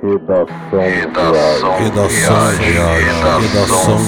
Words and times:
Redação 0.00 0.80
Redação 0.80 1.76
Redação 1.76 2.56
Redação 2.56 3.98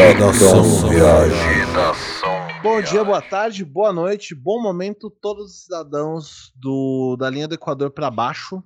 Redação 0.00 0.88
Redação 0.88 2.46
Bom 2.62 2.80
dia, 2.80 3.04
boa 3.04 3.22
tarde, 3.22 3.64
boa 3.64 3.92
noite, 3.92 4.34
bom 4.34 4.60
momento 4.60 5.08
todos 5.08 5.52
os 5.52 5.62
cidadãos 5.62 6.52
do, 6.56 7.16
da 7.16 7.30
linha 7.30 7.46
do 7.46 7.54
Equador 7.54 7.92
para 7.92 8.10
baixo 8.10 8.60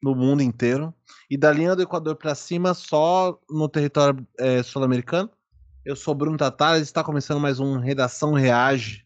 no 0.00 0.14
mundo 0.14 0.40
inteiro. 0.40 0.94
E 1.28 1.36
da 1.36 1.50
linha 1.50 1.74
do 1.74 1.82
Equador 1.82 2.14
para 2.14 2.36
cima 2.36 2.74
só 2.74 3.36
no 3.50 3.68
território 3.68 4.24
é, 4.38 4.62
sul-americano. 4.62 5.28
Eu 5.84 5.96
sou 5.96 6.14
Bruno 6.14 6.36
Tatares, 6.36 6.82
está 6.82 7.02
começando 7.02 7.40
mais 7.40 7.58
um 7.58 7.78
Redação 7.78 8.34
Reage, 8.34 9.04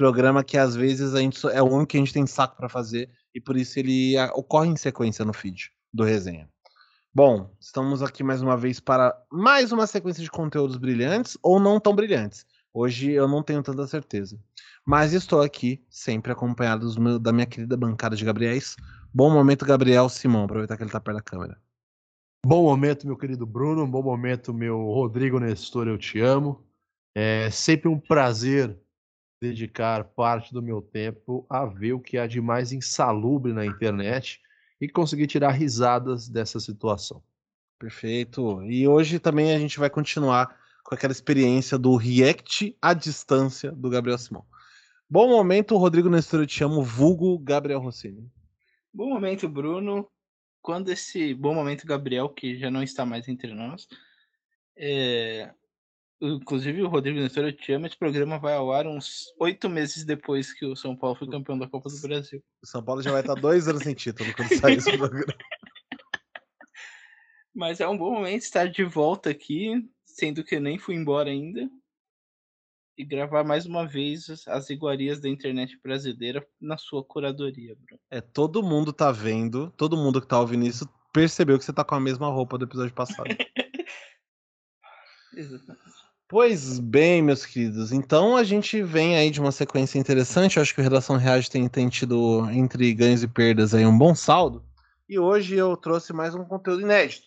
programa 0.00 0.42
que 0.42 0.56
às 0.56 0.74
vezes 0.74 1.14
a 1.14 1.20
gente 1.20 1.46
é 1.48 1.60
o 1.60 1.66
único 1.66 1.88
que 1.88 1.98
a 1.98 2.00
gente 2.00 2.14
tem 2.14 2.26
saco 2.26 2.56
para 2.56 2.70
fazer 2.70 3.10
e 3.34 3.40
por 3.40 3.54
isso 3.54 3.78
ele 3.78 4.14
ocorre 4.32 4.70
em 4.70 4.76
sequência 4.76 5.26
no 5.26 5.32
feed 5.34 5.70
do 5.92 6.04
resenha. 6.04 6.48
Bom, 7.12 7.54
estamos 7.60 8.02
aqui 8.02 8.22
mais 8.22 8.40
uma 8.40 8.56
vez 8.56 8.80
para 8.80 9.14
mais 9.30 9.72
uma 9.72 9.86
sequência 9.86 10.22
de 10.22 10.30
conteúdos 10.30 10.78
brilhantes 10.78 11.36
ou 11.42 11.60
não 11.60 11.78
tão 11.78 11.94
brilhantes. 11.94 12.46
Hoje 12.72 13.10
eu 13.10 13.28
não 13.28 13.42
tenho 13.42 13.62
tanta 13.62 13.86
certeza. 13.86 14.40
Mas 14.86 15.12
estou 15.12 15.42
aqui, 15.42 15.84
sempre 15.90 16.32
acompanhado 16.32 17.18
da 17.18 17.30
minha 17.30 17.44
querida 17.44 17.76
bancada 17.76 18.16
de 18.16 18.24
Gabriéis. 18.24 18.76
Bom 19.12 19.30
momento, 19.30 19.66
Gabriel 19.66 20.08
Simão. 20.08 20.44
Aproveitar 20.44 20.78
que 20.78 20.82
ele 20.82 20.88
está 20.88 20.98
perto 20.98 21.18
da 21.18 21.22
câmera. 21.22 21.60
Bom 22.46 22.62
momento, 22.62 23.06
meu 23.06 23.18
querido 23.18 23.44
Bruno. 23.44 23.86
Bom 23.86 24.02
momento, 24.02 24.54
meu 24.54 24.78
Rodrigo 24.78 25.38
Nestor. 25.38 25.88
Eu 25.88 25.98
te 25.98 26.20
amo. 26.20 26.64
É 27.14 27.50
sempre 27.50 27.86
um 27.86 28.00
prazer 28.00 28.80
dedicar 29.40 30.04
parte 30.04 30.52
do 30.52 30.62
meu 30.62 30.82
tempo 30.82 31.46
a 31.48 31.64
ver 31.64 31.94
o 31.94 32.00
que 32.00 32.18
há 32.18 32.26
de 32.26 32.40
mais 32.40 32.72
insalubre 32.72 33.52
na 33.52 33.64
internet 33.64 34.40
e 34.80 34.88
conseguir 34.88 35.26
tirar 35.26 35.52
risadas 35.52 36.28
dessa 36.28 36.60
situação. 36.60 37.22
Perfeito. 37.78 38.62
E 38.64 38.86
hoje 38.86 39.18
também 39.18 39.54
a 39.54 39.58
gente 39.58 39.78
vai 39.78 39.88
continuar 39.88 40.58
com 40.84 40.94
aquela 40.94 41.12
experiência 41.12 41.78
do 41.78 41.96
react 41.96 42.76
à 42.80 42.92
distância 42.92 43.72
do 43.72 43.88
Gabriel 43.88 44.18
Simão. 44.18 44.44
Bom 45.08 45.28
momento, 45.28 45.76
Rodrigo 45.76 46.08
Nestor, 46.08 46.40
eu 46.40 46.46
te 46.46 46.62
amo, 46.62 46.82
vulgo 46.82 47.38
Gabriel 47.38 47.80
Rossini. 47.80 48.30
Bom 48.92 49.08
momento, 49.08 49.48
Bruno. 49.48 50.08
Quando 50.62 50.90
esse 50.90 51.34
bom 51.34 51.54
momento, 51.54 51.86
Gabriel, 51.86 52.28
que 52.28 52.58
já 52.58 52.70
não 52.70 52.82
está 52.82 53.06
mais 53.06 53.26
entre 53.26 53.54
nós, 53.54 53.88
é, 54.76 55.52
Inclusive, 56.22 56.82
o 56.82 56.88
Rodrigo 56.88 57.18
Nestor, 57.18 57.44
eu 57.44 57.56
te 57.56 57.72
amo. 57.72 57.86
Esse 57.86 57.96
programa 57.96 58.38
vai 58.38 58.54
ao 58.54 58.70
ar 58.70 58.86
uns 58.86 59.32
oito 59.38 59.70
meses 59.70 60.04
depois 60.04 60.52
que 60.52 60.66
o 60.66 60.76
São 60.76 60.94
Paulo 60.94 61.16
foi 61.16 61.28
campeão 61.28 61.58
da 61.58 61.66
Copa 61.66 61.88
do 61.88 62.00
Brasil. 62.00 62.44
O 62.62 62.66
São 62.66 62.84
Paulo 62.84 63.00
já 63.00 63.10
vai 63.10 63.22
estar 63.22 63.34
dois 63.34 63.68
anos 63.68 63.82
sem 63.82 63.94
título 63.94 64.30
quando 64.34 64.54
sair 64.58 64.76
esse 64.76 64.96
programa. 64.98 65.24
Mas 67.54 67.80
é 67.80 67.88
um 67.88 67.96
bom 67.96 68.12
momento 68.12 68.42
estar 68.42 68.68
de 68.68 68.84
volta 68.84 69.30
aqui, 69.30 69.72
sendo 70.04 70.44
que 70.44 70.56
eu 70.56 70.60
nem 70.60 70.78
fui 70.78 70.94
embora 70.94 71.30
ainda. 71.30 71.68
E 72.98 73.04
gravar 73.04 73.42
mais 73.42 73.64
uma 73.64 73.86
vez 73.86 74.46
as 74.46 74.68
iguarias 74.68 75.20
da 75.20 75.28
internet 75.28 75.80
brasileira 75.82 76.46
na 76.60 76.76
sua 76.76 77.02
curadoria, 77.02 77.74
Bruno. 77.74 78.00
É, 78.10 78.20
todo 78.20 78.62
mundo 78.62 78.92
tá 78.92 79.10
vendo, 79.10 79.70
todo 79.70 79.96
mundo 79.96 80.20
que 80.20 80.28
tá 80.28 80.38
ouvindo 80.38 80.66
isso 80.66 80.86
percebeu 81.12 81.58
que 81.58 81.64
você 81.64 81.72
tá 81.72 81.82
com 81.82 81.94
a 81.94 82.00
mesma 82.00 82.28
roupa 82.28 82.58
do 82.58 82.66
episódio 82.66 82.94
passado. 82.94 83.28
Exatamente. 85.34 86.09
Pois 86.30 86.78
bem, 86.78 87.20
meus 87.20 87.44
queridos. 87.44 87.90
Então 87.90 88.36
a 88.36 88.44
gente 88.44 88.80
vem 88.84 89.16
aí 89.16 89.32
de 89.32 89.40
uma 89.40 89.50
sequência 89.50 89.98
interessante. 89.98 90.56
Eu 90.56 90.62
acho 90.62 90.72
que 90.72 90.80
o 90.80 90.84
Redação 90.84 91.16
Reage 91.16 91.50
tem, 91.50 91.68
tem 91.68 91.88
tido, 91.88 92.48
entre 92.52 92.94
ganhos 92.94 93.24
e 93.24 93.26
perdas, 93.26 93.74
aí 93.74 93.84
um 93.84 93.98
bom 93.98 94.14
saldo. 94.14 94.64
E 95.08 95.18
hoje 95.18 95.56
eu 95.56 95.76
trouxe 95.76 96.12
mais 96.12 96.32
um 96.32 96.44
conteúdo 96.44 96.82
inédito. 96.82 97.26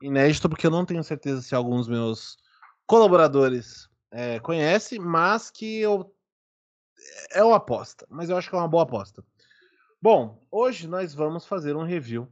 Inédito 0.00 0.48
porque 0.48 0.68
eu 0.68 0.70
não 0.70 0.86
tenho 0.86 1.02
certeza 1.02 1.42
se 1.42 1.52
alguns 1.52 1.88
meus 1.88 2.36
colaboradores 2.86 3.88
é, 4.12 4.38
conhecem, 4.38 5.00
mas 5.00 5.50
que 5.50 5.80
eu. 5.80 6.14
É 7.32 7.42
uma 7.42 7.56
aposta. 7.56 8.06
Mas 8.08 8.30
eu 8.30 8.36
acho 8.36 8.48
que 8.48 8.54
é 8.54 8.58
uma 8.58 8.68
boa 8.68 8.84
aposta. 8.84 9.20
Bom, 10.00 10.40
hoje 10.48 10.86
nós 10.86 11.12
vamos 11.12 11.44
fazer 11.44 11.74
um 11.74 11.82
review 11.82 12.28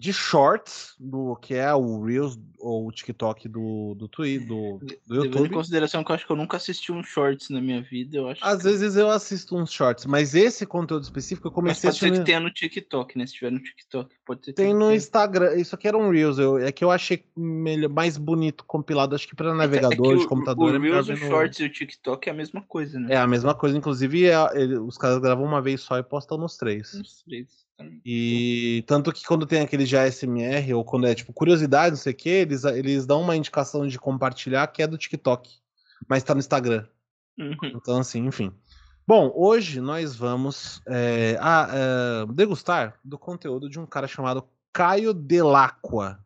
de 0.00 0.12
shorts, 0.12 0.94
do 0.98 1.34
que 1.36 1.54
é 1.54 1.74
o 1.74 2.04
Reels 2.04 2.38
ou 2.60 2.86
o 2.86 2.92
TikTok 2.92 3.48
do, 3.48 3.96
do 3.96 4.06
Twitter, 4.06 4.46
do, 4.46 4.80
do 5.04 5.14
YouTube. 5.16 5.48
em 5.48 5.50
consideração 5.50 6.04
que 6.04 6.12
eu 6.12 6.14
acho 6.14 6.24
que 6.24 6.30
eu 6.30 6.36
nunca 6.36 6.56
assisti 6.56 6.92
um 6.92 7.02
shorts 7.02 7.50
na 7.50 7.60
minha 7.60 7.82
vida, 7.82 8.16
eu 8.16 8.28
acho. 8.28 8.44
Às 8.44 8.58
que... 8.58 8.68
vezes 8.68 8.94
eu 8.94 9.10
assisto 9.10 9.56
uns 9.56 9.72
shorts, 9.72 10.06
mas 10.06 10.36
esse 10.36 10.64
conteúdo 10.64 11.02
específico 11.02 11.48
eu 11.48 11.52
comecei 11.52 11.88
mas 11.88 11.98
pode 11.98 12.12
a 12.12 12.14
ser 12.14 12.20
que 12.20 12.26
tenha 12.26 12.38
no 12.38 12.50
TikTok, 12.50 13.18
né? 13.18 13.26
Se 13.26 13.34
tiver 13.34 13.50
no 13.50 13.60
TikTok, 13.60 14.14
pode 14.24 14.44
ser. 14.44 14.52
Tem 14.52 14.72
no 14.72 14.94
Instagram, 14.94 15.56
isso 15.56 15.74
aqui 15.74 15.88
era 15.88 15.98
um 15.98 16.10
Reels, 16.10 16.38
eu, 16.38 16.58
é 16.58 16.70
que 16.70 16.84
eu 16.84 16.92
achei 16.92 17.24
melhor, 17.36 17.90
mais 17.90 18.16
bonito 18.16 18.64
compilado, 18.64 19.16
acho 19.16 19.26
que 19.26 19.34
para 19.34 19.52
navegador, 19.52 20.12
é, 20.12 20.14
é 20.14 20.18
de 20.18 20.28
computador. 20.28 20.74
O, 20.74 20.78
o 20.78 20.80
Reels, 20.80 21.08
o 21.08 21.16
Shorts 21.16 21.58
e 21.58 21.64
o 21.64 21.72
TikTok 21.72 22.28
é 22.28 22.32
a 22.32 22.36
mesma 22.36 22.62
coisa, 22.62 23.00
né? 23.00 23.14
É 23.14 23.16
a 23.16 23.26
mesma 23.26 23.52
coisa, 23.52 23.76
inclusive 23.76 24.26
é, 24.26 24.34
ele, 24.54 24.78
os 24.78 24.96
caras 24.96 25.18
gravam 25.18 25.44
uma 25.44 25.60
vez 25.60 25.80
só 25.80 25.98
e 25.98 26.04
postam 26.04 26.38
nos 26.38 26.56
três. 26.56 26.94
Nos 26.94 27.22
três. 27.24 27.67
E 28.04 28.82
tanto 28.86 29.12
que 29.12 29.24
quando 29.24 29.46
tem 29.46 29.60
aquele 29.60 29.86
já 29.86 30.10
SMR, 30.10 30.74
ou 30.74 30.84
quando 30.84 31.06
é 31.06 31.14
tipo 31.14 31.32
curiosidade, 31.32 31.90
não 31.90 31.96
sei 31.96 32.12
o 32.12 32.16
que, 32.16 32.28
eles, 32.28 32.64
eles 32.64 33.06
dão 33.06 33.20
uma 33.20 33.36
indicação 33.36 33.86
de 33.86 33.98
compartilhar 33.98 34.66
que 34.68 34.82
é 34.82 34.86
do 34.86 34.98
TikTok, 34.98 35.48
mas 36.08 36.22
tá 36.22 36.34
no 36.34 36.40
Instagram. 36.40 36.86
Uhum. 37.38 37.56
Então, 37.62 37.98
assim, 37.98 38.26
enfim. 38.26 38.52
Bom, 39.06 39.32
hoje 39.34 39.80
nós 39.80 40.16
vamos 40.16 40.82
é, 40.86 41.38
a, 41.40 41.68
é, 41.72 42.32
degustar 42.32 42.98
do 43.04 43.18
conteúdo 43.18 43.70
de 43.70 43.78
um 43.78 43.86
cara 43.86 44.08
chamado 44.08 44.46
Caio 44.72 45.14
Delacqua. 45.14 46.22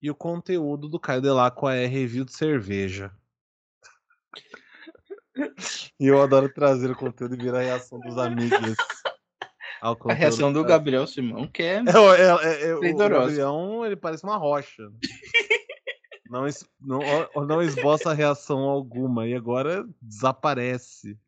E 0.00 0.10
o 0.10 0.14
conteúdo 0.14 0.88
do 0.88 1.00
Caio 1.00 1.22
Delacqua 1.22 1.74
é 1.74 1.86
review 1.86 2.24
de 2.24 2.32
cerveja. 2.32 3.10
e 5.98 6.06
eu 6.06 6.20
adoro 6.20 6.52
trazer 6.52 6.90
o 6.90 6.96
conteúdo 6.96 7.34
e 7.34 7.38
virar 7.38 7.60
a 7.60 7.62
reação 7.62 7.98
dos 8.00 8.18
amigos 8.18 8.76
a 9.82 10.12
reação 10.12 10.52
do 10.52 10.62
Gabriel 10.62 11.06
Simão, 11.08 11.48
que 11.48 11.62
é. 11.62 11.76
é, 11.76 12.44
é, 12.44 12.68
é 12.68 12.74
o 12.74 12.96
Gabriel, 12.96 13.84
ele 13.84 13.96
parece 13.96 14.22
uma 14.22 14.36
rocha. 14.36 14.82
não, 16.30 16.46
não, 16.80 17.46
não 17.46 17.62
esboça 17.62 18.14
reação 18.14 18.60
alguma. 18.60 19.26
E 19.26 19.34
agora 19.34 19.84
desaparece. 20.00 21.18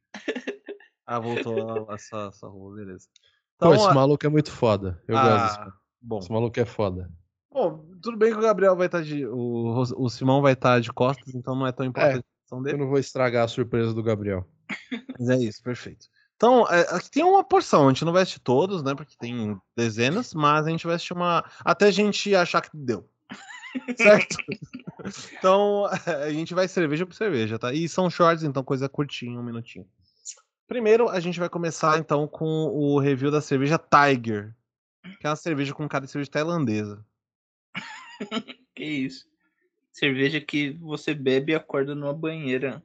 Ah, 1.05 1.19
voltou 1.19 1.93
essa, 1.93 2.29
essa 2.29 2.47
rua, 2.47 2.77
beleza. 2.77 3.09
Então, 3.57 3.71
Pô, 3.71 3.75
esse 3.75 3.89
a... 3.89 3.95
maluco 3.95 4.25
é 4.25 4.29
muito 4.29 4.53
foda. 4.53 5.03
Eu 5.09 5.19
ah, 5.19 5.29
gosto 5.29 5.65
desse. 5.65 5.77
Bom. 6.01 6.19
Esse 6.19 6.33
maluco 6.33 6.61
é 6.61 6.65
foda. 6.65 7.11
Bom, 7.53 7.85
tudo 8.01 8.17
bem 8.17 8.33
que 8.33 8.39
o 8.39 8.43
Gabriel 8.43 8.77
vai 8.77 8.87
estar 8.87 8.99
tá 8.99 9.05
de. 9.05 9.27
O, 9.27 9.83
o 9.97 10.09
Simão 10.09 10.41
vai 10.41 10.53
estar 10.53 10.75
tá 10.75 10.81
de 10.81 10.93
costas, 10.93 11.35
então 11.35 11.55
não 11.55 11.67
é 11.67 11.73
tão 11.73 11.87
importante 11.87 12.17
é, 12.17 12.19
a 12.19 12.41
reação 12.41 12.63
dele. 12.63 12.77
Eu 12.77 12.81
não 12.81 12.89
vou 12.89 12.99
estragar 12.99 13.45
a 13.45 13.49
surpresa 13.49 13.93
do 13.93 14.03
Gabriel. 14.03 14.47
Mas 15.19 15.29
é 15.29 15.37
isso, 15.37 15.63
perfeito. 15.63 16.07
Então, 16.37 16.67
é, 16.69 16.81
aqui 16.95 17.11
tem 17.11 17.25
uma 17.25 17.45
porção, 17.45 17.87
a 17.87 17.89
gente 17.93 18.05
não 18.05 18.15
assistir 18.17 18.41
todos, 18.41 18.83
né? 18.83 18.95
Porque 18.95 19.15
tem 19.19 19.59
dezenas, 19.77 20.35
mas 20.35 20.67
a 20.67 20.71
gente 20.71 20.87
assistir 20.89 21.13
uma. 21.13 21.45
Até 21.65 21.87
a 21.87 21.91
gente 21.91 22.35
achar 22.35 22.61
que 22.61 22.71
deu. 22.75 23.09
certo? 23.97 24.37
então, 25.39 25.87
a 25.87 26.31
gente 26.31 26.55
vai 26.55 26.69
cerveja 26.69 27.07
por 27.07 27.15
cerveja, 27.15 27.59
tá? 27.59 27.73
E 27.73 27.89
são 27.89 28.11
shorts, 28.11 28.45
então 28.45 28.63
coisa 28.63 28.89
curtinha, 28.89 29.39
um 29.39 29.43
minutinho. 29.43 29.87
Primeiro, 30.67 31.09
a 31.09 31.21
gente 31.21 31.39
vai 31.39 31.49
começar 31.49 31.99
então 31.99 32.27
com 32.27 32.47
o 32.47 32.99
review 32.99 33.31
da 33.31 33.41
cerveja 33.41 33.79
Tiger, 33.79 34.55
que 35.21 35.27
é 35.27 35.31
uma 35.31 35.37
cerveja 35.37 35.75
com 35.75 35.89
cara 35.89 36.07
de 36.07 36.11
cerveja 36.11 36.31
tailandesa. 36.31 37.05
que 38.75 38.85
isso? 38.85 39.27
Cerveja 39.93 40.41
que 40.41 40.71
você 40.81 41.15
bebe 41.15 41.53
e 41.53 41.55
acorda 41.55 41.95
numa 41.95 42.15
banheira. 42.15 42.83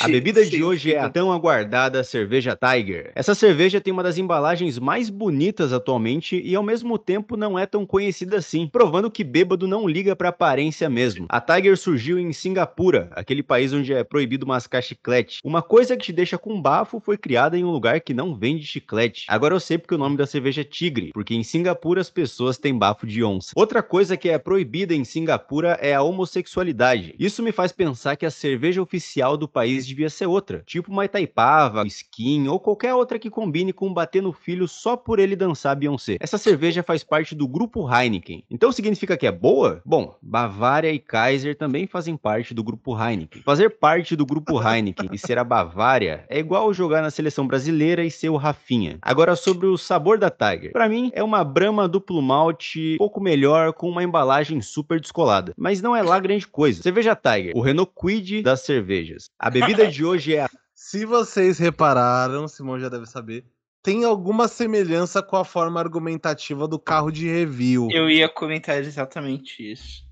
A 0.00 0.08
bebida 0.08 0.44
de 0.44 0.64
hoje 0.64 0.92
é 0.92 0.98
a 0.98 1.08
tão 1.08 1.30
aguardada 1.30 2.02
cerveja 2.02 2.56
Tiger. 2.56 3.12
Essa 3.14 3.32
cerveja 3.32 3.80
tem 3.80 3.92
uma 3.92 4.02
das 4.02 4.18
embalagens 4.18 4.76
mais 4.76 5.08
bonitas 5.08 5.72
atualmente 5.72 6.40
e 6.44 6.56
ao 6.56 6.62
mesmo 6.64 6.98
tempo 6.98 7.36
não 7.36 7.56
é 7.56 7.64
tão 7.64 7.86
conhecida 7.86 8.38
assim, 8.38 8.66
provando 8.66 9.08
que 9.08 9.22
bêbado 9.22 9.68
não 9.68 9.86
liga 9.86 10.16
pra 10.16 10.30
aparência 10.30 10.90
mesmo. 10.90 11.26
A 11.28 11.40
Tiger 11.40 11.76
surgiu 11.78 12.18
em 12.18 12.32
Singapura, 12.32 13.08
aquele 13.12 13.44
país 13.44 13.72
onde 13.72 13.92
é 13.92 14.02
proibido 14.02 14.46
mascar 14.46 14.82
chiclete. 14.82 15.38
Uma 15.44 15.62
coisa 15.62 15.96
que 15.96 16.06
te 16.06 16.12
deixa 16.12 16.36
com 16.36 16.60
bafo 16.60 16.98
foi 16.98 17.16
criada 17.16 17.56
em 17.56 17.62
um 17.62 17.70
lugar 17.70 18.00
que 18.00 18.12
não 18.12 18.34
vende 18.34 18.66
chiclete. 18.66 19.26
Agora 19.28 19.54
eu 19.54 19.60
sei 19.60 19.78
porque 19.78 19.94
o 19.94 19.98
nome 19.98 20.16
da 20.16 20.26
cerveja 20.26 20.62
é 20.62 20.64
Tigre, 20.64 21.12
porque 21.12 21.34
em 21.36 21.44
Singapura 21.44 22.00
as 22.00 22.10
pessoas 22.10 22.58
têm 22.58 22.76
bafo 22.76 23.06
de 23.06 23.22
onça. 23.22 23.52
Outra 23.54 23.80
coisa 23.80 24.16
que 24.16 24.28
é 24.28 24.38
proibida 24.38 24.92
em 24.92 25.04
Singapura 25.04 25.78
é 25.80 25.94
a 25.94 26.02
homossexualidade. 26.02 27.14
Isso 27.16 27.42
me 27.42 27.52
faz 27.52 27.70
pensar 27.70 28.16
que 28.16 28.26
a 28.26 28.30
cerveja 28.30 28.82
oficial 28.82 29.03
oficial 29.04 29.36
do 29.36 29.46
país 29.46 29.86
devia 29.86 30.08
ser 30.08 30.26
outra, 30.26 30.62
tipo 30.66 30.90
uma 30.90 31.04
Itaipava, 31.04 31.86
Skin 31.86 32.48
ou 32.48 32.58
qualquer 32.58 32.94
outra 32.94 33.18
que 33.18 33.28
combine 33.28 33.72
com 33.72 33.92
bater 33.92 34.22
no 34.22 34.32
filho 34.32 34.66
só 34.66 34.96
por 34.96 35.18
ele 35.18 35.36
dançar 35.36 35.76
Beyoncé. 35.76 36.16
Essa 36.18 36.38
cerveja 36.38 36.82
faz 36.82 37.04
parte 37.04 37.34
do 37.34 37.46
grupo 37.46 37.86
Heineken. 37.88 38.42
Então 38.50 38.72
significa 38.72 39.16
que 39.16 39.26
é 39.26 39.32
boa? 39.32 39.82
Bom, 39.84 40.14
Bavária 40.22 40.90
e 40.90 40.98
Kaiser 40.98 41.56
também 41.56 41.86
fazem 41.86 42.16
parte 42.16 42.54
do 42.54 42.64
grupo 42.64 42.98
Heineken. 42.98 43.42
Fazer 43.42 43.70
parte 43.70 44.16
do 44.16 44.24
grupo 44.24 44.60
Heineken 44.60 45.10
e 45.12 45.18
ser 45.18 45.38
a 45.38 45.44
Bavária 45.44 46.24
é 46.28 46.38
igual 46.38 46.72
jogar 46.72 47.02
na 47.02 47.10
seleção 47.10 47.46
brasileira 47.46 48.04
e 48.04 48.10
ser 48.10 48.30
o 48.30 48.36
Rafinha. 48.36 48.98
Agora 49.02 49.36
sobre 49.36 49.66
o 49.66 49.76
sabor 49.76 50.18
da 50.18 50.30
Tiger. 50.30 50.72
Para 50.72 50.88
mim 50.88 51.10
é 51.14 51.22
uma 51.22 51.44
Brahma 51.44 51.86
duplo 51.86 52.22
malte 52.22 52.96
pouco 52.96 53.20
melhor 53.20 53.72
com 53.74 53.88
uma 53.88 54.02
embalagem 54.02 54.60
super 54.62 54.98
descolada, 54.98 55.52
mas 55.56 55.82
não 55.82 55.94
é 55.94 56.02
lá 56.02 56.18
grande 56.18 56.46
coisa. 56.46 56.82
Cerveja 56.82 57.14
Tiger, 57.14 57.52
o 57.54 57.60
Renault 57.60 57.92
Quid 57.94 58.42
das 58.42 58.60
cervejas. 58.94 59.30
A 59.38 59.50
bebida 59.50 59.86
de 59.86 60.04
hoje 60.04 60.34
é 60.34 60.42
a 60.42 60.50
Se 60.74 61.06
vocês 61.06 61.58
repararam, 61.58 62.46
Simão 62.46 62.78
já 62.78 62.88
deve 62.88 63.06
saber, 63.06 63.46
tem 63.82 64.04
alguma 64.04 64.48
semelhança 64.48 65.22
com 65.22 65.36
a 65.36 65.44
forma 65.44 65.80
argumentativa 65.80 66.66
do 66.66 66.78
carro 66.78 67.10
de 67.10 67.28
review. 67.28 67.88
Eu 67.90 68.10
ia 68.10 68.28
comentar 68.28 68.78
exatamente 68.78 69.72
isso. 69.72 70.04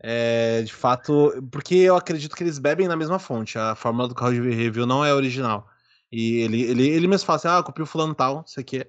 É, 0.00 0.62
de 0.62 0.72
fato, 0.72 1.32
porque 1.50 1.76
eu 1.76 1.94
acredito 1.96 2.34
que 2.34 2.42
eles 2.42 2.58
bebem 2.58 2.88
na 2.88 2.96
mesma 2.96 3.20
fonte. 3.20 3.56
A 3.56 3.74
fórmula 3.74 4.08
do 4.08 4.14
carro 4.14 4.32
de 4.32 4.40
review 4.40 4.84
não 4.84 5.04
é 5.04 5.14
original. 5.14 5.68
E 6.10 6.40
ele, 6.40 6.62
ele, 6.62 6.88
ele 6.88 7.06
mesmo 7.06 7.24
fala 7.24 7.36
assim: 7.36 7.48
ah, 7.48 7.62
copiou 7.62 7.86
fulano 7.86 8.14
tal, 8.14 8.44
isso 8.46 8.58
aqui. 8.58 8.84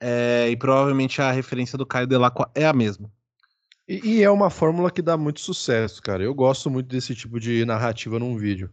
É, 0.00 0.48
e 0.50 0.56
provavelmente 0.56 1.22
a 1.22 1.30
referência 1.30 1.78
do 1.78 1.86
Caio 1.86 2.06
Delacqua 2.06 2.50
é 2.54 2.66
a 2.66 2.72
mesma. 2.72 3.10
E, 3.88 4.16
e, 4.16 4.22
é 4.22 4.30
uma 4.30 4.50
fórmula 4.50 4.90
que 4.90 5.00
dá 5.00 5.16
muito 5.16 5.40
sucesso, 5.40 6.02
cara. 6.02 6.22
Eu 6.22 6.34
gosto 6.34 6.68
muito 6.68 6.88
desse 6.88 7.14
tipo 7.14 7.38
de 7.38 7.64
narrativa 7.64 8.18
num 8.18 8.36
vídeo. 8.36 8.72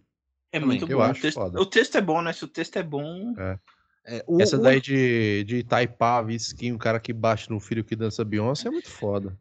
É 0.52 0.60
muito 0.60 0.90
eu 0.90 0.98
bom. 0.98 1.04
Acho 1.04 1.20
o, 1.20 1.22
texto, 1.22 1.40
foda. 1.40 1.62
o 1.62 1.66
texto 1.66 1.98
é 1.98 2.02
bom, 2.02 2.22
né? 2.22 2.34
Se 2.34 2.44
o 2.44 2.48
texto 2.48 2.78
é 2.78 2.84
bom. 2.84 3.34
É. 3.38 3.60
É, 4.06 4.24
o, 4.28 4.42
Essa 4.42 4.58
daí 4.58 4.82
de, 4.82 5.46
de 5.46 5.64
Taipava, 5.64 6.34
skin, 6.34 6.74
o 6.74 6.78
cara 6.78 7.00
que 7.00 7.14
bate 7.14 7.50
no 7.50 7.60
filho 7.60 7.86
que 7.86 7.96
dança 7.96 8.26
Beyoncé 8.26 8.68
é 8.68 8.72
muito 8.72 8.90
foda. 8.90 9.38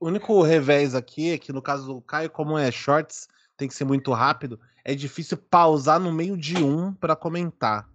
O 0.00 0.08
único 0.08 0.42
revés 0.42 0.94
aqui 0.94 1.30
é 1.30 1.38
que 1.38 1.52
no 1.52 1.62
caso 1.62 1.86
do 1.86 2.00
Caio, 2.00 2.28
como 2.28 2.58
é 2.58 2.70
shorts, 2.72 3.28
tem 3.56 3.68
que 3.68 3.74
ser 3.74 3.84
muito 3.84 4.12
rápido, 4.12 4.60
é 4.84 4.94
difícil 4.94 5.36
pausar 5.36 6.00
no 6.00 6.12
meio 6.12 6.36
de 6.36 6.56
um 6.62 6.92
para 6.92 7.14
comentar. 7.14 7.88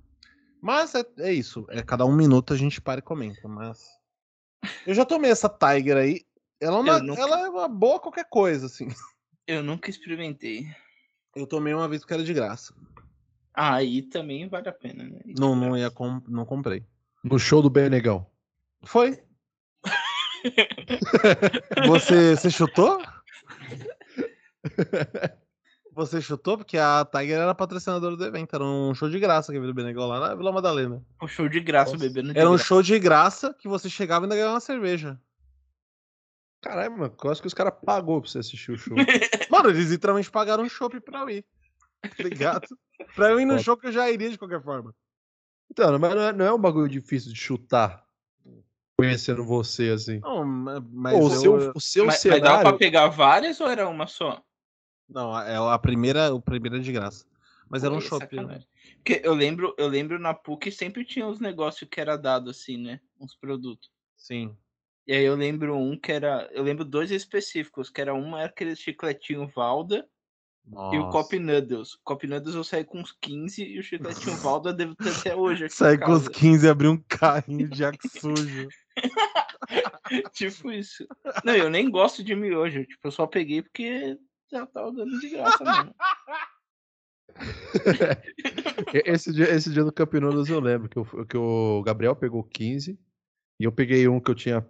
Mas 0.62 0.96
é, 0.96 1.06
é, 1.19 1.34
isso, 1.34 1.66
é 1.69 1.81
cada 1.81 2.06
um 2.06 2.16
minuto 2.16 2.54
a 2.54 2.58
gente 2.58 2.80
para 2.80 3.00
e 3.00 3.04
comenta, 3.04 3.48
mas 3.48 3.86
eu 4.86 4.94
já 4.94 5.04
tomei 5.04 5.31
essa 5.31 5.50
Tiger 5.50 5.98
aí, 5.98 6.22
ela 6.62 6.78
é 6.78 6.80
uma, 6.80 7.00
nunca... 7.00 7.22
ela 7.22 7.40
é 7.42 7.50
uma 7.50 7.68
boa 7.68 8.00
qualquer 8.00 8.25
coisa 8.30 8.68
assim. 8.68 8.88
Eu 9.48 9.63
nunca 9.63 9.90
experimentei. 9.90 10.68
Eu 11.36 11.48
tomei 11.48 11.74
uma 11.74 11.88
vez 11.88 12.02
porque 12.02 12.13
era 12.13 12.24
de 12.24 12.34
graça. 12.34 12.74
Aí 13.54 14.04
também 14.04 14.48
vale 14.48 14.69
a 14.69 14.72
pena, 14.72 15.04
né? 15.04 15.19
Não, 15.38 15.56
não 15.56 15.75
ia 15.75 15.90
comp... 15.90 16.28
não 16.28 16.46
comprei. 16.46 16.86
No 17.24 17.40
show 17.40 17.62
do 17.62 17.69
Benegão. 17.69 18.25
Foi. 18.84 19.22
você, 21.88 22.36
você 22.36 22.50
chutou? 22.50 23.02
Você 25.94 26.22
chutou? 26.22 26.58
Porque 26.58 26.78
a 26.78 27.06
Tiger 27.06 27.40
era 27.40 27.56
patrocinadora 27.56 28.16
do 28.16 28.25
evento. 28.25 28.56
Era 28.56 28.63
um 28.63 28.94
show 28.94 29.10
de 29.10 29.19
graça 29.19 29.52
que 29.52 29.60
veio 29.60 29.72
do 29.72 29.75
Benegão 29.75 30.08
lá 30.08 30.19
na 30.19 30.36
Vila 30.36 30.52
Madalena. 30.52 31.04
Um 31.22 31.28
show 31.28 31.50
de 31.50 31.60
graça, 31.60 31.98
bebendo 31.98 32.34
de 32.34 32.40
Era 32.40 32.48
um 32.48 32.54
graça. 32.54 32.66
show 32.66 32.81
de 32.81 32.98
graça 32.98 33.54
que 33.54 33.68
você 33.68 33.90
chegava 33.90 34.24
e 34.24 34.25
ainda 34.25 34.36
ganhava 34.36 34.54
uma 34.54 34.62
cerveja. 34.62 35.19
Caralho, 36.62 36.92
mano, 36.96 37.16
eu 37.24 37.31
acho 37.31 37.42
que 37.42 37.48
os 37.48 37.54
caras 37.54 37.74
pagou 37.84 38.22
pra 38.22 38.30
você 38.30 38.40
assistir 38.40 38.72
o 38.72 38.78
show. 38.78 38.96
mano, 39.50 39.69
eles 39.69 39.90
literalmente 39.90 40.30
pagaram 40.30 40.63
um 40.63 40.69
show 40.69 40.90
pra 40.90 41.22
eu 41.22 41.30
ir. 41.30 41.46
Obrigado. 42.19 42.68
Tá 42.68 43.06
pra 43.16 43.31
eu 43.31 43.40
ir 43.40 43.46
no 43.46 43.58
show 43.60 43.75
que 43.75 43.88
eu 43.88 43.92
já 43.92 44.10
iria 44.10 44.30
de 44.30 44.38
qualquer 44.38 44.62
forma. 44.62 44.94
Então, 45.69 45.98
mas 45.98 46.13
não 46.13 46.22
é, 46.22 46.34
não 46.34 46.46
é 46.46 46.54
um 46.54 46.60
bagulho 46.60 46.88
difícil 46.88 47.34
de 47.34 47.40
chutar. 47.40 48.06
Conhecendo 48.98 49.44
você, 49.44 49.90
assim. 49.90 50.19
Não, 50.19 50.46
mas. 50.46 51.18
Pô, 51.18 51.25
o, 51.25 51.30
seu, 51.31 51.72
o 51.75 51.81
seu 51.81 52.06
mas, 52.06 52.19
cenário. 52.19 52.44
Mas 52.44 52.54
dá 52.54 52.62
pra 52.62 52.78
pegar 52.78 53.08
várias 53.08 53.60
ou 53.60 53.68
era 53.68 53.90
uma 53.90 54.06
só? 54.06 54.44
Não, 55.10 55.38
é 55.40 55.56
a 55.56 55.80
primeira, 55.80 56.34
o 56.34 56.42
primeiro 56.42 56.78
é 56.78 56.80
de 56.80 56.92
graça. 56.92 57.25
Mas 57.68 57.81
Pô, 57.81 57.88
era 57.88 57.96
um 57.96 58.02
shopping. 58.02 58.46
Né? 58.46 58.63
Porque 58.98 59.22
eu 59.24 59.34
lembro, 59.34 59.74
eu 59.78 59.88
lembro 59.88 60.19
na 60.19 60.34
PUC 60.34 60.72
sempre 60.72 61.04
tinha 61.04 61.25
uns 61.25 61.40
negócios 61.40 61.90
que 61.90 62.00
era 62.00 62.16
dado 62.16 62.52
assim, 62.52 62.78
né? 62.78 63.00
Uns 63.19 63.36
produtos. 63.36 63.90
Sim. 64.16 64.56
E 65.07 65.13
aí 65.13 65.24
eu 65.24 65.36
lembro 65.36 65.75
um 65.75 66.00
que 66.00 66.12
era. 66.12 66.48
Eu 66.51 66.63
lembro 66.63 66.86
dois 66.86 67.12
específicos, 67.12 67.89
que 67.89 68.01
era 68.01 68.13
um 68.13 68.38
era 68.38 68.48
aquele 68.48 68.75
chicletinho 68.75 69.48
Valda 69.48 70.07
Nossa. 70.65 70.95
e 70.95 71.00
o 71.00 71.09
Cop 71.09 71.38
Noodles. 71.39 71.94
O 71.95 72.00
Cop 72.03 72.25
Noodles 72.27 72.56
eu 72.56 72.63
saí 72.63 72.83
com 72.83 73.00
uns 73.00 73.12
15 73.19 73.63
e 73.63 73.80
o 73.80 73.83
chicletinho 73.83 74.36
Valda 74.38 74.74
devo 74.74 74.95
ter 74.95 75.09
até 75.09 75.36
hoje. 75.36 75.69
Saí 75.69 75.98
com 75.98 76.12
uns 76.12 76.27
15 76.27 76.65
e 76.65 76.69
abri 76.69 76.88
um 76.88 76.98
carrinho 77.07 77.68
de 77.68 77.77
jack 77.77 77.98
sujo. 78.07 78.68
tipo 80.33 80.71
isso. 80.71 81.07
Não, 81.44 81.56
eu 81.56 81.69
nem 81.69 81.89
gosto 81.89 82.24
de 82.24 82.36
miojo. 82.36 82.86
Tipo, 82.86 83.07
eu 83.07 83.12
só 83.12 83.25
peguei 83.25 83.63
porque 83.63 84.18
já 84.51 84.68
tava 84.68 84.92
dando 84.92 85.19
de 85.19 85.30
graça 85.30 85.63
mesmo. 85.63 85.95
esse, 89.06 89.31
dia, 89.33 89.50
esse 89.50 89.71
dia 89.71 89.83
do 89.83 89.94
Noodles 90.19 90.50
eu 90.50 90.59
lembro 90.59 90.89
que, 90.89 90.98
eu, 90.98 91.25
que 91.25 91.38
o 91.38 91.81
Gabriel 91.81 92.15
pegou 92.15 92.44
15 92.44 93.00
e 93.59 93.63
eu 93.63 93.71
peguei 93.71 94.07
um 94.07 94.19
que 94.19 94.30
eu 94.30 94.36
tinha 94.36 94.69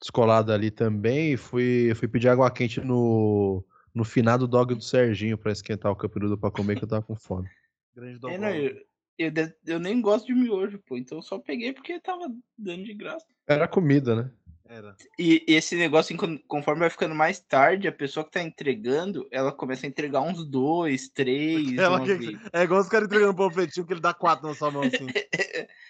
descolado 0.00 0.52
ali 0.52 0.70
também 0.70 1.32
e 1.32 1.36
fui, 1.36 1.92
fui 1.94 2.08
pedir 2.08 2.28
água 2.28 2.50
quente 2.50 2.80
no, 2.80 3.64
no 3.94 4.04
finado 4.04 4.46
dog 4.46 4.74
do 4.74 4.82
Serginho 4.82 5.38
para 5.38 5.52
esquentar 5.52 5.90
o 5.90 5.96
campeonato 5.96 6.38
para 6.38 6.50
comer 6.50 6.76
que 6.76 6.84
eu 6.84 6.88
tava 6.88 7.02
com 7.02 7.16
fome. 7.16 7.48
Grande 7.94 8.20
é, 8.26 8.36
não, 8.36 8.48
eu, 8.50 8.76
eu, 9.18 9.32
eu, 9.66 9.80
nem 9.80 10.02
gosto 10.02 10.26
de 10.26 10.34
miojo, 10.34 10.78
pô, 10.86 10.98
então 10.98 11.18
eu 11.18 11.22
só 11.22 11.38
peguei 11.38 11.72
porque 11.72 11.98
tava 11.98 12.30
dando 12.58 12.84
de 12.84 12.92
graça. 12.92 13.26
Era 13.48 13.66
comida, 13.66 14.14
né? 14.14 14.30
Era. 14.68 14.96
E, 15.18 15.44
e 15.46 15.54
esse 15.54 15.76
negócio, 15.76 16.14
conforme 16.46 16.80
vai 16.80 16.90
ficando 16.90 17.14
mais 17.14 17.38
tarde, 17.38 17.86
a 17.86 17.92
pessoa 17.92 18.24
que 18.24 18.32
tá 18.32 18.42
entregando, 18.42 19.26
ela 19.30 19.52
começa 19.52 19.86
a 19.86 19.88
entregar 19.88 20.20
uns 20.20 20.44
dois, 20.44 21.08
três. 21.08 21.72
Ela 21.78 22.04
que, 22.04 22.36
é 22.52 22.62
igual 22.64 22.80
os 22.80 22.88
caras 22.88 23.06
entregando 23.06 23.32
um 23.32 23.36
panfletinho 23.36 23.86
que 23.86 23.92
ele 23.92 24.00
dá 24.00 24.12
quatro 24.12 24.48
na 24.48 24.54
sua 24.54 24.70
mão 24.70 24.82
assim. 24.82 25.06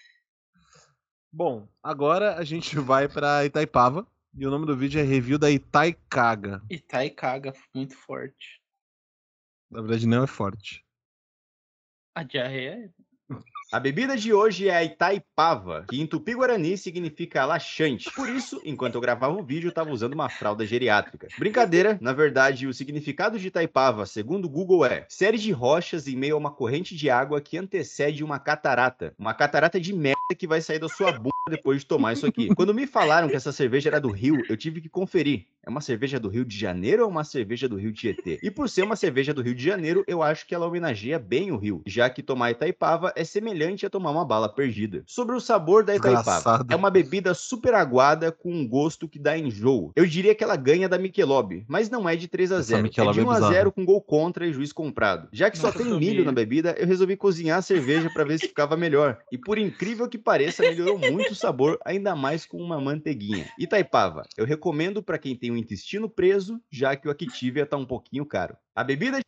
Bom, 1.37 1.69
agora 1.83 2.37
a 2.37 2.45
gente 2.45 2.77
vai 2.81 3.07
para 3.07 3.45
Itaipava. 3.45 4.07
E 4.35 4.47
o 4.47 4.51
nome 4.51 4.65
do 4.65 4.75
vídeo 4.75 4.99
é 4.99 5.05
Review 5.05 5.39
da 5.39 5.51
Itaicaga. 5.51 6.63
Itaicaga, 6.71 7.53
muito 7.75 7.95
forte. 7.95 8.59
Na 9.71 9.83
verdade, 9.83 10.07
não 10.07 10.25
é 10.25 10.27
forte. 10.27 10.83
A 12.15 12.23
diarreia 12.23 12.87
é. 12.87 12.96
A 13.73 13.81
bebida 13.81 14.17
de 14.17 14.33
hoje 14.33 14.69
é 14.69 14.77
a 14.77 14.85
Itaipava, 14.85 15.85
que 15.89 16.01
em 16.01 16.07
tupi-guarani 16.07 16.79
significa 16.79 17.45
laxante. 17.45 18.09
Por 18.13 18.29
isso, 18.29 18.61
enquanto 18.65 18.95
eu 18.95 19.01
gravava 19.01 19.35
o 19.35 19.43
vídeo, 19.43 19.67
eu 19.67 19.71
estava 19.71 19.91
usando 19.91 20.15
uma 20.15 20.29
fralda 20.29 20.65
geriátrica. 20.65 21.27
Brincadeira, 21.37 21.99
na 22.01 22.13
verdade, 22.13 22.69
o 22.69 22.73
significado 22.73 23.41
de 23.41 23.49
Itaipava, 23.49 24.07
segundo 24.07 24.45
o 24.45 24.49
Google, 24.49 24.87
é 24.87 25.05
série 25.09 25.37
de 25.37 25.51
rochas 25.51 26.07
em 26.07 26.15
meio 26.15 26.37
a 26.37 26.39
uma 26.39 26.53
corrente 26.53 26.95
de 26.95 27.11
água 27.11 27.41
que 27.41 27.59
antecede 27.59 28.23
uma 28.23 28.39
catarata. 28.39 29.13
Uma 29.19 29.35
catarata 29.35 29.81
de 29.81 29.93
merda 29.93 30.17
que 30.39 30.47
vai 30.47 30.61
sair 30.61 30.79
da 30.79 30.89
sua 30.89 31.11
boca 31.11 31.35
depois 31.51 31.81
de 31.81 31.87
tomar 31.87 32.13
isso 32.13 32.27
aqui. 32.27 32.55
Quando 32.55 32.73
me 32.73 32.87
falaram 32.87 33.29
que 33.29 33.37
essa 33.37 33.51
cerveja 33.51 33.89
era 33.89 34.01
do 34.01 34.13
Rio, 34.13 34.43
eu 34.49 34.57
tive 34.57 34.81
que 34.81 34.89
conferir. 34.89 35.47
É 35.67 35.71
uma 35.71 35.81
cerveja 35.81 36.21
do 36.21 36.29
Rio 36.29 36.45
de 36.45 36.57
Janeiro 36.57 37.03
ou 37.03 37.11
uma 37.11 37.25
cerveja 37.25 37.69
do 37.69 37.75
Rio 37.75 37.93
Tietê? 37.93 38.39
E 38.41 38.53
por 38.53 38.69
ser 38.69 38.83
uma 38.83 38.95
cerveja 38.95 39.35
do 39.35 39.43
Rio 39.43 39.53
de 39.53 39.65
Janeiro, 39.65 40.05
eu 40.07 40.23
acho 40.23 40.47
que 40.47 40.55
ela 40.55 40.65
homenageia 40.65 41.19
bem 41.19 41.51
o 41.51 41.57
Rio, 41.57 41.83
já 41.85 42.09
que 42.09 42.23
tomar 42.23 42.53
Itaipava 42.53 43.13
é 43.17 43.25
semelhante 43.25 43.85
a 43.85 43.91
tomar 43.91 44.13
uma 44.13 44.25
bala 44.25 44.49
perdida. 44.49 45.03
Sobre 45.07 45.35
o 45.35 45.41
sabor 45.41 45.83
da 45.83 45.97
Itaipava, 45.97 46.65
é 46.71 46.77
uma 46.77 46.89
bebida 46.89 47.35
super 47.35 47.75
aguada 47.75 48.31
com 48.31 48.53
um 48.53 48.67
gosto 48.67 49.09
que 49.09 49.19
dá 49.19 49.37
enjoo. 49.37 49.91
Eu 49.97 50.07
diria 50.07 50.37
que 50.37 50.45
ela 50.45 50.55
ganha 50.55 50.89
da 50.89 50.99
Michelob, 50.99 51.65
mas 51.67 51.91
não 51.91 52.09
é 52.09 52.15
de 52.15 52.29
3 52.29 52.53
a 52.53 52.61
0 52.61 52.87
é 52.87 53.13
de 53.13 53.21
1 53.21 53.31
a 53.33 53.41
0 53.41 53.73
com 53.73 53.85
gol 53.85 54.01
contra 54.01 54.47
e 54.47 54.53
juiz 54.53 54.73
comprado. 54.73 55.29
Já 55.33 55.51
que 55.51 55.59
só 55.59 55.73
tem 55.73 55.99
milho 55.99 56.25
na 56.25 56.31
bebida, 56.31 56.77
eu 56.79 56.87
resolvi 56.87 57.17
cozinhar 57.17 57.59
a 57.59 57.63
cerveja 57.63 58.09
para 58.09 58.23
ver 58.23 58.39
se 58.39 58.47
ficava 58.47 58.77
melhor. 58.77 59.19
E 59.33 59.37
por 59.37 59.59
incrível 59.59 60.09
que 60.09 60.17
pareça, 60.17 60.63
melhorou 60.63 60.97
muito 60.97 61.33
o 61.33 61.35
sabor, 61.35 61.77
ainda 61.85 62.15
mais 62.15 62.47
com 62.47 62.59
uma 62.59 62.81
manteiguinha. 62.81 63.49
Itaipava, 63.59 64.23
eu 64.37 64.47
recomendo 64.47 65.03
para 65.03 65.19
quem 65.19 65.35
tem 65.35 65.51
um 65.51 65.56
intestino 65.57 66.09
preso, 66.09 66.61
já 66.71 66.97
que 66.97 67.09
o 67.09 67.11
Activia 67.11 67.67
tá 67.67 67.77
um 67.77 67.87
pouquinho 67.87 68.27
caro. 68.27 68.57
A 68.75 68.85
bebida. 68.85 69.21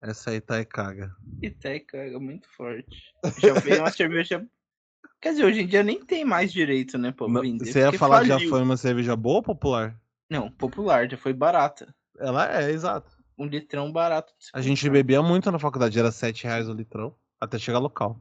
Essa 0.00 0.30
aí 0.30 0.40
tá 0.40 0.60
e 0.60 0.64
caga. 0.64 1.14
E 1.40 1.50
tá 1.50 1.74
e 1.74 1.80
caga, 1.80 2.20
muito 2.20 2.48
forte. 2.48 3.12
Já 3.38 3.54
veio 3.54 3.80
uma 3.80 3.90
cerveja. 3.90 4.46
Quer 5.20 5.30
dizer, 5.30 5.44
hoje 5.46 5.62
em 5.62 5.66
dia 5.66 5.82
nem 5.82 6.04
tem 6.04 6.22
mais 6.24 6.52
direito, 6.52 6.98
né, 6.98 7.10
pra 7.10 7.26
vender. 7.26 7.64
Você 7.64 7.80
ia 7.80 7.92
falar 7.94 8.20
que 8.20 8.28
já 8.28 8.38
foi 8.40 8.62
uma 8.62 8.76
cerveja 8.76 9.16
boa 9.16 9.36
ou 9.36 9.42
popular? 9.42 9.98
Não, 10.28 10.50
popular, 10.50 11.08
já 11.08 11.16
foi 11.16 11.32
barata. 11.32 11.94
Ela 12.18 12.60
é, 12.60 12.70
exato. 12.70 13.10
Um 13.38 13.46
litrão 13.46 13.90
barato. 13.90 14.32
A 14.52 14.60
gente 14.60 14.88
bebia 14.90 15.22
muito 15.22 15.50
na 15.50 15.58
faculdade, 15.58 15.98
era 15.98 16.12
7 16.12 16.44
reais 16.44 16.68
o 16.68 16.74
litrão, 16.74 17.16
até 17.40 17.58
chegar 17.58 17.78
local. 17.78 18.20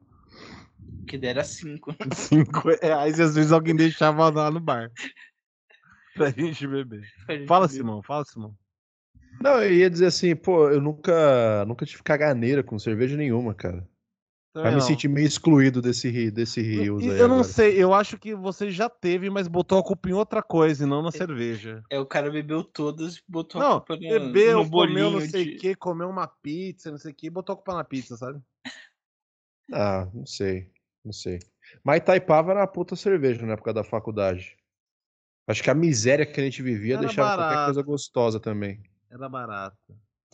Que 1.06 1.18
dera 1.18 1.44
5. 1.44 1.96
5 2.14 2.70
reais 2.82 3.20
e 3.20 3.24
às 3.24 3.36
vezes 3.36 3.52
alguém 3.52 3.76
deixava 3.76 4.30
lá 4.30 4.50
no 4.50 4.60
bar. 4.60 4.92
pra 6.16 6.30
gente 6.30 6.68
beber. 6.68 7.04
Gente 7.30 7.48
fala, 7.48 7.68
beber. 7.68 7.78
Simão, 7.78 8.04
fala, 8.04 8.26
Simão. 8.26 8.56
Não, 9.42 9.62
eu 9.62 9.74
ia 9.74 9.90
dizer 9.90 10.06
assim, 10.08 10.36
pô, 10.36 10.70
eu 10.70 10.80
nunca, 10.80 11.66
nunca 11.66 11.86
tive 11.86 12.04
caganeira 12.04 12.64
com 12.64 12.78
cerveja 12.78 13.18
nenhuma, 13.18 13.54
cara. 13.54 13.88
Vai 14.56 14.76
me 14.76 14.82
sentir 14.82 15.08
meio 15.08 15.26
excluído 15.26 15.82
desse, 15.82 16.30
desse 16.30 16.62
rios 16.62 17.02
aí. 17.02 17.20
Eu 17.20 17.28
não 17.28 17.44
sei, 17.44 17.82
eu 17.82 17.92
acho 17.92 18.20
que 18.20 18.36
você 18.36 18.70
já 18.70 18.88
teve, 18.88 19.28
mas 19.28 19.48
botou 19.48 19.80
a 19.80 19.84
culpa 19.84 20.08
em 20.10 20.14
outra 20.14 20.44
coisa 20.44 20.84
e 20.84 20.88
não 20.88 21.02
na 21.02 21.10
é, 21.10 21.12
cerveja. 21.12 21.84
É, 21.90 22.00
o 22.00 22.06
cara 22.06 22.30
bebeu 22.30 22.64
todas 22.64 23.16
e 23.16 23.24
botou 23.28 23.60
não, 23.60 23.78
a 23.78 23.82
culpa 23.82 23.96
no, 23.96 24.02
bebeu, 24.02 24.64
no 24.64 24.70
comeu 24.70 25.10
não 25.10 25.22
sei 25.22 25.42
o 25.42 25.46
de... 25.46 25.56
que, 25.56 25.74
comeu 25.74 26.08
uma 26.08 26.28
pizza, 26.28 26.92
não 26.92 27.00
sei 27.00 27.12
o 27.12 27.16
que, 27.16 27.28
e 27.28 27.32
botou 27.32 27.54
a 27.54 27.56
culpa 27.56 27.74
na 27.74 27.84
pizza, 27.84 28.16
sabe? 28.16 28.40
Ah, 29.72 30.08
não 30.14 30.26
sei, 30.26 30.70
não 31.04 31.14
sei. 31.14 31.40
Mas 31.84 31.98
Itaipava 31.98 32.52
era 32.52 32.60
uma 32.60 32.68
puta 32.68 32.96
cerveja 32.96 33.44
na 33.44 33.54
época 33.54 33.74
da 33.74 33.84
faculdade. 33.84 34.56
Acho 35.48 35.62
que 35.62 35.70
a 35.70 35.76
miséria 35.76 36.26
que 36.26 36.40
a 36.40 36.44
gente 36.44 36.62
vivia 36.62 36.96
era 36.96 37.02
deixava 37.06 37.30
barato. 37.30 37.50
qualquer 37.50 37.66
coisa 37.66 37.82
gostosa 37.84 38.40
também. 38.40 38.82
Era 39.12 39.28
barata. 39.28 39.78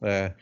É. 0.01 0.33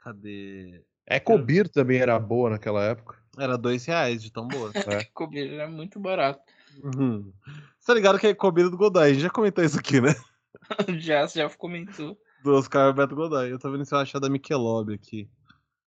Cadê? 0.00 0.82
Ecobir 1.06 1.68
também 1.68 1.98
era 1.98 2.18
boa 2.18 2.50
naquela 2.50 2.82
época. 2.82 3.18
Era 3.38 3.56
dois 3.56 3.84
reais 3.84 4.22
de 4.22 4.32
tão 4.32 4.48
boa. 4.48 4.70
É. 4.74 5.00
Ecobir 5.02 5.52
era 5.52 5.68
muito 5.68 6.00
barato. 6.00 6.40
Uhum. 6.82 7.32
Você 7.78 7.86
tá 7.86 7.94
ligado 7.94 8.18
que 8.18 8.26
é 8.26 8.30
Ecobir 8.30 8.70
do 8.70 8.76
Godoy? 8.76 9.04
A 9.04 9.12
gente 9.12 9.22
já 9.22 9.30
comentou 9.30 9.62
isso 9.62 9.78
aqui, 9.78 10.00
né? 10.00 10.14
já, 10.98 11.26
já 11.26 11.48
comentou. 11.50 12.16
Do 12.42 12.54
Oscar 12.54 12.86
Alberto 12.86 13.14
Godoy. 13.14 13.50
Eu 13.50 13.58
tô 13.58 13.70
vendo 13.70 13.84
se 13.84 13.94
eu 13.94 13.98
achar 13.98 14.18
da 14.18 14.30
Michelob 14.30 14.94
aqui. 14.94 15.28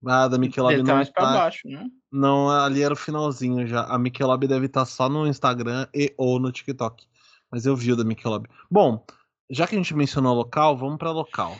Ah, 0.05 0.27
da 0.27 0.37
Michelob 0.37 0.77
não 0.77 0.83
tá 0.83 0.95
mais 0.95 1.09
pra 1.09 1.23
tá... 1.23 1.33
baixo, 1.33 1.67
né? 1.67 1.87
Não, 2.11 2.49
ali 2.49 2.81
era 2.81 2.93
o 2.93 2.97
finalzinho 2.97 3.65
já. 3.65 3.85
A 3.85 3.97
Michelob 3.97 4.47
deve 4.47 4.65
estar 4.65 4.81
tá 4.81 4.85
só 4.85 5.07
no 5.07 5.27
Instagram 5.27 5.87
e 5.93 6.13
ou 6.17 6.39
no 6.39 6.51
TikTok. 6.51 7.07
Mas 7.53 7.67
eu 7.67 7.75
vi 7.75 7.91
o 7.91 7.95
da 7.95 8.03
Michelob. 8.03 8.49
Bom, 8.69 9.05
já 9.47 9.67
que 9.67 9.75
a 9.75 9.77
gente 9.77 9.93
mencionou 9.93 10.33
local, 10.33 10.75
vamos 10.75 10.97
para 10.97 11.11
local. 11.11 11.55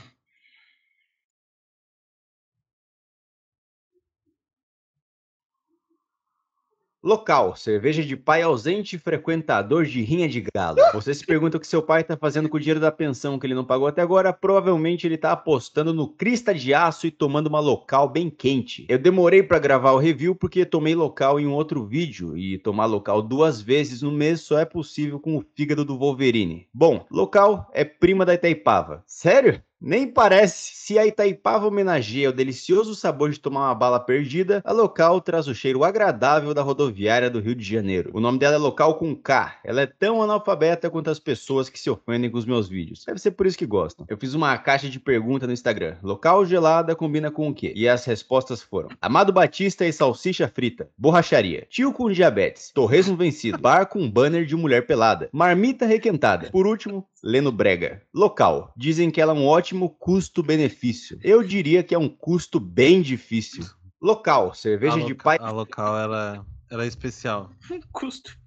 Local, 7.04 7.54
cerveja 7.58 8.02
de 8.02 8.16
pai 8.16 8.42
ausente 8.42 8.98
frequentador 8.98 9.84
de 9.84 10.02
rinha 10.02 10.30
de 10.30 10.42
galo. 10.56 10.78
Você 10.94 11.14
se 11.14 11.26
pergunta 11.26 11.58
o 11.58 11.60
que 11.60 11.68
seu 11.68 11.82
pai 11.82 12.00
está 12.00 12.16
fazendo 12.16 12.48
com 12.48 12.56
o 12.56 12.60
dinheiro 12.62 12.80
da 12.80 12.94
pensão 12.94 13.38
que 13.38 13.46
ele 13.46 13.54
não 13.54 13.66
pagou 13.66 13.88
até 13.88 14.02
agora? 14.02 14.32
Provavelmente 14.32 15.06
ele 15.06 15.16
está 15.16 15.34
apostando 15.34 15.94
no 15.94 16.08
crista 16.08 16.56
de 16.56 16.74
aço 16.74 17.06
e 17.06 17.12
tomando 17.12 17.48
uma 17.48 17.60
local 17.60 18.08
bem 18.08 18.30
quente. 18.30 18.86
Eu 18.88 18.98
demorei 18.98 19.44
para 19.44 19.60
gravar 19.60 19.92
o 19.92 19.98
review 19.98 20.34
porque 20.34 20.66
tomei 20.66 20.96
local 20.96 21.42
em 21.42 21.46
um 21.46 21.52
outro 21.52 21.86
vídeo 21.86 22.38
e 22.38 22.58
tomar 22.58 22.86
local 22.86 23.22
duas 23.22 23.62
vezes 23.62 24.02
no 24.02 24.10
mês 24.12 24.40
só 24.40 24.58
é 24.58 24.64
possível 24.64 25.20
com 25.20 25.36
o 25.36 25.44
fígado 25.58 25.84
do 25.84 25.98
Wolverine. 25.98 26.70
Bom, 26.74 27.06
local 27.12 27.70
é 27.74 27.84
prima 27.84 28.26
da 28.26 28.34
Itaipava. 28.34 29.04
Sério? 29.06 29.62
Nem 29.86 30.08
parece. 30.08 30.72
Se 30.76 30.98
a 30.98 31.06
Itaipava 31.06 31.68
homenageia 31.68 32.30
o 32.30 32.34
delicioso 32.34 32.96
sabor 32.96 33.32
de 33.32 33.40
tomar 33.40 33.68
uma 33.68 33.76
bala 33.76 34.00
perdida, 34.00 34.62
a 34.64 34.72
local 34.72 35.20
traz 35.20 35.46
o 35.46 35.54
cheiro 35.54 35.84
agradável 35.84 36.54
da 36.54 36.62
rodoviária 36.62 37.30
do 37.30 37.42
Rio 37.42 37.54
de 37.54 37.66
Janeiro. 37.66 38.10
O 38.14 38.22
nome 38.22 38.40
dela 38.40 38.56
é 38.56 38.58
local 38.58 38.96
com 38.96 39.14
K. 39.14 39.60
Ela 39.62 39.82
é 39.82 39.86
tão 39.86 40.24
analfabeta 40.24 40.90
quanto 40.90 41.10
as 41.10 41.20
pessoas 41.20 41.68
que 41.68 41.78
se 41.78 41.90
ofendem 41.90 42.32
com 42.32 42.38
os 42.38 42.46
meus 42.46 42.70
vídeos. 42.70 43.04
Deve 43.06 43.20
ser 43.20 43.32
por 43.32 43.46
isso 43.46 43.58
que 43.58 43.66
gostam. 43.66 44.06
Eu 44.08 44.18
fiz 44.18 44.34
uma 44.34 44.58
caixa 44.58 44.88
de 44.88 45.02
pergunta 45.02 45.46
no 45.46 45.52
Instagram. 45.52 45.98
Local 46.02 46.46
gelada 46.46 46.96
combina 46.96 47.30
com 47.30 47.50
o 47.50 47.54
quê? 47.54 47.74
E 47.76 47.86
as 47.86 48.06
respostas 48.06 48.62
foram: 48.62 48.88
Amado 49.02 49.34
Batista 49.34 49.86
e 49.86 49.92
salsicha 49.92 50.48
frita, 50.48 50.88
borracharia, 50.98 51.68
tio 51.70 51.92
com 51.92 52.10
diabetes, 52.10 52.72
torresmo 52.74 53.18
vencido, 53.18 53.58
bar 53.58 53.86
com 53.88 54.10
banner 54.10 54.46
de 54.46 54.56
mulher 54.56 54.88
pelada, 54.88 55.28
marmita 55.34 55.86
requentada. 55.86 56.50
Por 56.52 56.66
último, 56.66 57.06
Leno 57.24 57.54
Brega. 57.54 58.06
Local. 58.14 58.74
Dizem 58.76 59.10
que 59.10 59.22
ela 59.22 59.32
é 59.32 59.36
um 59.36 59.48
ótimo 59.48 59.90
custo-benefício. 59.90 61.18
Eu 61.24 61.42
diria 61.42 61.82
que 61.82 61.96
é 61.96 61.98
um 61.98 62.10
custo 62.10 62.60
bem 62.60 63.02
difícil. 63.02 63.66
Local, 64.02 64.54
cerveja 64.54 65.00
de 65.06 65.16
pai. 65.16 65.38
A 65.40 65.50
local 65.50 65.98
ela, 65.98 66.46
ela 66.70 66.84
é 66.84 66.88
especial. 66.88 67.50
custo. 67.94 68.38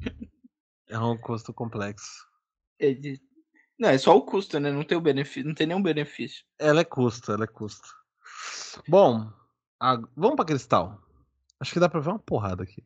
É 0.89 0.99
um 0.99 1.17
custo 1.17 1.55
complexo. 1.55 2.27
É 2.79 2.93
de... 2.93 3.19
Não, 3.79 3.89
é 3.89 3.97
só 3.97 4.15
o 4.15 4.23
custo, 4.23 4.61
né? 4.61 4.71
Não 4.71 4.85
tem 4.85 4.99
o 4.99 5.01
benefício, 5.01 5.47
não 5.47 5.55
tem 5.55 5.67
nenhum 5.67 5.83
benefício. 5.83 6.45
Ela 6.59 6.83
é 6.83 6.85
custo, 6.85 7.33
ela 7.33 7.45
é 7.45 7.47
custo. 7.47 7.89
Bom, 8.87 9.33
a... 9.81 9.97
vamos 10.15 10.37
para 10.37 10.45
Cristal. 10.45 11.03
Acho 11.59 11.73
que 11.73 11.81
dá 11.81 11.89
para 11.89 12.01
ver 12.01 12.11
uma 12.11 12.19
porrada 12.19 12.63
aqui. 12.63 12.85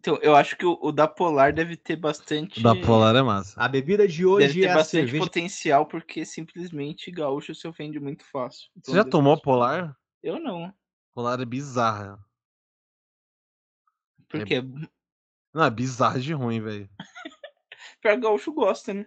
Então, 0.00 0.16
eu 0.22 0.34
acho 0.34 0.56
que 0.56 0.64
o, 0.64 0.78
o, 0.80 0.90
da 0.90 1.06
Polar 1.06 1.52
deve 1.52 1.76
ter 1.76 1.94
bastante. 1.94 2.58
O 2.58 2.62
da 2.62 2.74
Polar 2.74 3.14
é 3.14 3.20
massa. 3.20 3.60
A 3.60 3.68
bebida 3.68 4.08
de 4.08 4.24
hoje 4.24 4.46
deve 4.46 4.60
ter 4.60 4.66
é 4.68 4.74
bastante 4.74 5.02
cerveja... 5.02 5.24
potencial, 5.24 5.84
porque 5.84 6.24
simplesmente 6.24 7.10
gaúcho 7.10 7.54
se 7.54 7.68
ofende 7.68 8.00
muito 8.00 8.24
fácil. 8.24 8.70
Você 8.82 8.92
já 8.92 9.04
tomou 9.04 9.38
Polar? 9.38 9.94
Eu 10.22 10.40
não. 10.40 10.72
Polar 11.12 11.38
é 11.38 11.44
bizarra. 11.44 12.18
Por 14.26 14.40
é... 14.40 14.44
quê? 14.46 14.62
Não, 15.52 15.64
é 15.64 15.70
bizarra 15.70 16.18
de 16.18 16.32
ruim, 16.32 16.62
velho. 16.62 16.88
Pior 18.00 18.18
gaúcho 18.18 18.54
gosta, 18.54 18.94
né? 18.94 19.04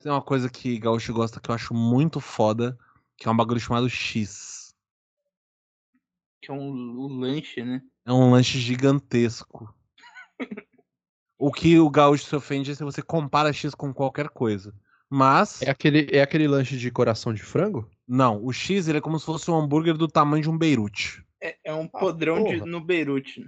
Tem 0.00 0.10
uma 0.10 0.22
coisa 0.22 0.48
que 0.48 0.78
gaúcho 0.78 1.12
gosta 1.12 1.38
que 1.38 1.50
eu 1.50 1.54
acho 1.54 1.74
muito 1.74 2.22
foda, 2.22 2.78
que 3.18 3.28
é 3.28 3.30
um 3.30 3.36
bagulho 3.36 3.60
chamado 3.60 3.90
X. 3.90 4.74
Que 6.40 6.50
é 6.50 6.54
um, 6.54 6.70
um 6.70 7.18
lanche, 7.18 7.62
né? 7.62 7.82
É 8.06 8.12
um 8.12 8.30
lanche 8.30 8.58
gigantesco. 8.58 9.74
o 11.38 11.50
que 11.50 11.78
o 11.78 11.88
gaúcho 11.90 12.24
se 12.24 12.36
ofende 12.36 12.70
é 12.70 12.74
se 12.74 12.84
você 12.84 13.02
compara 13.02 13.52
X 13.52 13.74
com 13.74 13.92
qualquer 13.92 14.28
coisa. 14.28 14.74
Mas. 15.08 15.62
É 15.62 15.70
aquele, 15.70 16.08
é 16.12 16.22
aquele 16.22 16.48
lanche 16.48 16.76
de 16.76 16.90
coração 16.90 17.32
de 17.32 17.42
frango? 17.42 17.88
Não, 18.06 18.44
o 18.44 18.52
X 18.52 18.88
ele 18.88 18.98
é 18.98 19.00
como 19.00 19.18
se 19.18 19.24
fosse 19.24 19.50
um 19.50 19.58
hambúrguer 19.58 19.96
do 19.96 20.08
tamanho 20.08 20.42
de 20.42 20.50
um 20.50 20.58
Beirute. 20.58 21.24
É, 21.40 21.56
é 21.64 21.74
um 21.74 21.88
ah, 21.92 21.98
podrão 21.98 22.46
ah, 22.46 22.50
de, 22.50 22.56
no 22.60 22.80
Beirute. 22.80 23.40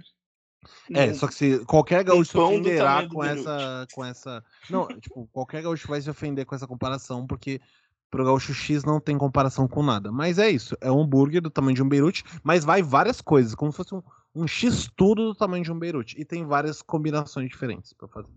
Né? 0.89 1.07
É, 1.07 1.13
só 1.13 1.27
que 1.27 1.35
se 1.35 1.65
qualquer 1.65 2.03
gaúcho 2.03 2.31
se 2.31 2.37
ofenderá 2.37 3.07
com 3.07 3.23
essa, 3.23 3.87
com 3.93 4.03
essa. 4.03 4.43
Não, 4.69 4.87
tipo, 4.87 5.27
qualquer 5.31 5.61
gaúcho 5.61 5.87
vai 5.87 6.01
se 6.01 6.09
ofender 6.09 6.45
com 6.45 6.55
essa 6.55 6.67
comparação, 6.67 7.25
porque 7.25 7.61
Pro 8.09 8.23
Gaúcho 8.23 8.53
X 8.53 8.83
não 8.83 8.99
tem 8.99 9.17
comparação 9.17 9.67
com 9.67 9.83
nada. 9.83 10.11
Mas 10.11 10.37
é 10.37 10.49
isso. 10.49 10.77
É 10.81 10.91
um 10.91 11.01
hambúrguer 11.01 11.41
do 11.41 11.49
tamanho 11.49 11.75
de 11.75 11.83
um 11.83 11.89
Beirute, 11.89 12.23
mas 12.43 12.63
vai 12.63 12.81
várias 12.81 13.21
coisas, 13.21 13.53
como 13.53 13.71
se 13.71 13.77
fosse 13.77 13.95
um, 13.95 14.01
um 14.33 14.47
X 14.47 14.89
tudo 14.95 15.25
do 15.25 15.35
tamanho 15.35 15.63
de 15.63 15.71
um 15.71 15.79
Beirute. 15.79 16.19
E 16.19 16.25
tem 16.25 16.45
várias 16.45 16.81
combinações 16.81 17.49
diferentes 17.49 17.93
para 17.93 18.07
fazer 18.07 18.29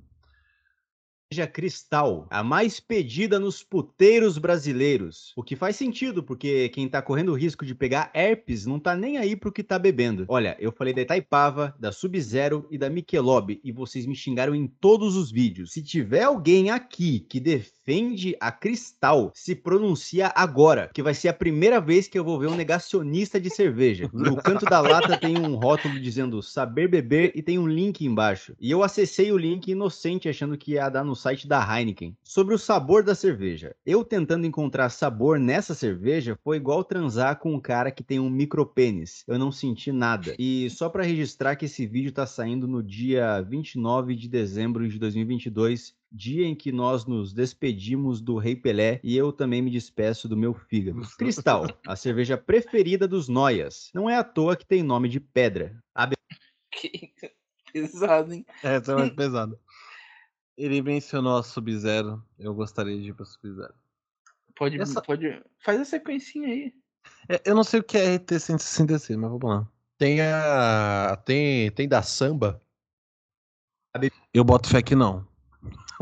cerveja 1.32 1.46
Cristal, 1.46 2.26
a 2.28 2.42
mais 2.42 2.80
pedida 2.80 3.38
nos 3.38 3.62
puteiros 3.62 4.36
brasileiros. 4.36 5.32
O 5.36 5.44
que 5.44 5.54
faz 5.54 5.76
sentido, 5.76 6.24
porque 6.24 6.68
quem 6.70 6.88
tá 6.88 7.00
correndo 7.00 7.30
o 7.30 7.36
risco 7.36 7.64
de 7.64 7.72
pegar 7.72 8.10
herpes 8.12 8.66
não 8.66 8.80
tá 8.80 8.96
nem 8.96 9.16
aí 9.16 9.36
pro 9.36 9.52
que 9.52 9.62
tá 9.62 9.78
bebendo. 9.78 10.24
Olha, 10.26 10.56
eu 10.58 10.72
falei 10.72 10.92
da 10.92 11.02
Itaipava, 11.02 11.72
da 11.78 11.92
Sub-Zero 11.92 12.66
e 12.68 12.76
da 12.76 12.90
Michelob 12.90 13.60
e 13.62 13.70
vocês 13.70 14.06
me 14.06 14.16
xingaram 14.16 14.56
em 14.56 14.66
todos 14.66 15.14
os 15.14 15.30
vídeos. 15.30 15.72
Se 15.72 15.84
tiver 15.84 16.24
alguém 16.24 16.70
aqui 16.70 17.20
que 17.20 17.38
defende 17.38 17.79
a 18.38 18.52
Cristal, 18.52 19.32
se 19.34 19.54
pronuncia 19.54 20.32
agora, 20.34 20.90
que 20.94 21.02
vai 21.02 21.12
ser 21.12 21.28
a 21.28 21.32
primeira 21.32 21.80
vez 21.80 22.06
que 22.06 22.18
eu 22.18 22.22
vou 22.22 22.38
ver 22.38 22.46
um 22.46 22.54
negacionista 22.54 23.40
de 23.40 23.50
cerveja. 23.50 24.08
No 24.12 24.36
canto 24.36 24.64
da 24.64 24.80
lata 24.80 25.18
tem 25.18 25.36
um 25.36 25.56
rótulo 25.56 25.98
dizendo 25.98 26.42
saber 26.42 26.88
beber 26.88 27.32
e 27.34 27.42
tem 27.42 27.58
um 27.58 27.66
link 27.66 28.04
embaixo. 28.04 28.54
E 28.60 28.70
eu 28.70 28.82
acessei 28.82 29.32
o 29.32 29.36
link 29.36 29.68
inocente 29.68 30.28
achando 30.28 30.56
que 30.56 30.72
ia 30.72 30.88
dar 30.88 31.04
no 31.04 31.16
site 31.16 31.48
da 31.48 31.60
Heineken 31.60 32.16
sobre 32.22 32.54
o 32.54 32.58
sabor 32.58 33.02
da 33.02 33.14
cerveja. 33.14 33.74
Eu 33.84 34.04
tentando 34.04 34.46
encontrar 34.46 34.88
sabor 34.90 35.40
nessa 35.40 35.74
cerveja 35.74 36.38
foi 36.44 36.58
igual 36.58 36.84
transar 36.84 37.38
com 37.38 37.54
um 37.54 37.60
cara 37.60 37.90
que 37.90 38.04
tem 38.04 38.20
um 38.20 38.30
micropênis. 38.30 39.24
Eu 39.26 39.38
não 39.38 39.50
senti 39.50 39.90
nada. 39.90 40.34
E 40.38 40.70
só 40.70 40.88
para 40.88 41.02
registrar 41.02 41.56
que 41.56 41.64
esse 41.64 41.86
vídeo 41.86 42.12
tá 42.12 42.26
saindo 42.26 42.68
no 42.68 42.82
dia 42.82 43.40
29 43.40 44.14
de 44.14 44.28
dezembro 44.28 44.88
de 44.88 44.98
2022, 44.98 45.94
dia 46.10 46.46
em 46.46 46.54
que 46.54 46.72
nós 46.72 47.04
nos 47.04 47.32
despedimos 47.32 48.20
do 48.20 48.36
Rei 48.36 48.56
Pelé 48.56 49.00
e 49.02 49.16
eu 49.16 49.32
também 49.32 49.62
me 49.62 49.70
despeço 49.70 50.28
do 50.28 50.36
meu 50.36 50.52
fígado. 50.52 51.00
Cristal, 51.16 51.66
a 51.86 51.94
cerveja 51.94 52.36
preferida 52.36 53.06
dos 53.06 53.28
noias. 53.28 53.90
Não 53.94 54.08
é 54.10 54.16
à 54.16 54.24
toa 54.24 54.56
que 54.56 54.66
tem 54.66 54.82
nome 54.82 55.08
de 55.08 55.20
pedra. 55.20 55.80
A 55.94 56.06
be... 56.06 56.16
Que 56.70 57.12
pesado, 57.72 58.34
hein? 58.34 58.44
É, 58.62 58.76
essa 58.76 58.92
é 58.92 58.94
mais 58.96 59.10
pesada. 59.14 59.58
Ele 60.56 60.82
mencionou 60.82 61.38
a 61.38 61.42
Sub-Zero. 61.42 62.22
Eu 62.38 62.52
gostaria 62.54 63.00
de 63.00 63.10
ir 63.10 63.14
pra 63.14 63.24
Sub-Zero. 63.24 63.72
Pode, 64.54 64.78
Essa... 64.78 65.00
pode. 65.00 65.42
Faz 65.64 65.80
a 65.80 65.84
sequencinha 65.86 66.48
aí. 66.48 66.74
É, 67.28 67.40
eu 67.46 67.54
não 67.54 67.64
sei 67.64 67.80
o 67.80 67.82
que 67.84 67.96
é 67.96 68.18
RT-166, 68.18 69.16
mas 69.16 69.30
vamos 69.30 69.48
lá. 69.48 69.66
Tem 69.96 70.20
a. 70.20 71.16
Tem, 71.24 71.70
tem 71.70 71.88
da 71.88 72.02
samba? 72.02 72.60
Eu 74.34 74.44
boto 74.44 74.68
fé 74.68 74.82
que 74.82 74.94
não. 74.94 75.26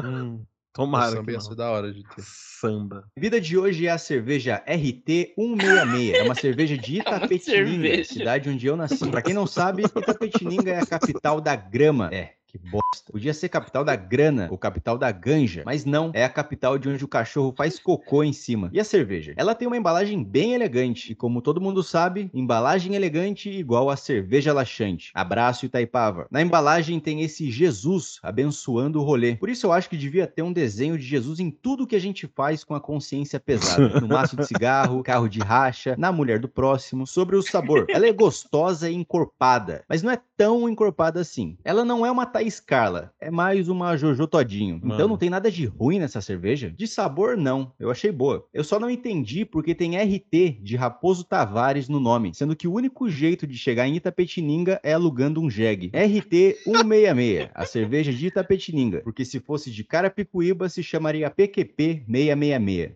Hum, 0.02 0.44
tomara. 0.72 1.16
Samba 1.16 1.32
ia 1.32 1.40
ser 1.40 1.54
da 1.54 1.70
hora 1.70 1.92
de 1.92 2.02
ter. 2.04 2.22
Samba. 2.22 3.04
A 3.16 3.20
vida 3.20 3.40
de 3.40 3.58
hoje 3.58 3.86
é 3.86 3.90
a 3.90 3.98
cerveja 3.98 4.64
RT166. 4.66 6.14
É 6.14 6.22
uma 6.22 6.34
cerveja 6.34 6.76
de 6.76 6.96
é 6.98 7.00
Itapetininga, 7.00 7.88
é 7.88 8.04
cidade 8.04 8.48
onde 8.48 8.66
eu 8.66 8.76
nasci. 8.76 9.10
Pra 9.10 9.22
quem 9.22 9.34
não 9.34 9.46
sabe, 9.46 9.84
Itapetininga 9.84 10.72
é 10.72 10.80
a 10.80 10.86
capital 10.86 11.40
da 11.40 11.54
grama. 11.54 12.10
É, 12.12 12.34
Que 12.48 12.56
bosta. 12.56 13.12
Podia 13.12 13.34
ser 13.34 13.50
capital 13.50 13.84
da 13.84 13.94
grana 13.94 14.48
ou 14.50 14.56
capital 14.56 14.96
da 14.96 15.12
ganja, 15.12 15.62
mas 15.66 15.84
não. 15.84 16.10
É 16.14 16.24
a 16.24 16.30
capital 16.30 16.78
de 16.78 16.88
onde 16.88 17.04
o 17.04 17.08
cachorro 17.08 17.52
faz 17.54 17.78
cocô 17.78 18.24
em 18.24 18.32
cima. 18.32 18.70
E 18.72 18.80
a 18.80 18.84
cerveja? 18.84 19.34
Ela 19.36 19.54
tem 19.54 19.68
uma 19.68 19.76
embalagem 19.76 20.24
bem 20.24 20.54
elegante. 20.54 21.12
E 21.12 21.14
como 21.14 21.42
todo 21.42 21.60
mundo 21.60 21.82
sabe, 21.82 22.30
embalagem 22.32 22.94
elegante 22.94 23.50
igual 23.50 23.90
a 23.90 23.96
cerveja 23.96 24.54
laxante. 24.54 25.12
Abraço 25.14 25.66
Itaipava. 25.66 26.26
Na 26.30 26.40
embalagem 26.40 26.98
tem 26.98 27.20
esse 27.20 27.50
Jesus 27.50 28.18
abençoando 28.22 28.98
o 28.98 29.04
rolê. 29.04 29.36
Por 29.36 29.50
isso 29.50 29.66
eu 29.66 29.72
acho 29.72 29.90
que 29.90 29.96
devia 29.96 30.26
ter 30.26 30.42
um 30.42 30.52
desenho 30.52 30.96
de 30.96 31.04
Jesus 31.04 31.40
em 31.40 31.50
tudo 31.50 31.86
que 31.86 31.96
a 31.96 32.00
gente 32.00 32.26
faz 32.26 32.64
com 32.64 32.74
a 32.74 32.80
consciência 32.80 33.38
pesada. 33.38 34.00
No 34.00 34.08
maço 34.08 34.36
de 34.36 34.46
cigarro, 34.46 35.02
carro 35.02 35.28
de 35.28 35.40
racha, 35.40 35.94
na 35.98 36.10
mulher 36.10 36.38
do 36.38 36.48
próximo. 36.48 37.06
Sobre 37.06 37.36
o 37.36 37.42
sabor. 37.42 37.84
Ela 37.90 38.06
é 38.06 38.12
gostosa 38.12 38.88
e 38.90 38.94
encorpada, 38.94 39.84
mas 39.86 40.02
não 40.02 40.10
é 40.10 40.18
tão 40.36 40.66
encorpada 40.66 41.20
assim. 41.20 41.58
Ela 41.64 41.84
não 41.84 42.06
é 42.06 42.10
uma 42.10 42.24
Thaís 42.38 42.60
Carla, 42.60 43.12
é 43.20 43.32
mais 43.32 43.68
uma 43.68 43.96
Jojo 43.96 44.24
Todinho. 44.28 44.76
Então 44.76 44.88
Mano. 44.88 44.94
Então 44.94 45.08
não 45.08 45.18
tem 45.18 45.28
nada 45.28 45.50
de 45.50 45.66
ruim 45.66 45.98
nessa 45.98 46.20
cerveja. 46.20 46.70
De 46.70 46.86
sabor, 46.86 47.36
não. 47.36 47.74
Eu 47.80 47.90
achei 47.90 48.12
boa. 48.12 48.46
Eu 48.54 48.62
só 48.62 48.78
não 48.78 48.88
entendi 48.88 49.44
porque 49.44 49.74
tem 49.74 49.96
RT 49.96 50.60
de 50.62 50.76
Raposo 50.76 51.24
Tavares 51.24 51.88
no 51.88 51.98
nome, 51.98 52.32
sendo 52.32 52.54
que 52.54 52.68
o 52.68 52.72
único 52.72 53.10
jeito 53.10 53.44
de 53.44 53.58
chegar 53.58 53.88
em 53.88 53.96
Itapetininga 53.96 54.78
é 54.84 54.92
alugando 54.92 55.40
um 55.40 55.50
jegue. 55.50 55.88
RT 55.88 56.62
166, 56.62 57.50
a 57.52 57.66
cerveja 57.66 58.12
de 58.12 58.28
Itapetininga, 58.28 59.00
porque 59.00 59.24
se 59.24 59.40
fosse 59.40 59.72
de 59.72 59.82
Carapicuíba 59.82 60.68
se 60.68 60.80
chamaria 60.80 61.28
PQP 61.28 62.04
666. 62.08 62.92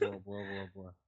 Boa, 0.00 0.18
boa, 0.24 0.44
boa, 0.44 0.70
boa. 0.74 1.05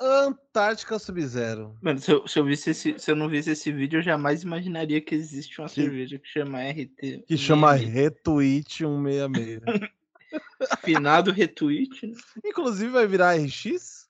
Antártica 0.00 0.98
Sub-Zero. 0.98 1.76
Mano, 1.80 1.98
se 1.98 2.12
eu, 2.12 2.26
se, 2.28 2.38
eu 2.38 2.44
visse 2.44 2.70
esse, 2.70 2.98
se 2.98 3.10
eu 3.10 3.16
não 3.16 3.28
visse 3.28 3.50
esse 3.50 3.72
vídeo, 3.72 3.98
eu 3.98 4.02
jamais 4.02 4.42
imaginaria 4.42 5.00
que 5.00 5.14
existe 5.14 5.60
uma 5.60 5.68
que, 5.68 5.74
cerveja 5.74 6.18
que 6.18 6.28
chama 6.28 6.62
RT. 6.62 7.24
Que 7.26 7.36
chama 7.36 7.72
Retweet 7.72 8.78
166. 8.84 9.90
Finado 10.84 11.32
Retweet. 11.32 12.06
Né? 12.06 12.14
Inclusive 12.44 12.90
vai 12.90 13.06
virar 13.06 13.36
RX? 13.36 14.06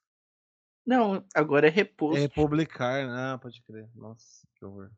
Não, 0.84 1.24
agora 1.34 1.66
é 1.66 1.70
reposto. 1.70 2.16
É 2.16 2.22
republicar, 2.22 3.06
né? 3.06 3.38
Pode 3.40 3.62
crer. 3.62 3.88
Nossa, 3.94 4.46
que 4.54 4.64
horror. 4.64 4.90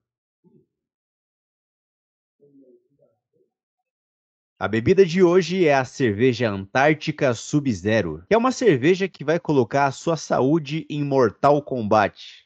A 4.61 4.67
bebida 4.67 5.07
de 5.07 5.23
hoje 5.23 5.69
é 5.69 5.75
a 5.75 5.85
cerveja 5.85 6.50
Antártica 6.50 7.33
Sub-Zero, 7.33 8.25
que 8.27 8.35
é 8.35 8.37
uma 8.37 8.50
cerveja 8.50 9.07
que 9.07 9.25
vai 9.25 9.38
colocar 9.38 9.87
a 9.87 9.93
sua 9.93 10.17
saúde 10.17 10.85
em 10.91 11.05
mortal 11.05 11.62
combate. 11.62 12.45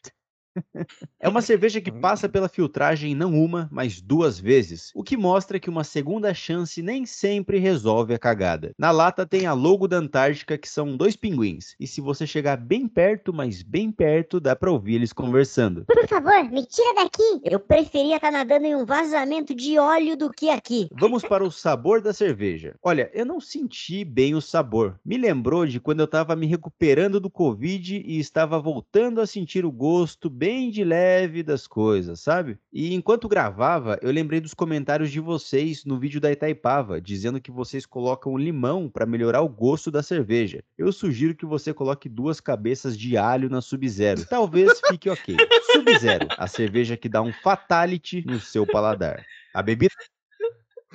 É 1.21 1.29
uma 1.29 1.41
cerveja 1.41 1.81
que 1.81 1.93
passa 1.93 2.29
pela 2.29 2.49
filtragem 2.49 3.15
não 3.15 3.33
uma, 3.33 3.69
mas 3.71 4.01
duas 4.01 4.39
vezes, 4.41 4.91
o 4.95 5.03
que 5.03 5.17
mostra 5.17 5.61
que 5.61 5.71
uma 5.71 5.85
segunda 5.85 6.35
chance 6.35 6.83
nem 6.83 7.07
sempre 7.07 7.59
resolve 7.59 8.15
a 8.15 8.19
cagada. 8.19 8.73
Na 8.77 8.91
lata 8.91 9.25
tem 9.25 9.47
a 9.47 9.53
logo 9.53 9.87
da 9.87 9.99
Antártica, 9.99 10.59
que 10.59 10.69
são 10.69 10.97
dois 10.97 11.15
pinguins, 11.15 11.77
e 11.79 11.87
se 11.87 12.01
você 12.01 12.27
chegar 12.27 12.57
bem 12.57 12.89
perto, 12.89 13.33
mas 13.33 13.63
bem 13.63 13.91
perto, 13.93 14.41
dá 14.41 14.57
pra 14.57 14.71
ouvir 14.71 14.97
eles 14.97 15.13
conversando. 15.13 15.85
Por 15.85 16.09
favor, 16.09 16.45
me 16.51 16.67
tira 16.67 16.95
daqui! 16.95 17.41
Eu 17.45 17.61
preferia 17.61 18.17
estar 18.17 18.33
tá 18.33 18.39
nadando 18.39 18.67
em 18.67 18.75
um 18.75 18.85
vazamento 18.85 19.55
de 19.55 19.79
óleo 19.79 20.17
do 20.17 20.31
que 20.31 20.51
aqui. 20.51 20.89
Vamos 20.93 21.23
para 21.23 21.45
o 21.45 21.51
sabor 21.51 22.01
da 22.01 22.13
cerveja. 22.13 22.75
Olha, 22.83 23.11
eu 23.15 23.25
não 23.25 23.41
senti 23.41 24.05
bem 24.05 24.35
o 24.35 24.41
sabor. 24.41 24.99
Me 25.05 25.17
lembrou 25.17 25.67
de 25.67 25.79
quando 25.79 26.01
eu 26.01 26.07
tava 26.09 26.35
me 26.35 26.47
recuperando 26.47 27.21
do 27.21 27.31
Covid 27.31 28.03
e 28.05 28.19
estava 28.19 28.59
voltando 28.59 29.21
a 29.21 29.27
sentir 29.27 29.65
o 29.65 29.71
gosto 29.71 30.29
bem 30.43 30.71
de 30.73 30.83
leve 30.83 31.41
das 31.41 31.69
coisas, 31.69 32.19
sabe? 32.19 32.59
E 32.73 32.93
enquanto 32.95 33.29
gravava, 33.29 33.97
eu 34.03 34.11
lembrei 34.11 34.41
dos 34.41 34.53
comentários 34.53 35.09
de 35.09 35.21
vocês 35.21 35.85
no 35.85 36.01
vídeo 36.01 36.21
da 36.21 36.33
Itaipava, 36.33 37.01
dizendo 37.01 37.41
que 37.41 37.53
vocês 37.53 37.87
colocam 37.87 38.37
limão 38.37 38.89
para 38.89 39.07
melhorar 39.07 39.43
o 39.43 39.49
gosto 39.49 39.89
da 39.89 40.03
cerveja. 40.03 40.65
Eu 40.77 40.91
sugiro 40.91 41.37
que 41.37 41.47
você 41.47 41.73
coloque 41.73 42.09
duas 42.09 42.41
cabeças 42.41 42.99
de 42.99 43.17
alho 43.17 43.49
na 43.49 43.61
Sub-Zero. 43.61 44.27
Talvez 44.27 44.81
fique 44.89 45.09
ok. 45.09 45.37
Sub-Zero, 45.71 46.27
a 46.37 46.49
cerveja 46.49 46.97
que 46.97 47.09
dá 47.09 47.23
um 47.23 47.33
fatality 47.33 48.27
no 48.27 48.41
seu 48.41 48.67
paladar. 48.67 49.25
A 49.55 49.63
bebida. 49.63 49.95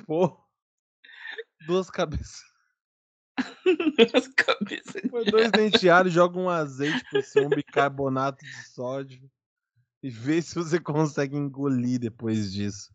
Pô. 0.06 0.38
Duas 1.66 1.88
cabeças. 1.88 2.42
Duas 4.12 4.28
cabeças. 4.28 5.30
dois 5.30 5.50
dentes 5.52 5.80
joga 6.12 6.38
um 6.38 6.50
azeite 6.50 7.02
por 7.10 7.22
cima, 7.22 7.46
um 7.46 7.48
bicarbonato 7.48 8.44
de 8.44 8.68
sódio. 8.68 9.22
E 10.02 10.10
vê 10.10 10.40
se 10.40 10.54
você 10.54 10.78
consegue 10.80 11.36
engolir 11.36 11.98
depois 11.98 12.52
disso. 12.52 12.92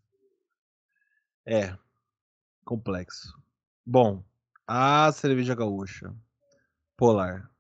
É. 1.45 1.75
Complexo. 2.65 3.34
Bom, 3.86 4.23
a 4.67 5.12
cerveja 5.13 5.56
gaúcha. 5.56 6.15
Polar. 6.97 7.53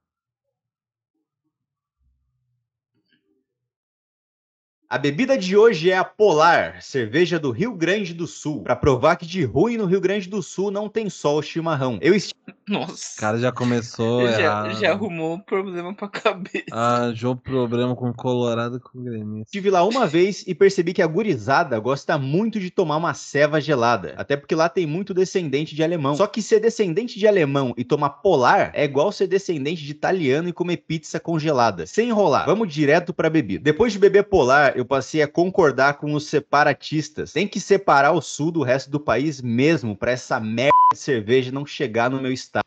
A 4.93 4.97
bebida 4.99 5.35
de 5.35 5.57
hoje 5.57 5.89
é 5.89 5.97
a 5.97 6.03
Polar, 6.03 6.79
cerveja 6.79 7.39
do 7.39 7.49
Rio 7.49 7.73
Grande 7.73 8.13
do 8.13 8.27
Sul. 8.27 8.61
Para 8.61 8.75
provar 8.75 9.15
que 9.15 9.25
de 9.25 9.43
ruim 9.43 9.75
no 9.75 9.87
Rio 9.87 9.99
Grande 9.99 10.29
do 10.29 10.43
Sul 10.43 10.69
não 10.69 10.87
tem 10.87 11.09
só 11.09 11.35
o 11.35 11.41
chimarrão. 11.41 11.97
Eu 11.99 12.13
est... 12.13 12.31
Nossa. 12.67 13.17
O 13.17 13.19
cara 13.19 13.39
já 13.39 13.51
começou 13.51 14.21
já, 14.29 14.69
já, 14.69 14.91
arrumou 14.91 15.33
um 15.33 15.39
problema 15.39 15.95
pra 15.95 16.07
cabeça. 16.07 16.65
Ah, 16.71 17.11
um 17.23 17.35
problema 17.35 17.95
com 17.95 18.13
Colorado 18.13 18.79
com 18.79 19.03
Grêmio. 19.03 19.41
Estive 19.41 19.71
lá 19.71 19.83
uma 19.83 20.05
vez 20.05 20.43
e 20.45 20.53
percebi 20.53 20.93
que 20.93 21.01
a 21.01 21.07
gurizada 21.07 21.79
gosta 21.79 22.17
muito 22.19 22.59
de 22.59 22.69
tomar 22.69 22.97
uma 22.97 23.15
ceva 23.15 23.59
gelada. 23.59 24.13
Até 24.15 24.37
porque 24.37 24.53
lá 24.53 24.69
tem 24.69 24.85
muito 24.85 25.13
descendente 25.13 25.75
de 25.75 25.83
alemão. 25.83 26.15
Só 26.15 26.27
que 26.27 26.41
ser 26.41 26.59
descendente 26.59 27.17
de 27.17 27.27
alemão 27.27 27.73
e 27.75 27.83
tomar 27.83 28.09
Polar 28.09 28.71
é 28.75 28.85
igual 28.85 29.11
ser 29.11 29.25
descendente 29.25 29.83
de 29.83 29.91
italiano 29.91 30.47
e 30.47 30.53
comer 30.53 30.77
pizza 30.77 31.19
congelada. 31.19 31.87
Sem 31.87 32.09
enrolar, 32.09 32.45
vamos 32.45 32.71
direto 32.71 33.11
pra 33.11 33.29
bebida. 33.29 33.63
Depois 33.63 33.91
de 33.91 33.99
beber 33.99 34.25
Polar, 34.25 34.73
eu 34.75 34.82
eu 34.83 34.85
passei 34.85 35.21
a 35.21 35.27
concordar 35.27 35.97
com 35.97 36.13
os 36.13 36.27
separatistas. 36.27 37.31
Tem 37.31 37.47
que 37.47 37.59
separar 37.59 38.11
o 38.11 38.21
sul 38.21 38.51
do 38.51 38.61
resto 38.61 38.91
do 38.91 38.99
país 38.99 39.41
mesmo 39.41 39.95
para 39.95 40.11
essa 40.11 40.39
merda 40.39 40.73
de 40.91 40.99
cerveja 40.99 41.51
não 41.51 41.65
chegar 41.65 42.09
no 42.09 42.21
meu 42.21 42.31
estado. 42.31 42.65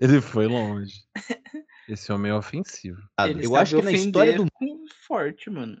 Ele 0.00 0.20
foi 0.20 0.46
longe. 0.46 1.04
Esse 1.86 2.10
homem 2.10 2.32
é 2.32 2.34
ofensivo. 2.34 3.00
Ele 3.20 3.46
eu 3.46 3.54
acho 3.54 3.76
que 3.76 3.82
na 3.82 3.92
história 3.92 4.36
do 4.36 4.46
forte, 5.06 5.50
mano. 5.50 5.80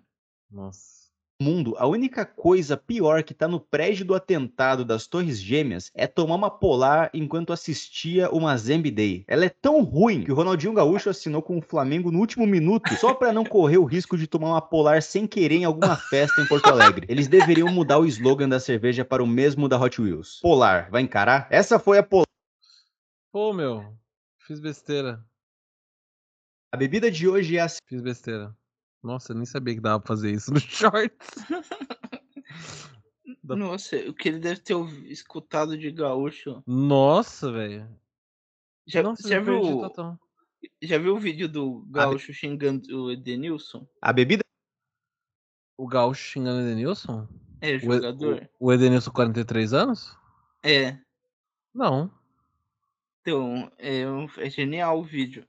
Nossa 0.50 1.03
mundo, 1.40 1.74
a 1.78 1.86
única 1.86 2.24
coisa 2.24 2.76
pior 2.76 3.22
que 3.22 3.34
tá 3.34 3.48
no 3.48 3.60
prédio 3.60 4.04
do 4.04 4.14
atentado 4.14 4.84
das 4.84 5.06
Torres 5.06 5.40
Gêmeas 5.40 5.90
é 5.94 6.06
tomar 6.06 6.36
uma 6.36 6.50
polar 6.50 7.10
enquanto 7.12 7.52
assistia 7.52 8.30
uma 8.30 8.56
Zambi 8.56 8.90
Day. 8.90 9.24
Ela 9.26 9.46
é 9.46 9.48
tão 9.48 9.82
ruim 9.82 10.24
que 10.24 10.32
o 10.32 10.34
Ronaldinho 10.34 10.72
Gaúcho 10.72 11.10
assinou 11.10 11.42
com 11.42 11.58
o 11.58 11.62
Flamengo 11.62 12.10
no 12.10 12.18
último 12.18 12.46
minuto 12.46 12.94
só 12.96 13.12
para 13.14 13.32
não 13.32 13.44
correr 13.44 13.78
o 13.78 13.84
risco 13.84 14.16
de 14.16 14.26
tomar 14.26 14.48
uma 14.48 14.62
polar 14.62 15.02
sem 15.02 15.26
querer 15.26 15.56
em 15.56 15.64
alguma 15.64 15.96
festa 15.96 16.40
em 16.40 16.46
Porto 16.46 16.68
Alegre. 16.68 17.06
Eles 17.08 17.28
deveriam 17.28 17.68
mudar 17.68 17.98
o 17.98 18.06
slogan 18.06 18.48
da 18.48 18.60
cerveja 18.60 19.04
para 19.04 19.22
o 19.22 19.26
mesmo 19.26 19.68
da 19.68 19.80
Hot 19.80 20.00
Wheels. 20.00 20.40
Polar, 20.40 20.90
vai 20.90 21.02
encarar? 21.02 21.46
Essa 21.50 21.78
foi 21.78 21.98
a 21.98 22.02
polar. 22.02 22.26
Pô, 23.32 23.52
meu, 23.52 23.96
fiz 24.46 24.60
besteira. 24.60 25.24
A 26.72 26.76
bebida 26.76 27.10
de 27.10 27.28
hoje 27.28 27.56
é 27.56 27.60
a. 27.60 27.68
Fiz 27.68 28.00
besteira. 28.00 28.54
Nossa, 29.04 29.32
eu 29.32 29.36
nem 29.36 29.44
sabia 29.44 29.74
que 29.74 29.80
dava 29.80 30.00
pra 30.00 30.08
fazer 30.08 30.32
isso 30.32 30.50
no 30.50 30.58
shorts. 30.58 31.28
Nossa, 33.44 33.96
o 34.08 34.14
que 34.14 34.30
ele 34.30 34.38
deve 34.38 34.60
ter 34.60 34.74
escutado 35.04 35.76
de 35.76 35.90
gaúcho. 35.90 36.62
Nossa, 36.66 37.52
velho. 37.52 37.86
Já, 38.86 39.02
Nossa, 39.02 39.28
já 39.28 39.38
viu, 39.40 39.82
já 40.80 40.98
viu 40.98 41.14
o 41.14 41.18
vídeo 41.18 41.46
do 41.46 41.84
gaúcho 41.90 42.28
be... 42.28 42.34
xingando 42.34 43.04
o 43.04 43.10
Edenilson? 43.12 43.86
A 44.00 44.10
bebida? 44.12 44.42
O 45.76 45.86
gaúcho 45.86 46.22
xingando 46.22 46.60
o 46.60 46.62
Edenilson? 46.62 47.28
É, 47.60 47.76
o 47.76 47.78
jogador. 47.78 48.48
O, 48.58 48.68
o 48.68 48.72
Edenilson, 48.72 49.10
43 49.10 49.74
anos? 49.74 50.16
É. 50.62 50.98
Não. 51.74 52.10
Então, 53.20 53.70
é, 53.78 54.02
é 54.38 54.50
genial 54.50 54.98
o 54.98 55.04
vídeo. 55.04 55.46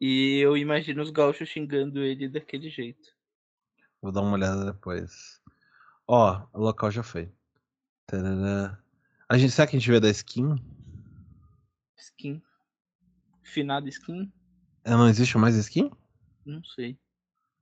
E 0.00 0.38
eu 0.38 0.56
imagino 0.56 1.02
os 1.02 1.10
gaúchos 1.10 1.48
xingando 1.48 2.00
ele 2.00 2.28
daquele 2.28 2.70
jeito. 2.70 3.12
Vou 4.00 4.12
dar 4.12 4.22
uma 4.22 4.34
olhada 4.34 4.72
depois. 4.72 5.40
Ó, 6.06 6.46
o 6.52 6.60
local 6.60 6.90
já 6.90 7.02
foi. 7.02 7.30
Tarará. 8.06 8.78
A 9.28 9.36
gente, 9.36 9.52
será 9.52 9.66
que 9.66 9.76
a 9.76 9.78
gente 9.78 9.90
vê 9.90 10.00
da 10.00 10.08
skin? 10.08 10.56
Skin. 11.96 12.42
Finada 13.42 13.88
skin? 13.88 14.32
É, 14.84 14.90
não 14.90 15.08
existe 15.08 15.36
mais 15.36 15.56
skin? 15.56 15.90
Não 16.46 16.62
sei. 16.64 16.98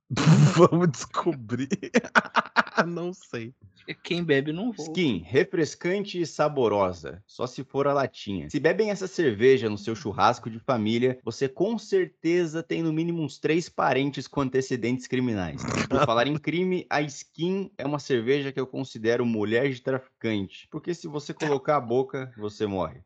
Vamos 0.55 0.91
descobrir. 0.91 1.67
não 2.87 3.13
sei. 3.13 3.53
Quem 3.95 4.23
bebe 4.23 4.51
não 4.51 4.71
voa. 4.71 4.87
Skin, 4.87 5.23
refrescante 5.25 6.19
e 6.21 6.25
saborosa, 6.25 7.23
só 7.25 7.47
se 7.47 7.63
for 7.63 7.87
a 7.87 7.93
latinha. 7.93 8.49
Se 8.49 8.59
bebem 8.59 8.89
essa 8.89 9.07
cerveja 9.07 9.69
no 9.69 9.77
seu 9.77 9.95
churrasco 9.95 10.49
de 10.49 10.59
família, 10.59 11.19
você 11.23 11.47
com 11.47 11.77
certeza 11.77 12.61
tem 12.61 12.83
no 12.83 12.93
mínimo 12.93 13.21
uns 13.21 13.37
três 13.37 13.69
parentes 13.69 14.27
com 14.27 14.41
antecedentes 14.41 15.07
criminais. 15.07 15.61
Por 15.89 16.05
falar 16.05 16.27
em 16.27 16.37
crime, 16.37 16.85
a 16.89 17.01
Skin 17.01 17.71
é 17.77 17.85
uma 17.85 17.99
cerveja 17.99 18.51
que 18.51 18.59
eu 18.59 18.67
considero 18.67 19.25
mulher 19.25 19.69
de 19.69 19.81
traficante, 19.81 20.67
porque 20.71 20.93
se 20.93 21.07
você 21.07 21.33
colocar 21.33 21.77
a 21.77 21.81
boca, 21.81 22.31
você 22.37 22.65
morre. 22.65 23.01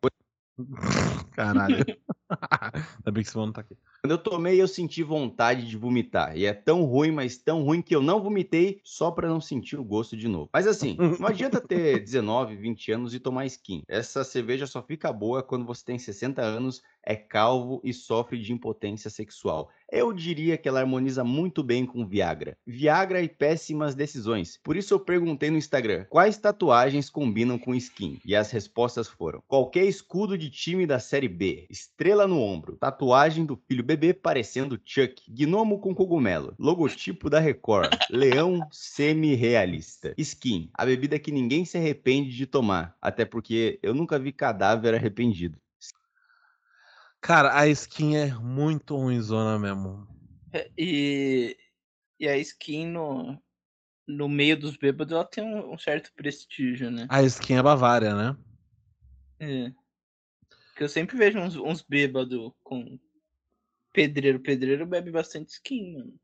Caralho. 1.31 1.77
Ainda 2.29 3.11
bem 3.11 3.23
que 3.23 3.29
esse 3.29 3.37
mano 3.37 3.53
tá 3.53 3.61
aqui. 3.61 3.77
Quando 4.03 4.13
eu 4.13 4.17
tomei, 4.17 4.59
eu 4.59 4.67
senti 4.67 5.03
vontade 5.03 5.69
de 5.69 5.77
vomitar. 5.77 6.35
E 6.35 6.47
é 6.47 6.53
tão 6.53 6.83
ruim, 6.85 7.11
mas 7.11 7.37
tão 7.37 7.61
ruim 7.61 7.83
que 7.83 7.95
eu 7.95 8.01
não 8.01 8.19
vomitei 8.19 8.81
só 8.83 9.11
para 9.11 9.29
não 9.29 9.39
sentir 9.39 9.77
o 9.77 9.83
gosto 9.83 10.17
de 10.17 10.27
novo. 10.27 10.49
Mas 10.51 10.65
assim, 10.65 10.97
não 11.19 11.27
adianta 11.27 11.61
ter 11.61 11.99
19, 11.99 12.55
20 12.55 12.91
anos 12.93 13.13
e 13.13 13.19
tomar 13.19 13.45
skin. 13.45 13.83
Essa 13.87 14.23
cerveja 14.23 14.65
só 14.65 14.81
fica 14.81 15.13
boa 15.13 15.43
quando 15.43 15.67
você 15.67 15.85
tem 15.85 15.99
60 15.99 16.41
anos, 16.41 16.81
é 17.05 17.15
calvo 17.15 17.81
e 17.83 17.93
sofre 17.93 18.41
de 18.41 18.53
impotência 18.53 19.09
sexual. 19.09 19.69
Eu 19.91 20.13
diria 20.13 20.57
que 20.57 20.69
ela 20.69 20.79
harmoniza 20.79 21.23
muito 21.23 21.61
bem 21.61 21.85
com 21.85 22.07
Viagra. 22.07 22.57
Viagra 22.65 23.21
e 23.21 23.27
péssimas 23.27 23.93
decisões. 23.93 24.57
Por 24.63 24.77
isso 24.77 24.93
eu 24.93 24.99
perguntei 24.99 25.49
no 25.49 25.57
Instagram 25.57 26.05
quais 26.09 26.37
tatuagens 26.37 27.09
combinam 27.09 27.59
com 27.59 27.75
skin. 27.75 28.19
E 28.23 28.33
as 28.35 28.51
respostas 28.51 29.09
foram: 29.09 29.43
qualquer 29.47 29.85
escudo 29.85 30.37
de 30.37 30.49
time 30.49 30.85
da 30.85 30.99
série 30.99 31.27
B, 31.27 31.65
estrela 31.69 32.25
no 32.25 32.39
ombro, 32.39 32.77
tatuagem 32.77 33.45
do 33.45 33.59
filho 33.67 33.83
bebê 33.83 34.13
parecendo 34.13 34.79
Chuck, 34.85 35.21
gnomo 35.27 35.79
com 35.79 35.93
cogumelo, 35.93 36.53
logotipo 36.57 37.29
da 37.29 37.39
Record, 37.39 37.93
leão 38.09 38.65
semi-realista. 38.71 40.13
Skin, 40.17 40.69
a 40.73 40.85
bebida 40.85 41.19
que 41.19 41.31
ninguém 41.31 41.65
se 41.65 41.77
arrepende 41.77 42.35
de 42.35 42.45
tomar, 42.45 42.95
até 43.01 43.25
porque 43.25 43.79
eu 43.83 43.93
nunca 43.93 44.17
vi 44.17 44.31
cadáver 44.31 44.93
arrependido. 44.95 45.57
Cara, 47.21 47.57
a 47.57 47.67
skin 47.67 48.15
é 48.15 48.33
muito 48.33 48.97
ruimzona 48.97 49.59
mesmo. 49.59 50.07
É, 50.51 50.69
e, 50.75 51.55
e 52.19 52.27
a 52.27 52.35
skin 52.37 52.87
no, 52.87 53.41
no 54.07 54.27
meio 54.27 54.59
dos 54.59 54.75
bêbados 54.75 55.13
ela 55.13 55.23
tem 55.23 55.43
um, 55.43 55.73
um 55.73 55.77
certo 55.77 56.11
prestígio, 56.13 56.89
né? 56.89 57.05
A 57.09 57.21
skin 57.21 57.55
é 57.55 57.63
Bavária, 57.63 58.15
né? 58.15 58.37
É. 59.39 59.71
Que 60.75 60.83
eu 60.83 60.89
sempre 60.89 61.15
vejo 61.15 61.39
uns, 61.39 61.55
uns 61.55 61.81
bêbados 61.83 62.51
com 62.63 62.99
pedreiro. 63.93 64.39
Pedreiro 64.39 64.85
bebe 64.85 65.11
bastante 65.11 65.49
skin, 65.49 65.93
mano. 65.93 66.19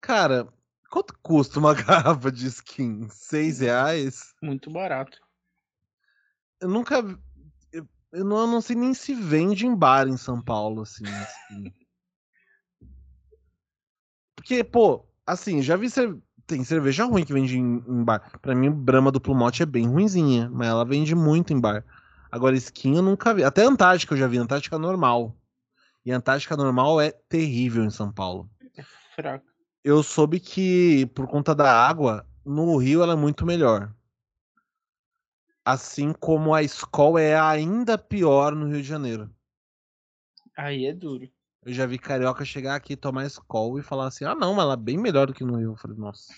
Cara, 0.00 0.48
quanto 0.90 1.18
custa 1.20 1.58
uma 1.58 1.74
garrafa 1.74 2.30
de 2.30 2.46
skin? 2.46 3.08
Seis 3.10 3.58
reais? 3.58 4.34
Muito 4.40 4.70
barato. 4.70 5.18
Eu 6.60 6.68
nunca. 6.68 7.02
Eu, 8.12 8.24
não, 8.24 8.38
eu 8.38 8.46
não 8.46 8.60
sei 8.60 8.74
nem 8.74 8.94
se 8.94 9.14
vende 9.14 9.66
em 9.66 9.74
bar 9.74 10.08
em 10.08 10.16
São 10.16 10.40
Paulo, 10.40 10.82
assim. 10.82 11.04
assim. 11.06 11.72
Porque, 14.34 14.64
pô, 14.64 15.06
assim, 15.26 15.62
já 15.62 15.76
vi. 15.76 15.90
Cerve... 15.90 16.22
Tem 16.46 16.64
cerveja 16.64 17.04
ruim 17.04 17.24
que 17.24 17.32
vende 17.32 17.58
em, 17.58 17.84
em 17.86 18.04
bar. 18.04 18.38
Pra 18.40 18.54
mim, 18.54 18.70
Brahma 18.70 19.12
do 19.12 19.20
Plumote 19.20 19.62
é 19.62 19.66
bem 19.66 19.86
ruinzinha, 19.86 20.48
mas 20.50 20.68
ela 20.68 20.84
vende 20.84 21.14
muito 21.14 21.52
em 21.52 21.60
bar. 21.60 21.84
Agora, 22.32 22.56
skin 22.56 22.96
eu 22.96 23.02
nunca 23.02 23.34
vi. 23.34 23.44
Até 23.44 23.64
Antártica 23.64 24.14
eu 24.14 24.18
já 24.18 24.26
vi, 24.26 24.38
Antártica 24.38 24.78
normal. 24.78 25.36
E 26.04 26.10
Antártica 26.10 26.56
normal 26.56 27.00
é 27.00 27.10
terrível 27.10 27.84
em 27.84 27.90
São 27.90 28.10
Paulo. 28.10 28.48
É 28.74 28.82
fraco. 29.14 29.44
Eu 29.84 30.02
soube 30.02 30.40
que, 30.40 31.04
por 31.14 31.26
conta 31.26 31.54
da 31.54 31.70
água, 31.70 32.26
no 32.44 32.78
Rio 32.78 33.02
ela 33.02 33.12
é 33.12 33.16
muito 33.16 33.44
melhor. 33.44 33.94
Assim 35.68 36.14
como 36.14 36.54
a 36.54 36.62
Skol 36.62 37.18
é 37.18 37.38
ainda 37.38 37.98
pior 37.98 38.54
no 38.54 38.68
Rio 38.68 38.80
de 38.80 38.88
Janeiro. 38.88 39.30
Aí 40.56 40.86
é 40.86 40.94
duro. 40.94 41.28
Eu 41.62 41.74
já 41.74 41.84
vi 41.84 41.98
carioca 41.98 42.42
chegar 42.42 42.74
aqui, 42.74 42.96
tomar 42.96 43.26
Skol 43.26 43.78
e 43.78 43.82
falar 43.82 44.06
assim: 44.06 44.24
ah, 44.24 44.34
não, 44.34 44.54
mas 44.54 44.64
ela 44.64 44.72
é 44.72 44.78
bem 44.78 44.96
melhor 44.96 45.26
do 45.26 45.34
que 45.34 45.44
no 45.44 45.58
Rio. 45.58 45.72
Eu 45.72 45.76
falei, 45.76 45.98
nossa. 45.98 46.32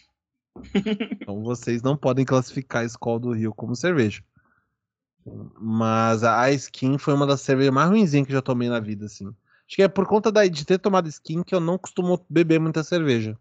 então 1.23 1.45
vocês 1.45 1.81
não 1.81 1.97
podem 1.97 2.25
classificar 2.25 2.83
a 2.83 2.87
Skol 2.87 3.21
do 3.21 3.31
Rio 3.31 3.55
como 3.55 3.77
cerveja. 3.77 4.21
Mas 5.61 6.25
a 6.25 6.51
Skin 6.51 6.99
foi 6.99 7.14
uma 7.14 7.25
das 7.25 7.40
cervejas 7.40 7.73
mais 7.73 7.88
ruinzinhas 7.88 8.27
que 8.27 8.33
eu 8.33 8.38
já 8.38 8.43
tomei 8.43 8.69
na 8.69 8.81
vida, 8.81 9.07
assim. 9.07 9.29
Acho 9.29 9.77
que 9.77 9.83
é 9.85 9.87
por 9.87 10.09
conta 10.09 10.33
da, 10.33 10.45
de 10.45 10.66
ter 10.66 10.79
tomado 10.79 11.09
Skin 11.09 11.45
que 11.45 11.55
eu 11.55 11.61
não 11.61 11.79
costumo 11.79 12.27
beber 12.29 12.59
muita 12.59 12.83
cerveja. 12.83 13.38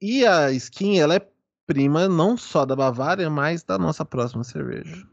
E 0.00 0.24
a 0.24 0.50
Skin, 0.52 0.98
ela 0.98 1.16
é 1.16 1.31
prima 1.66 2.08
não 2.08 2.36
só 2.36 2.64
da 2.64 2.76
Bavária, 2.76 3.28
mas 3.30 3.62
da 3.62 3.78
nossa 3.78 4.04
próxima 4.04 4.44
cerveja. 4.44 5.06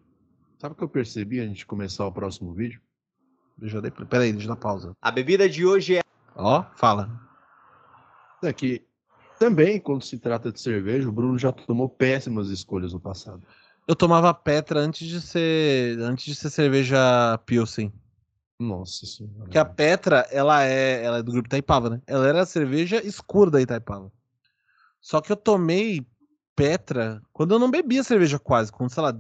Sabe 0.60 0.74
o 0.74 0.76
que 0.78 0.84
eu 0.84 0.90
percebi 0.90 1.40
antes 1.40 1.60
de 1.60 1.66
começar 1.66 2.06
o 2.06 2.12
próximo 2.12 2.54
vídeo? 2.54 2.82
Deixa 3.58 3.78
eu 3.78 3.82
dar, 3.82 3.92
peraí, 3.92 4.32
deixa 4.32 4.46
eu 4.46 4.56
dar 4.56 4.60
pausa. 4.60 4.96
A 5.02 5.12
bebida 5.12 5.48
de 5.50 5.66
hoje 5.66 5.98
é. 5.98 6.02
Ó, 6.36 6.64
fala. 6.76 7.10
É 8.44 8.54
que 8.54 8.86
também, 9.38 9.80
quando 9.80 10.04
se 10.04 10.18
trata 10.18 10.52
de 10.52 10.60
cerveja, 10.60 11.08
o 11.08 11.12
Bruno 11.12 11.38
já 11.38 11.52
tomou 11.52 11.88
péssimas 11.88 12.50
escolhas 12.50 12.94
no 12.94 13.00
passado. 13.00 13.42
Eu 13.88 13.96
tomava 13.96 14.34
Petra 14.34 14.80
antes 14.82 15.08
de 15.08 15.20
ser 15.22 16.00
antes 16.00 16.26
de 16.26 16.36
ser 16.36 16.50
cerveja 16.50 17.38
Pilsen. 17.46 17.92
Nossa 18.60 19.06
senhora. 19.06 19.40
Porque 19.40 19.58
a 19.58 19.64
Petra, 19.64 20.28
ela 20.30 20.64
é, 20.64 21.04
ela 21.04 21.18
é 21.20 21.24
do 21.24 21.32
grupo 21.32 21.48
Itaipava, 21.48 21.90
né? 21.90 22.02
Ela 22.06 22.28
era 22.28 22.42
a 22.42 22.46
cerveja 22.46 23.02
escura 23.06 23.50
da 23.50 23.62
Itaipava. 23.62 24.12
Só 25.00 25.22
que 25.22 25.32
eu 25.32 25.38
tomei 25.38 26.06
Petra 26.60 27.22
quando 27.32 27.54
eu 27.54 27.60
não 27.60 27.72
bebia 27.72 28.04
cerveja 28.04 28.38
quase, 28.38 28.72
com, 28.72 28.88
sei 28.90 29.02
lá, 29.02 29.18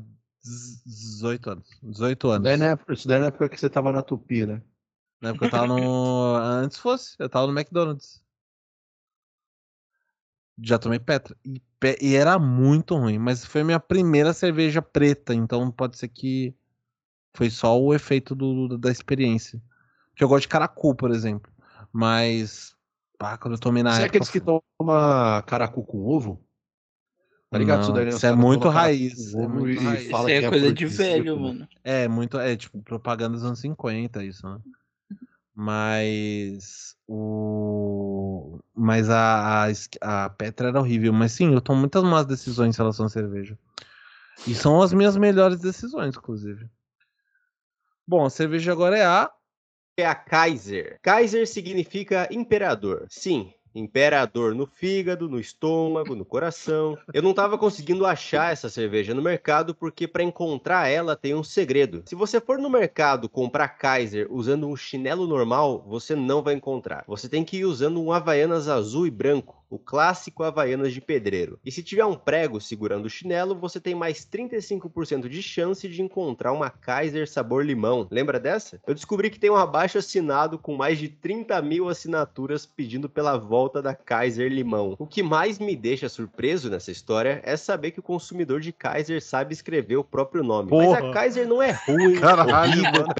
18 0.85 1.49
anos. 1.49 1.79
18 1.81 2.29
anos. 2.29 2.43
Daí 2.43 2.57
na 2.57 2.65
época, 2.67 2.93
isso 2.93 3.07
daí 3.07 3.19
na 3.19 3.27
época 3.27 3.49
que 3.49 3.59
você 3.59 3.69
tava 3.69 3.91
na 3.91 4.01
Tupi, 4.01 4.45
né? 4.45 4.61
Na 5.21 5.29
época 5.29 5.45
eu 5.45 5.51
tava 5.51 5.67
no. 5.67 6.35
Antes 6.41 6.77
fosse, 6.77 7.15
eu 7.19 7.29
tava 7.29 7.47
no 7.47 7.57
McDonald's. 7.57 8.23
Já 10.61 10.77
tomei 10.77 10.99
Petra. 10.99 11.37
E, 11.45 11.61
e, 12.01 12.15
era 12.15 12.37
muito 12.37 12.95
ruim, 12.95 13.17
mas 13.17 13.45
foi 13.45 13.63
minha 13.63 13.79
primeira 13.79 14.33
cerveja 14.33 14.81
preta, 14.81 15.33
então 15.33 15.71
pode 15.71 15.97
ser 15.97 16.09
que 16.09 16.53
foi 17.33 17.49
só 17.49 17.79
o 17.79 17.93
efeito 17.93 18.35
do, 18.35 18.77
da 18.77 18.91
experiência. 18.91 19.61
Que 20.15 20.23
eu 20.23 20.27
gosto 20.27 20.41
de 20.41 20.47
caracu, 20.49 20.93
por 20.93 21.11
exemplo. 21.11 21.49
Mas, 21.93 22.75
pá, 23.17 23.37
quando 23.37 23.53
eu 23.53 23.59
tomei 23.59 23.83
na 23.83 23.91
Você 23.91 24.01
época. 24.01 24.05
é 24.05 24.09
aqueles 24.09 24.29
que 24.29 24.41
tomam 24.41 24.61
caracu 25.45 25.83
com 25.83 26.05
ovo? 26.05 26.45
Tá 27.49 27.57
ligado? 27.57 27.91
Não, 27.91 28.07
isso, 28.07 28.17
isso 28.17 28.27
é 28.27 28.35
muito 28.35 28.69
raiz. 28.69 29.33
É 29.33 29.47
muito 29.47 29.81
e 29.81 29.83
raiz. 29.83 30.09
Fala 30.09 30.31
isso 30.31 30.43
é, 30.43 30.45
é 30.45 30.49
coisa 30.49 30.73
de 30.73 30.85
velho, 30.85 31.39
mano. 31.39 31.67
É, 31.83 32.07
muito. 32.07 32.37
É 32.37 32.55
tipo 32.55 32.81
propaganda 32.83 33.33
dos 33.33 33.43
anos 33.43 33.59
50, 33.59 34.23
isso, 34.23 34.47
né? 34.47 34.59
Mas 35.55 36.95
o. 37.07 38.59
Mas 38.75 39.09
a, 39.09 39.65
a, 39.65 40.25
a, 40.25 40.29
Petra 40.29 40.69
era 40.69 40.79
horrível. 40.79 41.11
Mas 41.11 41.31
sim, 41.31 41.53
eu 41.53 41.59
tomo 41.59 41.79
muitas 41.79 42.03
más 42.03 42.25
decisões 42.25 42.75
em 42.75 42.77
relação 42.77 43.07
à 43.07 43.09
cerveja. 43.09 43.57
E 44.47 44.53
são 44.53 44.81
as 44.81 44.93
minhas 44.93 45.17
melhores 45.17 45.59
decisões, 45.59 46.15
inclusive. 46.15 46.69
Bom, 48.07 48.25
a 48.25 48.29
cerveja 48.29 48.71
agora 48.71 48.97
é 48.97 49.05
a. 49.05 49.29
É 49.97 50.05
a 50.05 50.15
Kaiser. 50.15 50.99
Kaiser 51.01 51.47
significa 51.47 52.27
imperador. 52.31 53.05
Sim, 53.09 53.51
Imperador 53.73 54.55
no 54.55 54.65
fígado, 54.65 55.29
no 55.29 55.39
estômago, 55.39 56.15
no 56.15 56.25
coração. 56.25 56.97
Eu 57.13 57.21
não 57.21 57.31
estava 57.31 57.57
conseguindo 57.57 58.05
achar 58.05 58.51
essa 58.51 58.69
cerveja 58.69 59.13
no 59.13 59.21
mercado 59.21 59.75
porque 59.75 60.07
para 60.07 60.23
encontrar 60.23 60.87
ela 60.87 61.15
tem 61.15 61.35
um 61.35 61.43
segredo. 61.43 62.03
Se 62.05 62.15
você 62.15 62.39
for 62.39 62.57
no 62.57 62.69
mercado 62.69 63.29
comprar 63.29 63.69
Kaiser 63.69 64.27
usando 64.29 64.67
um 64.67 64.75
chinelo 64.75 65.27
normal, 65.27 65.85
você 65.87 66.15
não 66.15 66.41
vai 66.41 66.53
encontrar. 66.53 67.03
Você 67.07 67.29
tem 67.29 67.43
que 67.43 67.57
ir 67.57 67.65
usando 67.65 68.01
um 68.01 68.11
Havaianas 68.11 68.67
azul 68.67 69.05
e 69.05 69.11
branco 69.11 69.59
o 69.69 69.77
clássico 69.77 70.43
Havaianas 70.43 70.93
de 70.93 70.99
pedreiro. 70.99 71.59
E 71.63 71.71
se 71.71 71.83
tiver 71.83 72.05
um 72.05 72.15
prego 72.15 72.59
segurando 72.59 73.05
o 73.05 73.09
chinelo, 73.09 73.55
você 73.55 73.79
tem 73.79 73.93
mais 73.93 74.25
35% 74.25 75.29
de 75.29 75.41
chance 75.41 75.87
de 75.87 76.01
encontrar 76.01 76.51
uma 76.51 76.69
Kaiser 76.69 77.29
sabor 77.29 77.65
limão. 77.65 78.07
Lembra 78.09 78.39
dessa? 78.39 78.81
Eu 78.87 78.95
descobri 78.95 79.29
que 79.29 79.39
tem 79.39 79.49
um 79.49 79.55
abaixo 79.55 79.97
assinado 79.97 80.57
com 80.57 80.75
mais 80.75 80.97
de 80.97 81.07
30 81.07 81.61
mil 81.61 81.87
assinaturas 81.87 82.65
pedindo 82.65 83.07
pela 83.07 83.37
volta 83.37 83.81
da 83.81 83.93
Kaiser 83.93 84.51
limão. 84.51 84.95
O 84.97 85.05
que 85.05 85.21
mais 85.21 85.59
me 85.59 85.75
deixa 85.75 86.09
surpreso 86.09 86.69
nessa 86.69 86.91
história 86.91 87.41
é 87.43 87.55
saber 87.55 87.91
que 87.91 87.99
o 87.99 88.03
consumidor 88.03 88.59
de 88.59 88.71
Kaiser 88.71 89.21
sabe 89.21 89.53
escrever 89.53 89.97
o 89.97 90.03
próprio 90.03 90.43
nome. 90.43 90.69
Porra. 90.69 91.01
Mas 91.01 91.09
a 91.09 91.13
Kaiser 91.13 91.47
não 91.47 91.61
é 91.61 91.71
ruim, 91.71 92.15
Caralho, 92.19 92.83
mano. 92.83 93.13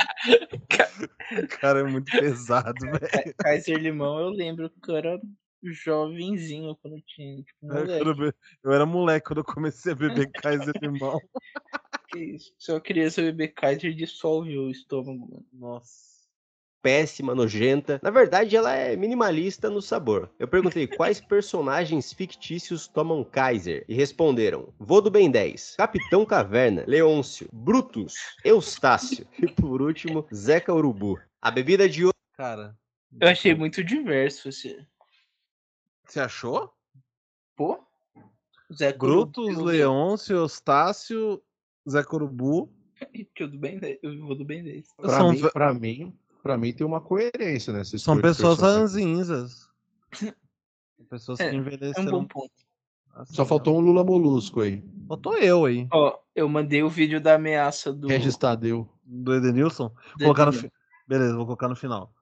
Cara, 1.60 1.82
é 1.82 1.84
muito 1.84 2.12
pesado, 2.12 2.80
velho. 2.80 3.36
Kaiser 3.38 3.78
limão 3.78 4.20
eu 4.20 4.30
lembro 4.30 4.72
que 4.84 4.92
era 4.92 5.20
jovenzinho 5.64 6.76
quando 6.82 7.02
tinha. 7.02 7.44
Tipo, 7.44 7.68
eu, 7.74 8.34
eu 8.64 8.72
era 8.72 8.86
moleque 8.86 9.28
quando 9.28 9.40
eu 9.40 9.44
comecei 9.44 9.92
a 9.92 9.96
beber 9.96 10.30
Kaiser 10.32 10.74
limão. 10.82 11.20
que 12.10 12.20
isso? 12.20 12.54
Se 12.58 12.72
uma 12.72 12.82
criança 12.82 13.22
beber 13.22 13.50
Kaiser, 13.50 13.94
dissolve 13.94 14.58
o 14.58 14.70
estômago, 14.70 15.20
mano. 15.20 15.46
Nossa. 15.54 16.20
péssima, 16.82 17.36
nojenta. 17.36 18.00
Na 18.02 18.10
verdade, 18.10 18.56
ela 18.56 18.74
é 18.74 18.96
minimalista 18.96 19.70
no 19.70 19.82
sabor. 19.82 20.30
Eu 20.40 20.48
perguntei 20.48 20.88
quais 20.88 21.22
personagens 21.22 22.12
fictícios 22.12 22.88
tomam 22.88 23.24
Kaiser 23.24 23.86
e 23.88 23.94
responderam: 23.94 24.74
Vô 24.80 25.02
do 25.02 25.12
Ben 25.12 25.30
10, 25.30 25.76
Capitão 25.78 26.26
Caverna, 26.26 26.84
Leôncio, 26.88 27.48
Brutus, 27.52 28.16
Eustácio 28.44 29.28
e 29.42 29.48
por 29.48 29.82
último, 29.82 30.28
Zeca 30.34 30.74
Urubu. 30.74 31.20
A 31.42 31.52
bebida 31.52 31.88
de 31.88 32.06
hoje. 32.06 32.14
Cara. 32.36 32.76
Eu 33.20 33.28
achei 33.28 33.56
muito 33.56 33.84
diverso 33.84 34.50
esse. 34.50 34.78
Você 36.10 36.20
achou? 36.20 36.74
Pô? 37.56 37.80
Zé 38.74 38.94
Brutus, 38.94 39.58
Leôncio, 39.58 40.36
Eustácio, 40.36 41.42
Zé 41.90 42.04
Corubu. 42.04 42.72
Tudo 43.36 43.58
bem, 43.58 43.80
eu 44.02 44.26
vou 44.26 44.36
do 44.36 44.44
bem 44.44 44.64
10. 44.64 44.88
Pra, 44.98 45.10
São... 45.10 45.32
mim, 45.32 45.42
pra 45.54 45.74
mim, 45.74 46.20
Pra 46.42 46.58
mim 46.58 46.74
tem 46.74 46.86
uma 46.86 47.02
coerência 47.02 47.74
nessa 47.74 47.98
São 47.98 48.20
pessoas 48.20 48.60
ranzinhas. 48.60 49.70
pessoas 51.10 51.40
é, 51.40 51.50
que 51.50 51.56
envelheceram. 51.56 52.08
É 52.08 52.08
um 52.08 52.12
bom 52.12 52.26
ponto. 52.26 52.52
Assim, 53.14 53.34
Só 53.34 53.46
faltou 53.46 53.78
um 53.78 53.82
Lula 53.82 54.04
Molusco 54.04 54.62
aí. 54.62 54.84
Faltou 55.08 55.38
eu 55.38 55.66
aí. 55.66 55.88
Ó, 55.92 56.18
eu 56.34 56.48
mandei 56.48 56.82
o 56.82 56.90
vídeo 56.90 57.20
da 57.20 57.36
ameaça 57.36 57.92
do. 57.92 58.08
Regis 58.08 58.38
Tadeu. 58.38 58.88
Do 59.04 59.36
Edenilson? 59.36 59.92
Vou 60.18 60.34
colocar 60.34 60.46
no 60.46 60.54
fi... 60.54 60.72
Beleza, 61.08 61.36
vou 61.36 61.46
colocar 61.46 61.68
no 61.68 61.76
final. 61.76 62.14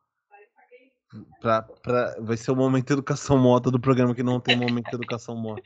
Pra, 1.39 1.61
pra... 1.61 2.15
Vai 2.19 2.37
ser 2.37 2.51
o 2.51 2.55
momento 2.55 2.87
de 2.87 2.93
educação 2.93 3.37
moto 3.37 3.71
do 3.71 3.79
programa 3.79 4.13
que 4.13 4.23
não 4.23 4.39
tem 4.39 4.55
momento 4.55 4.89
de 4.89 4.95
educação 4.95 5.35
moto. 5.35 5.61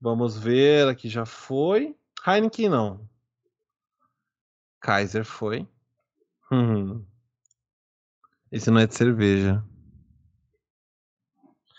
Vamos 0.00 0.36
ver, 0.36 0.88
aqui 0.88 1.08
já 1.08 1.24
foi. 1.24 1.96
Heineken 2.26 2.68
não. 2.68 3.08
Kaiser 4.80 5.24
foi. 5.24 5.66
Hum. 6.50 7.04
Esse 8.52 8.70
não 8.70 8.80
é 8.80 8.86
de 8.86 8.94
cerveja. 8.94 9.64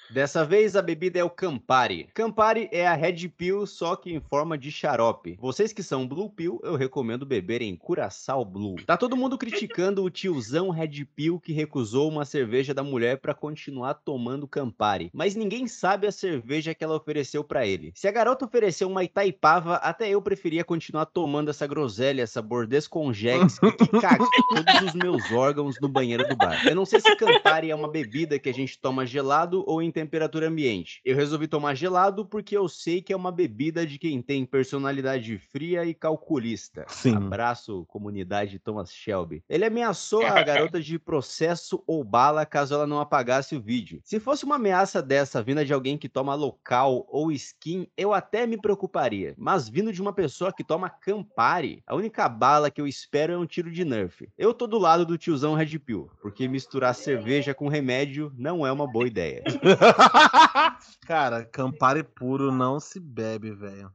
Dessa 0.10 0.46
vez 0.46 0.76
a 0.78 0.82
bebida 0.82 1.20
é 1.20 1.24
o 1.24 1.30
Campari. 1.30 2.08
Campari 2.14 2.70
é 2.72 2.88
a 2.88 2.94
Red 2.94 3.28
Pill, 3.28 3.68
só 3.68 3.94
que 3.96 4.14
em 4.14 4.22
forma 4.22 4.58
de 4.58 4.72
xarope. 4.72 5.38
Vocês 5.40 5.74
que 5.74 5.84
são 5.84 6.08
Blue 6.08 6.30
Pill, 6.30 6.62
eu 6.64 6.76
recomendo 6.76 7.26
beberem 7.26 7.76
Curaçao 7.76 8.46
Blue. 8.46 8.78
Tá 8.86 8.96
todo 8.96 9.18
mundo 9.18 9.38
criticando 9.38 10.04
o 10.04 10.10
tiozão 10.10 10.70
Red 10.70 11.04
Pill 11.14 11.42
que 11.42 11.52
recusou 11.52 12.10
uma 12.10 12.24
cerveja 12.24 12.74
da 12.74 12.84
mulher 12.84 13.18
para 13.18 13.34
continuar 13.34 13.96
tomando 13.96 14.48
Campari, 14.48 15.12
mas 15.14 15.36
ninguém 15.36 15.68
sabe 15.68 16.08
a 16.08 16.12
cerveja 16.12 16.74
que 16.74 16.86
ela 16.86 16.96
ofereceu 16.96 17.44
para 17.44 17.68
ele. 17.68 17.92
Se 17.94 18.08
a 18.08 18.12
garota 18.12 18.46
ofereceu 18.46 18.88
uma 18.88 19.04
Itaipava, 19.04 19.76
até 19.76 20.10
eu 20.10 20.22
preferia 20.22 20.64
continuar 20.64 21.06
tomando 21.08 21.50
essa 21.50 21.68
groselha, 21.68 22.22
essa 22.22 22.42
bordez 22.42 22.88
conjex 22.88 23.60
que 23.60 23.88
caga 24.00 24.26
todos 24.50 24.82
os 24.88 24.94
meus 24.94 25.32
órgãos 25.34 25.76
no 25.82 25.90
banheiro 25.90 26.26
do 26.28 26.36
bar. 26.38 26.66
Eu 26.66 26.76
não 26.76 26.86
sei 26.86 27.02
se 27.02 27.14
Campari 27.18 27.72
é 27.72 27.76
uma 27.76 27.90
bebida 27.90 28.40
que 28.40 28.48
a 28.48 28.54
gente 28.54 28.80
toma 28.80 29.06
gelado 29.06 29.64
ou 29.68 29.82
em 29.82 29.92
temperatura 29.98 30.48
ambiente. 30.48 31.02
Eu 31.04 31.16
resolvi 31.16 31.48
tomar 31.48 31.74
gelado 31.74 32.24
porque 32.24 32.56
eu 32.56 32.70
sei 32.70 33.02
que 33.02 33.12
é 33.12 33.16
uma 33.16 33.32
bebida 33.32 33.84
de 33.84 33.98
quem 33.98 34.22
tem 34.22 34.46
personalidade 34.46 35.40
fria 35.40 35.86
e 35.86 35.94
calculista. 35.96 36.86
Sim. 36.88 37.16
Abraço, 37.16 37.84
comunidade 37.88 38.60
Thomas 38.60 38.94
Shelby. 38.94 39.44
Ele 39.50 39.66
ameaçou 39.66 40.24
a 40.24 40.40
garota 40.44 40.80
de 40.80 41.00
processo 41.00 41.84
ou 41.88 42.04
bala 42.04 42.46
caso 42.46 42.76
ela 42.76 42.86
não 42.86 43.00
apagasse 43.00 43.56
o 43.56 43.62
vídeo. 43.62 44.00
Se 44.04 44.20
fosse 44.20 44.46
uma 44.46 44.58
ameaça 44.58 45.02
dessa 45.02 45.42
vinda 45.42 45.66
de 45.66 45.74
alguém 45.74 45.98
que 45.98 46.08
toma 46.08 46.36
local 46.36 47.08
ou 47.10 47.32
skin, 47.32 47.88
eu 47.98 48.14
até 48.14 48.46
me 48.46 48.62
preocuparia. 48.62 49.34
Mas 49.36 49.68
vindo 49.68 49.92
de 49.92 50.00
uma 50.00 50.14
pessoa 50.14 50.54
que 50.54 50.64
toma 50.64 50.92
Campari, 50.92 51.82
a 51.88 51.96
única 51.96 52.30
bala 52.30 52.70
que 52.70 52.80
eu 52.80 52.86
espero 52.86 53.34
é 53.34 53.38
um 53.38 53.48
tiro 53.48 53.72
de 53.72 53.84
Nerf. 53.84 54.30
Eu 54.38 54.54
tô 54.54 54.68
do 54.68 54.78
lado 54.78 55.08
do 55.08 55.18
tiozão 55.18 55.56
Red 55.56 55.80
Pill, 55.80 56.08
porque 56.22 56.48
misturar 56.48 56.94
cerveja 56.94 57.56
com 57.56 57.68
remédio 57.68 58.32
não 58.38 58.64
é 58.64 58.72
uma 58.72 58.86
boa 58.86 59.08
ideia. 59.08 59.44
Cara, 61.06 61.46
Campari 61.46 62.04
puro 62.04 62.52
não 62.52 62.80
se 62.80 63.00
bebe, 63.00 63.52
velho. 63.52 63.92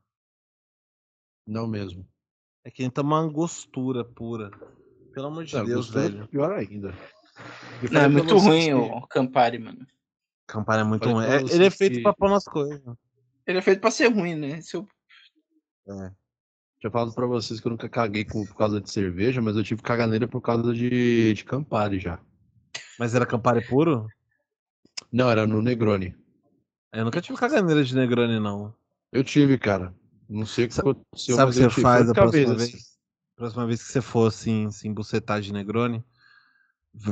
Não 1.46 1.66
mesmo. 1.66 2.06
É 2.64 2.70
que 2.70 2.82
nem 2.82 2.92
uma 2.98 3.18
angostura 3.18 4.04
pura. 4.04 4.50
Pelo 5.12 5.26
amor 5.26 5.44
de 5.44 5.54
não, 5.54 5.64
Deus, 5.64 5.90
velho. 5.90 6.26
Pior 6.28 6.52
ainda. 6.52 6.94
Não, 7.90 8.00
é 8.00 8.08
muito 8.08 8.36
ruim 8.38 8.66
que... 8.66 8.74
o 8.74 9.06
Campari, 9.06 9.58
mano. 9.58 9.86
Campari 10.46 10.82
é 10.82 10.84
muito 10.84 11.08
ruim. 11.08 11.24
É, 11.24 11.40
ele 11.42 11.66
é 11.66 11.70
feito 11.70 11.96
que... 11.96 12.02
pra 12.02 12.12
pôr 12.12 12.30
nas 12.30 12.44
coisas. 12.44 12.80
Ele 13.46 13.58
é 13.58 13.62
feito 13.62 13.80
pra 13.80 13.90
ser 13.90 14.08
ruim, 14.08 14.34
né? 14.34 14.60
Se 14.60 14.76
eu... 14.76 14.86
É. 15.88 16.12
Já 16.82 16.90
falado 16.90 17.14
pra 17.14 17.26
vocês 17.26 17.60
que 17.60 17.66
eu 17.66 17.70
nunca 17.70 17.88
caguei 17.88 18.24
por 18.24 18.46
causa 18.56 18.80
de 18.80 18.90
cerveja, 18.90 19.40
mas 19.40 19.56
eu 19.56 19.62
tive 19.62 19.82
caganeira 19.82 20.26
por 20.26 20.40
causa 20.40 20.72
de, 20.72 21.32
de 21.32 21.44
Campari 21.44 21.98
já. 21.98 22.18
Mas 22.98 23.14
era 23.14 23.26
Campari 23.26 23.66
puro? 23.66 24.08
Não, 25.12 25.30
era 25.30 25.46
no 25.46 25.60
Negroni. 25.60 26.16
Eu 26.92 27.04
nunca 27.04 27.20
tive 27.20 27.38
caganeira 27.38 27.84
de 27.84 27.94
Negroni, 27.94 28.40
não. 28.40 28.74
Eu 29.12 29.22
tive, 29.22 29.58
cara. 29.58 29.94
Não 30.28 30.46
sei 30.46 30.64
o 30.64 30.68
que 30.68 30.80
aconteceu. 30.80 31.36
Sabe 31.36 31.50
o 31.50 31.54
que 31.54 31.60
você 31.60 31.80
faz 31.82 32.08
a 32.08 32.14
próxima 32.14 32.54
vez? 32.54 32.74
Assim. 32.74 32.78
Próxima 33.36 33.66
vez 33.66 33.82
que 33.82 33.92
você 33.92 34.00
for 34.00 34.28
assim, 34.28 34.66
assim, 34.66 34.92
bucetar 34.92 35.40
de 35.40 35.52
Negroni, 35.52 36.02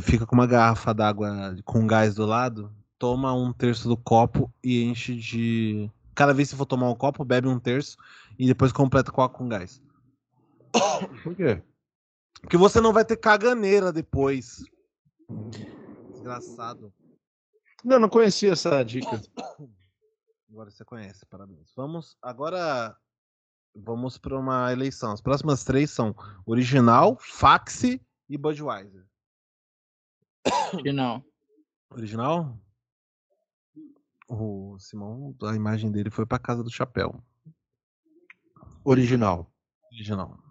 fica 0.03 0.27
com 0.27 0.35
uma 0.35 0.47
garrafa 0.47 0.95
d'água 0.95 1.57
com 1.65 1.87
gás 1.87 2.15
do 2.15 2.25
lado, 2.25 2.73
toma 2.99 3.35
um 3.35 3.53
terço 3.53 3.89
do 3.89 3.97
copo 3.97 4.53
e 4.63 4.83
enche 4.83 5.15
de. 5.17 5.91
Cada 6.15 6.33
vez 6.33 6.49
que 6.49 6.53
você 6.53 6.59
for 6.59 6.67
tomar 6.67 6.89
um 6.91 6.95
copo, 6.95 7.25
bebe 7.25 7.49
um 7.49 7.59
terço 7.59 7.97
e 8.39 8.47
depois 8.47 8.73
completa 8.73 9.11
com 9.11 9.23
água 9.23 9.37
com 9.37 9.49
gás. 9.49 9.83
Por 11.23 11.35
quê? 11.35 11.63
Porque 12.41 12.57
você 12.57 12.81
não 12.81 12.93
vai 12.93 13.05
ter 13.05 13.17
caganeira 13.17 13.93
depois. 13.93 14.65
Desgraçado. 16.13 16.93
Não, 17.85 17.99
não 17.99 18.09
conhecia 18.09 18.53
essa 18.53 18.83
dica. 18.83 19.21
Agora 20.51 20.71
você 20.71 20.85
conhece, 20.85 21.25
parabéns. 21.27 21.73
Vamos 21.77 22.17
agora 22.21 22.97
vamos 23.75 24.19
para 24.19 24.39
uma 24.39 24.73
eleição. 24.73 25.13
As 25.13 25.21
próximas 25.21 25.65
três 25.65 25.91
são 25.91 26.15
original, 26.45 27.17
Faxi 27.21 28.05
e 28.29 28.37
Budweiser. 28.37 29.07
Original. 30.75 31.25
Original? 31.91 32.59
O 34.29 34.79
Simão, 34.79 35.35
a 35.43 35.55
imagem 35.57 35.91
dele 35.91 36.11
foi 36.11 36.25
para 36.25 36.39
casa 36.39 36.63
do 36.63 36.71
chapéu. 36.71 37.23
Original. 38.85 39.53
Original. 39.93 40.50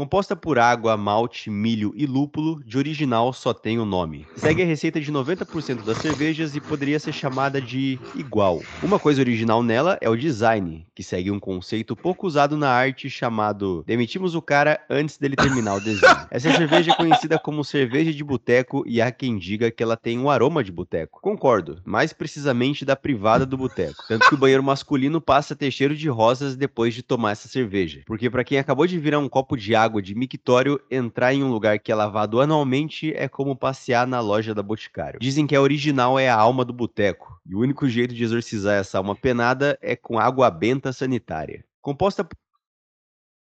Composta 0.00 0.34
por 0.34 0.58
água, 0.58 0.96
malte, 0.96 1.50
milho 1.50 1.92
e 1.94 2.06
lúpulo, 2.06 2.64
de 2.64 2.78
original 2.78 3.34
só 3.34 3.52
tem 3.52 3.78
o 3.78 3.84
nome. 3.84 4.26
Segue 4.34 4.62
a 4.62 4.64
receita 4.64 4.98
de 4.98 5.12
90% 5.12 5.84
das 5.84 5.98
cervejas 5.98 6.56
e 6.56 6.60
poderia 6.60 6.98
ser 6.98 7.12
chamada 7.12 7.60
de 7.60 7.98
igual. 8.14 8.62
Uma 8.82 8.98
coisa 8.98 9.20
original 9.20 9.62
nela 9.62 9.98
é 10.00 10.08
o 10.08 10.16
design, 10.16 10.86
que 10.94 11.02
segue 11.02 11.30
um 11.30 11.38
conceito 11.38 11.94
pouco 11.94 12.26
usado 12.26 12.56
na 12.56 12.70
arte 12.70 13.10
chamado 13.10 13.84
demitimos 13.86 14.34
o 14.34 14.40
cara 14.40 14.80
antes 14.88 15.18
dele 15.18 15.36
terminar 15.36 15.74
o 15.74 15.80
desenho. 15.80 16.16
Essa 16.30 16.50
cerveja 16.50 16.92
é 16.92 16.96
conhecida 16.96 17.38
como 17.38 17.62
cerveja 17.62 18.10
de 18.10 18.24
boteco 18.24 18.82
e 18.86 19.02
há 19.02 19.12
quem 19.12 19.36
diga 19.36 19.70
que 19.70 19.82
ela 19.82 19.98
tem 19.98 20.18
um 20.18 20.30
aroma 20.30 20.64
de 20.64 20.72
boteco. 20.72 21.20
Concordo, 21.20 21.82
mais 21.84 22.10
precisamente 22.14 22.86
da 22.86 22.96
privada 22.96 23.44
do 23.44 23.58
boteco. 23.58 24.02
Tanto 24.08 24.26
que 24.30 24.34
o 24.34 24.38
banheiro 24.38 24.62
masculino 24.62 25.20
passa 25.20 25.52
a 25.52 25.56
ter 25.58 25.70
cheiro 25.70 25.94
de 25.94 26.08
rosas 26.08 26.56
depois 26.56 26.94
de 26.94 27.02
tomar 27.02 27.32
essa 27.32 27.48
cerveja. 27.48 28.00
Porque 28.06 28.30
para 28.30 28.44
quem 28.44 28.58
acabou 28.58 28.86
de 28.86 28.98
virar 28.98 29.18
um 29.18 29.28
copo 29.28 29.58
de 29.58 29.74
água 29.74 29.89
de 29.98 30.14
mictório, 30.14 30.78
entrar 30.90 31.32
em 31.32 31.42
um 31.42 31.50
lugar 31.50 31.78
que 31.78 31.90
é 31.90 31.94
lavado 31.94 32.38
anualmente 32.38 33.14
é 33.14 33.26
como 33.26 33.56
passear 33.56 34.06
na 34.06 34.20
loja 34.20 34.54
da 34.54 34.62
Boticário. 34.62 35.18
Dizem 35.18 35.46
que 35.46 35.56
a 35.56 35.62
original 35.62 36.18
é 36.18 36.28
a 36.28 36.36
alma 36.36 36.66
do 36.66 36.74
boteco, 36.74 37.40
e 37.46 37.54
o 37.54 37.60
único 37.60 37.88
jeito 37.88 38.14
de 38.14 38.22
exorcizar 38.22 38.74
essa 38.74 38.98
alma 38.98 39.16
penada 39.16 39.78
é 39.80 39.96
com 39.96 40.18
água 40.18 40.50
benta 40.50 40.92
sanitária. 40.92 41.64
Composta 41.80 42.22
por... 42.22 42.36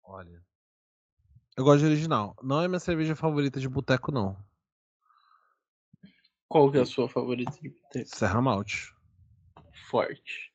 Olha. 0.05 0.43
Eu 1.57 1.65
gosto 1.65 1.81
de 1.81 1.87
original. 1.87 2.37
Não 2.43 2.63
é 2.63 2.69
minha 2.69 2.79
cerveja 2.79 3.17
favorita 3.17 3.59
de 3.59 3.69
boteco, 3.69 4.13
não. 4.13 4.37
Qual 6.47 6.71
que 6.71 6.79
é 6.79 6.83
a 6.83 6.87
sua 6.87 7.09
favorita 7.09 7.53
de 7.63 7.71
boteco? 7.71 8.09
Serra 8.17 8.43
Malte. 8.43 8.95
Forte. 9.89 10.48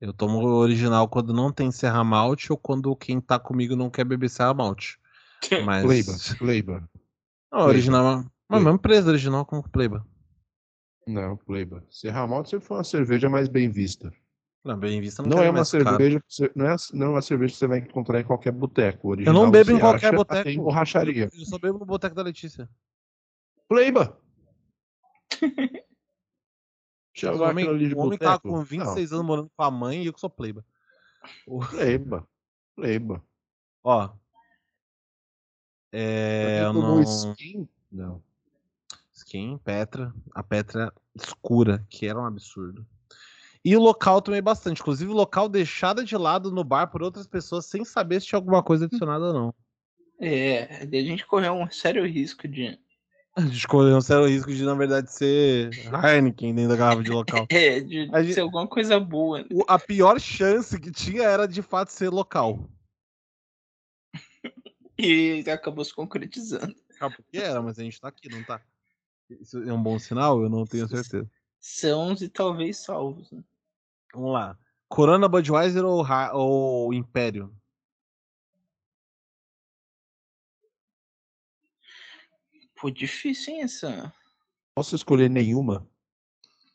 Eu 0.00 0.12
tomo 0.12 0.38
o 0.38 0.54
original 0.58 1.08
quando 1.08 1.32
não 1.32 1.52
tem 1.52 1.70
Serra 1.72 2.04
Malte 2.04 2.52
ou 2.52 2.58
quando 2.58 2.94
quem 2.94 3.20
tá 3.20 3.38
comigo 3.38 3.74
não 3.74 3.90
quer 3.90 4.04
beber 4.04 4.30
Serra 4.30 4.54
Malte. 4.54 4.98
Mas... 5.64 5.84
Pleiba, 5.84 6.12
Pleiba. 6.38 6.90
Não, 7.52 7.60
original. 7.60 8.24
Mas 8.48 8.62
mesmo 8.62 8.78
preço 8.78 9.08
original 9.08 9.44
como 9.44 9.68
Pleiba. 9.68 10.06
Não, 11.06 11.36
Pleiba. 11.36 11.84
Serra 11.90 12.26
Malte 12.26 12.50
sempre 12.50 12.66
foi 12.66 12.76
uma 12.76 12.84
cerveja 12.84 13.28
mais 13.28 13.48
bem 13.48 13.68
vista. 13.68 14.12
Não, 14.64 14.78
bem 14.78 15.00
vista 15.00 15.22
não, 15.22 15.36
não 15.38 15.42
é 15.42 15.50
uma 15.50 15.64
cerveja, 15.64 16.22
você, 16.28 16.50
não 16.54 16.66
é, 16.66 16.76
não 16.92 17.06
é 17.06 17.10
uma 17.10 17.22
cerveja 17.22 17.52
que 17.52 17.58
você 17.58 17.66
vai 17.66 17.78
encontrar 17.78 18.20
em 18.20 18.24
qualquer 18.24 18.52
boteco. 18.52 19.14
Eu 19.18 19.32
não 19.32 19.50
bebo 19.50 19.70
em 19.70 19.78
qualquer 19.78 20.14
boteco. 20.14 20.48
Em 20.48 20.58
borracharia. 20.58 21.30
Eu 21.32 21.46
só 21.46 21.58
bebo 21.58 21.78
no 21.78 21.86
boteco 21.86 22.14
da 22.14 22.22
Letícia. 22.22 22.68
Pleiba. 23.68 24.20
o 27.26 27.42
homem, 27.42 27.94
o 27.94 27.98
homem 27.98 28.18
tava 28.18 28.38
com 28.38 28.62
26 28.62 29.10
não. 29.10 29.18
anos 29.18 29.26
morando 29.26 29.50
com 29.56 29.62
a 29.62 29.70
mãe 29.70 30.02
e 30.02 30.06
eu 30.06 30.12
que 30.12 30.20
sou 30.20 30.30
pleiba. 30.30 30.64
Pleiba. 31.70 32.28
Pleiba. 32.74 33.22
Ó. 33.82 34.10
É. 35.92 36.60
Eu 36.62 36.72
não... 36.72 37.02
Skin? 37.02 37.68
Não. 37.90 38.22
Skin, 39.12 39.58
Petra. 39.58 40.14
A 40.34 40.42
Petra 40.42 40.92
escura, 41.14 41.84
que 41.88 42.06
era 42.06 42.20
um 42.20 42.26
absurdo. 42.26 42.86
E 43.64 43.76
o 43.76 43.80
local 43.80 44.22
também 44.22 44.42
bastante. 44.42 44.80
Inclusive, 44.80 45.10
o 45.10 45.14
local 45.14 45.48
deixado 45.48 46.04
de 46.04 46.16
lado 46.16 46.50
no 46.50 46.64
bar 46.64 46.86
por 46.86 47.02
outras 47.02 47.26
pessoas 47.26 47.66
sem 47.66 47.84
saber 47.84 48.20
se 48.20 48.28
tinha 48.28 48.38
alguma 48.38 48.62
coisa 48.62 48.84
adicionada 48.84 49.26
ou 49.26 49.32
não. 49.32 49.54
É, 50.20 50.82
a 50.82 51.02
gente 51.02 51.26
correu 51.26 51.54
um 51.54 51.70
sério 51.70 52.06
risco 52.06 52.48
de. 52.48 52.78
A 53.38 53.40
gente 53.40 53.68
correu 53.68 53.96
um 53.96 54.00
sério 54.00 54.26
risco 54.26 54.52
de, 54.52 54.64
na 54.64 54.74
verdade, 54.74 55.12
ser 55.12 55.70
Heineken 55.94 56.52
dentro 56.52 56.70
da 56.70 56.76
garrafa 56.76 57.04
de 57.04 57.10
local. 57.12 57.46
é, 57.52 57.78
de 57.78 58.10
a 58.12 58.16
ser 58.16 58.24
gente... 58.24 58.40
alguma 58.40 58.66
coisa 58.66 58.98
boa. 58.98 59.46
A 59.68 59.78
pior 59.78 60.18
chance 60.18 60.76
que 60.80 60.90
tinha 60.90 61.22
era 61.22 61.46
de 61.46 61.62
fato 61.62 61.92
ser 61.92 62.08
local. 62.08 62.68
e 64.98 65.44
acabou 65.48 65.84
se 65.84 65.94
concretizando. 65.94 66.74
Ah, 66.98 67.08
porque 67.08 67.38
era, 67.38 67.62
mas 67.62 67.78
a 67.78 67.84
gente 67.84 68.00
tá 68.00 68.08
aqui, 68.08 68.28
não 68.28 68.42
tá? 68.42 68.60
Isso 69.30 69.62
é 69.62 69.72
um 69.72 69.80
bom 69.80 70.00
sinal? 70.00 70.42
Eu 70.42 70.50
não 70.50 70.66
tenho 70.66 70.88
certeza. 70.88 71.30
Sãos 71.60 72.20
e 72.20 72.28
talvez 72.28 72.78
salvos. 72.78 73.30
Né? 73.30 73.40
Vamos 74.12 74.32
lá. 74.32 74.58
Corona 74.88 75.28
Budweiser 75.28 75.84
ou, 75.84 76.04
ou 76.32 76.92
Império? 76.92 77.54
Pô, 82.80 82.90
difícil, 82.90 83.54
hein, 83.54 83.62
essa? 83.62 84.12
Posso 84.74 84.94
escolher 84.94 85.28
nenhuma? 85.28 85.86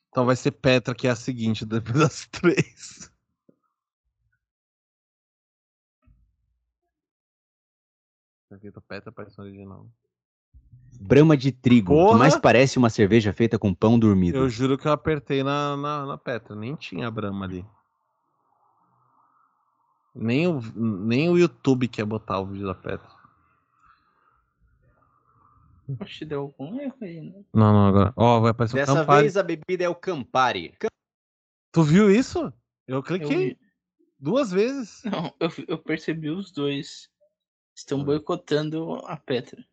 Então 0.09 0.25
vai 0.25 0.35
ser 0.35 0.51
Petra, 0.51 0.93
que 0.93 1.07
é 1.07 1.09
a 1.09 1.15
seguinte, 1.15 1.65
depois 1.65 1.97
das 1.97 2.27
três. 2.27 3.11
Petra 8.87 9.11
parece 9.11 9.39
original. 9.41 9.87
Brama 10.99 11.35
de 11.35 11.51
trigo, 11.51 11.93
Porra! 11.93 12.13
que 12.13 12.19
mais 12.19 12.37
parece 12.37 12.77
uma 12.77 12.89
cerveja 12.89 13.33
feita 13.33 13.57
com 13.57 13.73
pão 13.73 13.97
dormido. 13.97 14.37
Eu 14.37 14.49
juro 14.49 14.77
que 14.77 14.87
eu 14.87 14.91
apertei 14.91 15.43
na, 15.43 15.75
na, 15.75 16.05
na 16.05 16.17
Petra, 16.17 16.55
nem 16.55 16.75
tinha 16.75 17.09
Brama 17.09 17.45
ali. 17.45 17.65
Nem 20.13 20.47
o, 20.47 20.61
nem 20.75 21.29
o 21.29 21.37
YouTube 21.37 21.87
quer 21.87 22.05
botar 22.05 22.39
o 22.39 22.45
vídeo 22.45 22.67
da 22.67 22.75
Petra. 22.75 23.22
Oxe, 25.99 26.25
deu 26.25 26.41
algum 26.41 26.79
erro 26.79 26.95
aí, 27.01 27.21
né? 27.21 27.43
Não, 27.53 27.73
não, 27.73 27.87
agora. 27.87 28.13
Ó, 28.15 28.37
oh, 28.37 28.41
vai 28.41 28.51
aparecer 28.51 28.77
Dessa 28.77 28.93
o 28.93 28.95
Campari. 28.95 29.21
vez 29.21 29.37
a 29.37 29.43
bebida 29.43 29.83
é 29.83 29.89
o 29.89 29.95
Campari. 29.95 30.73
Tu 31.71 31.83
viu 31.83 32.09
isso? 32.09 32.53
Eu 32.87 33.01
cliquei 33.01 33.51
eu 33.51 33.57
duas 34.19 34.51
vezes. 34.51 35.03
Não, 35.03 35.33
eu, 35.39 35.49
eu 35.67 35.77
percebi 35.77 36.29
os 36.29 36.51
dois. 36.51 37.09
Estão 37.75 38.03
boicotando 38.03 38.95
a 39.05 39.17
Petra. 39.17 39.65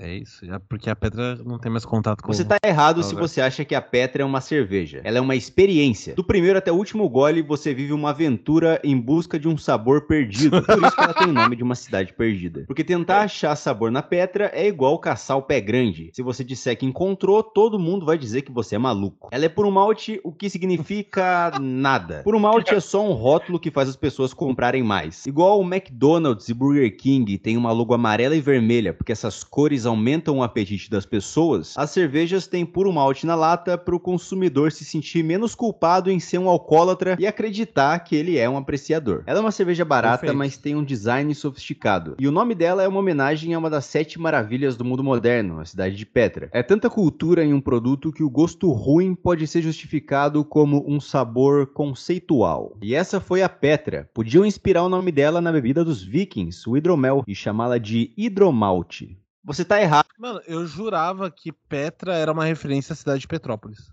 É 0.00 0.14
isso, 0.16 0.46
já 0.46 0.60
porque 0.60 0.88
a 0.88 0.96
Petra 0.96 1.36
não 1.44 1.58
tem 1.58 1.70
mais 1.70 1.84
contato 1.84 2.22
com 2.22 2.32
Você 2.32 2.44
tá 2.44 2.56
errado 2.64 3.02
se 3.02 3.14
você 3.14 3.40
acha 3.40 3.64
que 3.64 3.74
a 3.74 3.82
Petra 3.82 4.22
é 4.22 4.24
uma 4.24 4.40
cerveja. 4.40 5.00
Ela 5.02 5.18
é 5.18 5.20
uma 5.20 5.34
experiência. 5.34 6.14
Do 6.14 6.22
primeiro 6.22 6.58
até 6.58 6.70
o 6.70 6.76
último 6.76 7.08
gole, 7.08 7.42
você 7.42 7.74
vive 7.74 7.92
uma 7.92 8.10
aventura 8.10 8.80
em 8.84 8.96
busca 8.96 9.38
de 9.38 9.48
um 9.48 9.56
sabor 9.56 10.02
perdido. 10.06 10.62
Por 10.62 10.78
isso 10.84 10.94
que 10.94 11.02
ela 11.02 11.14
tem 11.14 11.28
o 11.28 11.32
nome 11.32 11.56
de 11.56 11.62
uma 11.62 11.74
cidade 11.74 12.12
perdida. 12.12 12.64
Porque 12.66 12.84
tentar 12.84 13.22
achar 13.22 13.56
sabor 13.56 13.90
na 13.90 14.02
Petra 14.02 14.50
é 14.54 14.66
igual 14.68 14.98
caçar 14.98 15.36
o 15.36 15.42
pé 15.42 15.60
grande. 15.60 16.10
Se 16.12 16.22
você 16.22 16.44
disser 16.44 16.78
que 16.78 16.86
encontrou, 16.86 17.42
todo 17.42 17.78
mundo 17.78 18.06
vai 18.06 18.16
dizer 18.16 18.42
que 18.42 18.52
você 18.52 18.76
é 18.76 18.78
maluco. 18.78 19.28
Ela 19.32 19.46
é 19.46 19.48
por 19.48 19.66
um 19.66 19.70
malte, 19.70 20.20
o 20.22 20.32
que 20.32 20.48
significa 20.48 21.52
nada. 21.60 22.22
Por 22.22 22.36
um 22.36 22.40
malte 22.40 22.74
é 22.74 22.80
só 22.80 23.04
um 23.04 23.12
rótulo 23.12 23.58
que 23.58 23.70
faz 23.70 23.88
as 23.88 23.96
pessoas 23.96 24.32
comprarem 24.32 24.82
mais. 24.82 25.26
Igual 25.26 25.60
o 25.60 25.64
McDonald's 25.66 26.48
e 26.48 26.54
Burger 26.54 26.96
King 26.96 27.36
tem 27.38 27.56
uma 27.56 27.72
logo 27.72 27.94
amarela 27.94 28.36
e 28.36 28.40
vermelha, 28.40 28.92
porque 28.92 29.12
essas 29.12 29.42
cores 29.42 29.87
aumentam 29.88 30.38
o 30.38 30.42
apetite 30.42 30.90
das 30.90 31.04
pessoas, 31.04 31.74
as 31.76 31.90
cervejas 31.90 32.46
têm 32.46 32.64
puro 32.64 32.92
malte 32.92 33.26
na 33.26 33.34
lata 33.34 33.76
para 33.76 33.96
o 33.96 34.00
consumidor 34.00 34.70
se 34.70 34.84
sentir 34.84 35.22
menos 35.24 35.54
culpado 35.54 36.10
em 36.10 36.20
ser 36.20 36.38
um 36.38 36.48
alcoólatra 36.48 37.16
e 37.18 37.26
acreditar 37.26 37.98
que 38.00 38.14
ele 38.14 38.38
é 38.38 38.48
um 38.48 38.56
apreciador. 38.56 39.22
Ela 39.26 39.38
é 39.38 39.42
uma 39.42 39.50
cerveja 39.50 39.84
barata, 39.84 40.18
Perfeito. 40.18 40.38
mas 40.38 40.56
tem 40.56 40.76
um 40.76 40.84
design 40.84 41.34
sofisticado. 41.34 42.14
E 42.18 42.28
o 42.28 42.32
nome 42.32 42.54
dela 42.54 42.82
é 42.82 42.88
uma 42.88 43.00
homenagem 43.00 43.54
a 43.54 43.58
uma 43.58 43.70
das 43.70 43.86
sete 43.86 44.20
maravilhas 44.20 44.76
do 44.76 44.84
mundo 44.84 45.02
moderno, 45.02 45.60
a 45.60 45.64
cidade 45.64 45.96
de 45.96 46.06
Petra. 46.06 46.48
É 46.52 46.62
tanta 46.62 46.90
cultura 46.90 47.44
em 47.44 47.52
um 47.52 47.60
produto 47.60 48.12
que 48.12 48.22
o 48.22 48.30
gosto 48.30 48.70
ruim 48.70 49.14
pode 49.14 49.46
ser 49.46 49.62
justificado 49.62 50.44
como 50.44 50.84
um 50.86 51.00
sabor 51.00 51.66
conceitual. 51.66 52.76
E 52.82 52.94
essa 52.94 53.20
foi 53.20 53.42
a 53.42 53.48
Petra. 53.48 54.08
Podiam 54.12 54.44
inspirar 54.44 54.82
o 54.82 54.88
nome 54.88 55.10
dela 55.10 55.40
na 55.40 55.52
bebida 55.52 55.84
dos 55.84 56.02
vikings, 56.02 56.68
o 56.68 56.76
hidromel, 56.76 57.24
e 57.26 57.34
chamá-la 57.34 57.78
de 57.78 58.12
hidromalte. 58.16 59.16
Você 59.48 59.64
tá 59.64 59.80
errado. 59.80 60.06
Mano, 60.18 60.42
eu 60.46 60.66
jurava 60.66 61.30
que 61.30 61.50
Petra 61.50 62.14
era 62.14 62.30
uma 62.30 62.44
referência 62.44 62.92
à 62.92 62.96
cidade 62.96 63.20
de 63.20 63.26
Petrópolis. 63.26 63.90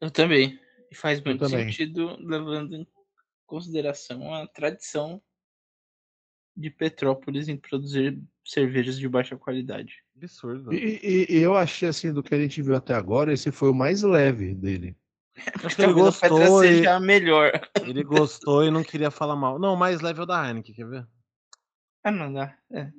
Eu 0.00 0.10
também. 0.10 0.58
E 0.90 0.96
faz 0.96 1.22
muito 1.22 1.48
sentido 1.48 2.16
levando 2.20 2.74
em 2.74 2.84
consideração 3.46 4.34
a 4.34 4.44
tradição 4.48 5.22
de 6.56 6.70
Petrópolis 6.70 7.48
em 7.48 7.56
produzir 7.56 8.20
cervejas 8.44 8.98
de 8.98 9.08
baixa 9.08 9.36
qualidade. 9.36 10.02
Absurdo. 10.16 10.74
E, 10.74 10.98
e, 11.00 11.36
e, 11.36 11.38
eu 11.38 11.56
achei 11.56 11.88
assim, 11.88 12.12
do 12.12 12.20
que 12.20 12.34
a 12.34 12.38
gente 12.38 12.60
viu 12.60 12.74
até 12.74 12.94
agora, 12.94 13.32
esse 13.32 13.52
foi 13.52 13.70
o 13.70 13.74
mais 13.74 14.02
leve 14.02 14.56
dele. 14.56 14.96
É 15.36 15.52
porque 15.52 15.82
ele 15.82 15.92
gostou 15.92 16.64
e... 16.64 16.78
seja 16.78 16.98
melhor. 16.98 17.52
Ele 17.80 18.02
gostou 18.02 18.64
e 18.64 18.72
não 18.72 18.82
queria 18.82 19.10
falar 19.10 19.36
mal. 19.36 19.56
Não, 19.60 19.74
o 19.74 19.78
mais 19.78 20.00
leve 20.00 20.18
é 20.18 20.22
o 20.24 20.26
da 20.26 20.44
Heineken, 20.48 20.74
quer 20.74 20.88
ver? 20.88 21.06
Ah, 22.02 22.10
não 22.10 22.32
dá. 22.32 22.58
É. 22.72 22.90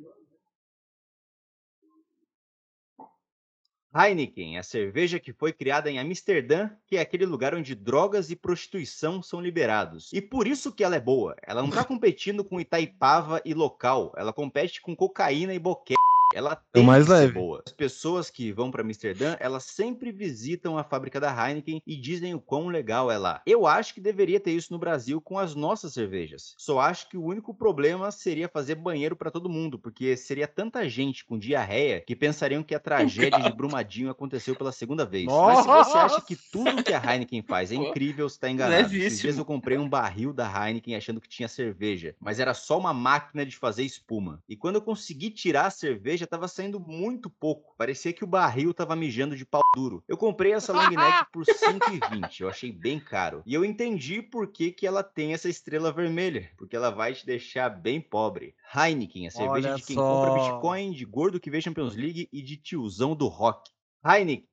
Heineken, 3.96 4.58
a 4.58 4.64
cerveja 4.64 5.20
que 5.20 5.32
foi 5.32 5.54
criada 5.54 5.90
em 5.90 6.00
Amsterdã, 6.00 6.70
que 6.88 6.98
é 6.98 7.02
aquele 7.02 7.26
lugar 7.26 7.54
onde 7.54 7.76
drogas 7.76 8.32
e 8.32 8.36
prostituição 8.36 9.22
são 9.22 9.40
liberados. 9.40 10.12
E 10.12 10.20
por 10.20 10.48
isso 10.48 10.72
que 10.72 10.84
ela 10.84 10.96
é 10.96 11.00
boa. 11.00 11.36
Ela 11.44 11.62
não 11.62 11.70
tá 11.70 11.84
competindo 11.86 12.44
com 12.44 12.60
Itaipava 12.60 13.40
e 13.46 13.54
local, 13.54 14.12
ela 14.18 14.34
compete 14.34 14.82
com 14.82 14.96
cocaína 14.96 15.54
e 15.54 15.60
boquete. 15.60 16.03
Ela 16.34 16.56
tem 16.72 16.84
é 16.84 16.86
mais 16.86 17.08
leve. 17.08 17.34
boa. 17.34 17.64
As 17.66 17.74
pessoas 17.74 18.30
que 18.30 18.52
vão 18.52 18.72
para 18.72 18.82
Amsterdã, 18.82 19.36
elas 19.40 19.64
sempre 19.64 20.12
visitam 20.12 20.78
a 20.78 20.84
fábrica 20.84 21.20
da 21.20 21.32
Heineken 21.32 21.82
e 21.86 21.96
dizem 21.96 22.34
o 22.34 22.42
quão 22.42 22.68
legal 22.68 23.12
é 23.12 23.18
lá. 23.18 23.42
Eu 23.46 23.66
acho 23.66 23.94
que 23.94 24.02
deveria 24.02 24.40
ter 24.40 24.52
isso 24.52 24.74
no 24.74 24.80
Brasil 24.80 25.22
com 25.22 25.38
as 25.38 25.56
nossas 25.56 25.94
cervejas. 25.94 26.54
Só 26.58 26.80
acho 26.80 27.10
que 27.10 27.18
o 27.18 27.24
único 27.24 27.54
problema 27.54 28.12
seria 28.12 28.48
fazer 28.48 28.76
banheiro 28.76 29.16
para 29.16 29.32
todo 29.32 29.50
mundo, 29.50 29.78
porque 29.78 30.16
seria 30.18 30.48
tanta 30.48 30.88
gente 30.88 31.26
com 31.26 31.38
diarreia 31.38 32.02
que 32.06 32.16
pensariam 32.16 32.64
que 32.64 32.76
a 32.76 32.80
tragédia 32.80 33.40
de 33.40 33.54
Brumadinho 33.56 34.10
aconteceu 34.10 34.56
pela 34.56 34.72
segunda 34.72 35.06
vez. 35.06 35.26
Nossa! 35.26 35.68
Mas 35.68 35.88
se 35.88 35.92
você 35.92 35.98
acha 35.98 36.22
que 36.22 36.36
tudo 36.36 36.84
que 36.84 36.94
a 36.94 37.02
Heineken 37.04 37.42
faz 37.42 37.72
é 37.72 37.76
incrível, 37.76 38.28
você 38.28 38.40
tá 38.40 38.50
enganado. 38.50 38.94
Esses 38.96 39.20
dias 39.20 39.38
eu 39.38 39.46
comprei 39.46 39.78
um 39.78 39.90
barril 39.90 40.34
da 40.34 40.48
Heineken 40.48 40.96
achando 40.96 41.22
que 41.22 41.30
tinha 41.30 41.48
cerveja, 41.48 42.16
mas 42.20 42.40
era 42.40 42.54
só 42.54 42.78
uma 42.78 42.94
máquina 42.94 43.46
de 43.46 43.56
fazer 43.56 43.84
espuma. 43.84 44.42
E 44.48 44.56
quando 44.56 44.76
eu 44.76 44.82
consegui 44.82 45.30
tirar 45.30 45.68
a 45.68 45.72
cerveja, 45.72 46.23
cerveja 46.24 46.28
tava 46.28 46.48
saindo 46.48 46.80
muito 46.80 47.30
pouco. 47.30 47.76
Parecia 47.78 48.14
que 48.14 48.24
o 48.24 48.28
barril 48.28 48.74
tava 48.74 48.96
mijando 48.96 49.36
de 49.36 49.46
pau 49.46 49.62
duro. 49.76 50.04
Eu 50.08 50.18
comprei 50.18 50.54
essa 50.54 50.74
long 50.74 50.90
neck 50.90 51.28
por 51.32 51.46
5,20. 51.46 52.42
Eu 52.42 52.50
achei 52.50 52.72
bem 52.72 53.00
caro. 53.00 53.44
E 53.46 53.54
eu 53.54 53.64
entendi 53.64 54.22
por 54.22 54.48
que, 54.48 54.72
que 54.72 54.88
ela 54.88 55.04
tem 55.04 55.34
essa 55.34 55.50
estrela 55.50 55.92
vermelha. 55.92 56.50
Porque 56.58 56.76
ela 56.76 56.90
vai 56.90 57.14
te 57.14 57.26
deixar 57.26 57.70
bem 57.70 58.02
pobre. 58.02 58.56
Heineken, 58.74 59.28
a 59.28 59.32
cerveja 59.32 59.70
Olha 59.70 59.76
de 59.76 59.84
quem 59.84 59.96
só. 59.96 60.02
compra 60.02 60.42
Bitcoin, 60.42 60.92
de 60.92 61.06
gordo 61.06 61.40
que 61.40 61.52
vê 61.52 61.62
Champions 61.62 61.96
League 61.96 62.30
e 62.32 62.42
de 62.42 62.58
tiozão 62.58 63.16
do 63.16 63.28
rock. 63.28 63.70
Heineken. 64.06 64.48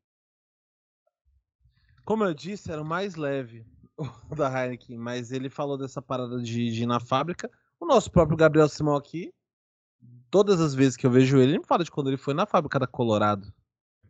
Como 2.05 2.25
eu 2.25 2.35
disse, 2.35 2.73
era 2.73 2.83
o 2.83 2.85
mais 2.85 3.15
leve 3.15 3.65
da 4.37 4.49
Heineken, 4.49 4.99
mas 4.99 5.31
ele 5.31 5.49
falou 5.49 5.79
dessa 5.79 6.03
parada 6.03 6.41
de, 6.43 6.71
de 6.71 6.83
ir 6.83 6.87
na 6.87 6.99
fábrica. 6.99 7.51
O 7.79 7.87
nosso 7.87 8.11
próprio 8.11 8.37
Gabriel 8.37 8.69
Simão 8.69 8.97
aqui 8.97 9.33
todas 10.31 10.61
as 10.61 10.75
vezes 10.75 10.97
que 10.97 11.07
eu 11.07 11.11
vejo 11.11 11.39
ele, 11.39 11.53
ele 11.53 11.59
me 11.59 11.67
fala 11.67 11.85
de 11.85 11.91
quando 11.91 12.09
ele 12.09 12.17
foi 12.17 12.33
na 12.35 12.47
fábrica 12.47 12.79
da 12.79 12.87
Colorado. 12.87 13.53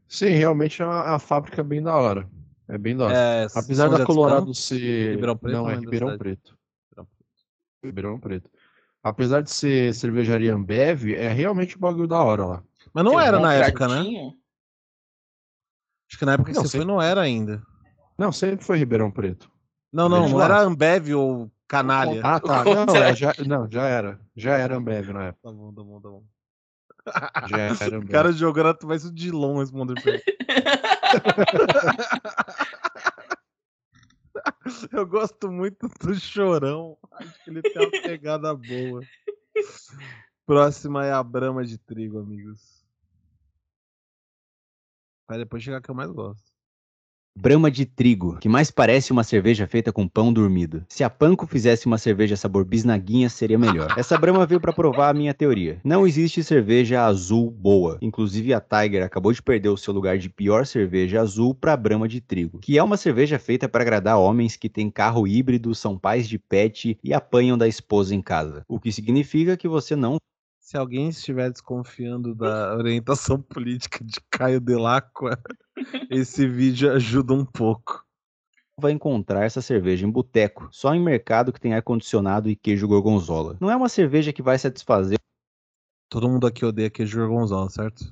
Sim, 0.06 0.30
realmente 0.30 0.82
é 0.82 0.84
uma, 0.84 1.14
a 1.14 1.18
fábrica 1.18 1.60
é 1.60 1.64
bem 1.64 1.82
da 1.82 1.94
hora. 1.94 2.28
É 2.68 2.76
bem 2.76 2.96
da 2.96 3.04
hora. 3.04 3.14
É, 3.16 3.46
Apesar 3.54 3.88
da 3.88 4.04
Colorado 4.04 4.54
ser. 4.54 5.12
Ribeirão 5.12 5.36
Preto, 5.36 5.56
não, 5.56 5.70
é 5.70 5.74
Ribeirão 5.76 6.18
Preto. 6.18 6.58
Ribeirão 7.82 8.20
Preto. 8.20 8.50
Apesar 9.02 9.40
de 9.40 9.50
ser 9.50 9.94
cervejaria 9.94 10.54
Ambev, 10.54 11.14
é 11.14 11.28
realmente 11.28 11.76
um 11.76 11.80
bagulho 11.80 12.06
da 12.06 12.22
hora 12.22 12.44
lá. 12.44 12.62
Mas 12.92 13.04
não 13.04 13.12
Tem 13.12 13.26
era 13.26 13.40
na 13.40 13.54
época, 13.54 13.88
né? 13.88 14.34
Acho 16.08 16.18
que 16.18 16.24
na 16.24 16.32
época 16.34 16.50
que 16.50 16.56
não, 16.56 16.64
você 16.64 16.72
sempre... 16.72 16.86
foi 16.86 16.94
não 16.94 17.00
era 17.00 17.20
ainda. 17.20 17.62
Não, 18.18 18.30
sempre 18.30 18.64
foi 18.64 18.78
Ribeirão 18.78 19.10
Preto. 19.10 19.50
Não, 19.92 20.08
não, 20.08 20.28
não 20.28 20.42
era 20.42 20.60
Ambev 20.60 21.14
ou 21.14 21.50
Canalha. 21.70 22.20
Ah, 22.24 22.40
tá. 22.40 22.64
Não, 22.84 22.96
é, 22.96 23.14
já, 23.14 23.32
não, 23.46 23.70
já 23.70 23.86
era. 23.86 24.20
Já 24.34 24.58
era 24.58 24.76
Ambev 24.76 25.12
na 25.12 25.26
época. 25.26 25.48
Tá 25.48 25.52
bom, 25.52 25.72
tá 25.72 25.84
bom, 25.84 26.00
tá 26.00 26.08
bom. 26.08 26.24
Já 27.48 27.58
era 27.58 27.74
Ambev. 27.96 28.08
O 28.08 28.10
cara 28.10 28.32
jogando 28.32 28.88
mais 28.88 29.04
o 29.04 29.14
Dilon 29.14 29.60
responder 29.60 29.94
pra 30.02 30.14
ele. 30.14 30.24
Eu 34.90 35.06
gosto 35.06 35.48
muito 35.50 35.88
do 35.88 36.14
chorão. 36.16 36.98
Acho 37.12 37.44
que 37.44 37.50
ele 37.50 37.62
tem 37.62 37.82
uma 37.82 38.02
pegada 38.02 38.52
boa. 38.54 39.00
Próxima 40.44 41.06
é 41.06 41.12
a 41.12 41.22
Brama 41.22 41.64
de 41.64 41.78
trigo, 41.78 42.18
amigos. 42.18 42.84
Vai 45.28 45.38
depois 45.38 45.62
chegar 45.62 45.80
que 45.80 45.88
eu 45.88 45.94
mais 45.94 46.10
gosto. 46.10 46.49
Brama 47.40 47.70
de 47.70 47.86
trigo, 47.86 48.36
que 48.38 48.50
mais 48.50 48.70
parece 48.70 49.12
uma 49.12 49.24
cerveja 49.24 49.66
feita 49.66 49.90
com 49.90 50.06
pão 50.06 50.30
dormido. 50.30 50.84
Se 50.90 51.02
a 51.02 51.08
Panko 51.08 51.46
fizesse 51.46 51.86
uma 51.86 51.96
cerveja 51.96 52.36
sabor 52.36 52.66
bisnaguinha, 52.66 53.30
seria 53.30 53.58
melhor. 53.58 53.88
Essa 53.96 54.18
Brama 54.18 54.44
veio 54.44 54.60
para 54.60 54.74
provar 54.74 55.08
a 55.08 55.14
minha 55.14 55.32
teoria. 55.32 55.80
Não 55.82 56.06
existe 56.06 56.44
cerveja 56.44 57.02
azul 57.02 57.50
boa. 57.50 57.96
Inclusive 58.02 58.52
a 58.52 58.60
Tiger 58.60 59.02
acabou 59.02 59.32
de 59.32 59.40
perder 59.40 59.70
o 59.70 59.76
seu 59.78 59.94
lugar 59.94 60.18
de 60.18 60.28
pior 60.28 60.66
cerveja 60.66 61.22
azul 61.22 61.54
para 61.54 61.74
Brama 61.78 62.06
de 62.06 62.20
trigo, 62.20 62.58
que 62.58 62.76
é 62.76 62.82
uma 62.82 62.98
cerveja 62.98 63.38
feita 63.38 63.66
para 63.66 63.80
agradar 63.80 64.18
homens 64.18 64.54
que 64.54 64.68
têm 64.68 64.90
carro 64.90 65.26
híbrido, 65.26 65.74
são 65.74 65.96
pais 65.96 66.28
de 66.28 66.38
pet 66.38 66.98
e 67.02 67.14
apanham 67.14 67.56
da 67.56 67.66
esposa 67.66 68.14
em 68.14 68.20
casa. 68.20 68.66
O 68.68 68.78
que 68.78 68.92
significa 68.92 69.56
que 69.56 69.66
você 69.66 69.96
não 69.96 70.18
se 70.60 70.76
alguém 70.76 71.08
estiver 71.08 71.50
desconfiando 71.50 72.32
da 72.32 72.76
orientação 72.76 73.42
política 73.42 74.04
de 74.04 74.20
Caio 74.30 74.60
Delacqua, 74.60 75.36
esse 76.10 76.46
vídeo 76.46 76.92
ajuda 76.92 77.32
um 77.32 77.44
pouco. 77.44 78.04
Vai 78.78 78.92
encontrar 78.92 79.44
essa 79.44 79.60
cerveja 79.60 80.06
em 80.06 80.10
boteco, 80.10 80.68
só 80.72 80.94
em 80.94 81.02
mercado 81.02 81.52
que 81.52 81.60
tem 81.60 81.74
ar-condicionado 81.74 82.48
e 82.48 82.56
queijo 82.56 82.88
gorgonzola. 82.88 83.56
Não 83.60 83.70
é 83.70 83.76
uma 83.76 83.88
cerveja 83.88 84.32
que 84.32 84.42
vai 84.42 84.58
satisfazer. 84.58 85.18
Todo 86.08 86.28
mundo 86.28 86.46
aqui 86.46 86.64
odeia 86.64 86.90
queijo 86.90 87.18
gorgonzola, 87.18 87.68
certo? 87.68 88.04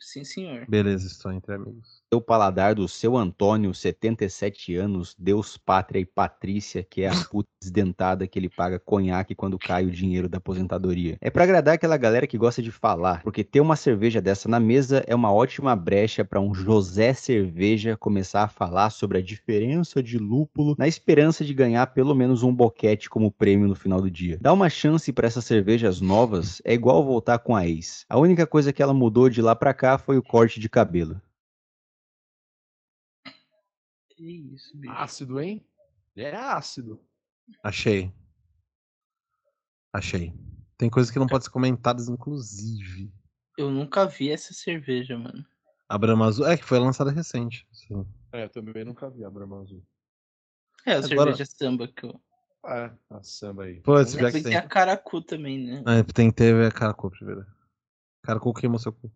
Sim, 0.00 0.24
senhor. 0.24 0.66
Beleza, 0.68 1.06
estou 1.06 1.30
entre 1.32 1.54
amigos 1.54 1.99
o 2.16 2.20
paladar 2.20 2.74
do 2.74 2.88
seu 2.88 3.16
Antônio, 3.16 3.72
77 3.72 4.74
anos, 4.74 5.14
Deus, 5.18 5.56
Pátria 5.56 6.00
e 6.00 6.04
Patrícia, 6.04 6.82
que 6.82 7.02
é 7.02 7.08
a 7.08 7.24
puta 7.30 7.48
desdentada 7.62 8.26
que 8.26 8.38
ele 8.38 8.48
paga 8.48 8.80
conhaque 8.80 9.34
quando 9.34 9.58
cai 9.58 9.84
o 9.86 9.90
dinheiro 9.90 10.28
da 10.28 10.38
aposentadoria. 10.38 11.16
É 11.20 11.30
para 11.30 11.44
agradar 11.44 11.74
aquela 11.74 11.96
galera 11.96 12.26
que 12.26 12.38
gosta 12.38 12.60
de 12.60 12.72
falar, 12.72 13.22
porque 13.22 13.44
ter 13.44 13.60
uma 13.60 13.76
cerveja 13.76 14.20
dessa 14.20 14.48
na 14.48 14.58
mesa 14.58 15.04
é 15.06 15.14
uma 15.14 15.32
ótima 15.32 15.76
brecha 15.76 16.24
para 16.24 16.40
um 16.40 16.54
José 16.54 17.12
Cerveja 17.12 17.96
começar 17.96 18.44
a 18.44 18.48
falar 18.48 18.90
sobre 18.90 19.18
a 19.18 19.22
diferença 19.22 20.02
de 20.02 20.18
lúpulo, 20.18 20.74
na 20.78 20.88
esperança 20.88 21.44
de 21.44 21.54
ganhar 21.54 21.86
pelo 21.88 22.14
menos 22.14 22.42
um 22.42 22.52
boquete 22.52 23.08
como 23.08 23.30
prêmio 23.30 23.68
no 23.68 23.74
final 23.76 24.00
do 24.00 24.10
dia. 24.10 24.38
Dar 24.40 24.52
uma 24.52 24.68
chance 24.68 25.12
para 25.12 25.28
essas 25.28 25.44
cervejas 25.44 26.00
novas 26.00 26.60
é 26.64 26.74
igual 26.74 27.04
voltar 27.04 27.38
com 27.38 27.54
a 27.54 27.66
ex. 27.66 28.04
A 28.08 28.18
única 28.18 28.46
coisa 28.46 28.72
que 28.72 28.82
ela 28.82 28.94
mudou 28.94 29.28
de 29.28 29.40
lá 29.40 29.54
para 29.54 29.72
cá 29.72 29.96
foi 29.96 30.18
o 30.18 30.22
corte 30.22 30.58
de 30.58 30.68
cabelo. 30.68 31.20
Que 34.20 34.52
isso, 34.52 34.76
bicho. 34.76 34.92
Ácido, 34.92 35.40
hein? 35.40 35.66
É 36.14 36.36
ácido. 36.36 37.02
Achei. 37.62 38.12
Achei. 39.94 40.34
Tem 40.76 40.90
coisas 40.90 41.10
que 41.10 41.18
não 41.18 41.26
podem 41.26 41.42
ser 41.42 41.50
comentadas, 41.50 42.06
inclusive. 42.06 43.10
Eu 43.56 43.70
nunca 43.70 44.04
vi 44.04 44.30
essa 44.30 44.52
cerveja, 44.52 45.16
mano. 45.16 45.42
A 45.88 45.96
Brahma 45.96 46.26
Azul. 46.26 46.46
É 46.46 46.58
que 46.58 46.66
foi 46.66 46.78
lançada 46.78 47.10
recente. 47.10 47.66
Sim. 47.72 48.06
É, 48.30 48.44
eu 48.44 48.50
também 48.50 48.84
nunca 48.84 49.08
vi 49.08 49.24
a 49.24 49.30
Brahma 49.30 49.62
Azul. 49.62 49.82
É, 50.84 50.92
a 50.92 50.98
Agora... 50.98 51.08
cerveja 51.32 51.46
samba 51.46 51.88
que 51.88 52.04
eu. 52.04 52.20
É, 52.66 52.92
a 53.08 53.22
samba 53.22 53.64
aí. 53.64 53.80
Pô, 53.80 53.98
esse 53.98 54.20
já 54.20 54.30
que 54.30 54.42
tem. 54.42 54.54
a 54.54 54.68
Caracu 54.68 55.22
também, 55.22 55.66
né? 55.66 55.82
É, 55.98 56.02
tem 56.02 56.28
que 56.28 56.36
ter 56.36 56.66
a 56.66 56.70
Caracu 56.70 57.10
primeiro. 57.10 57.46
Caracu 58.22 58.52
queimou 58.52 58.78
seu 58.78 58.92
cu. 58.92 59.10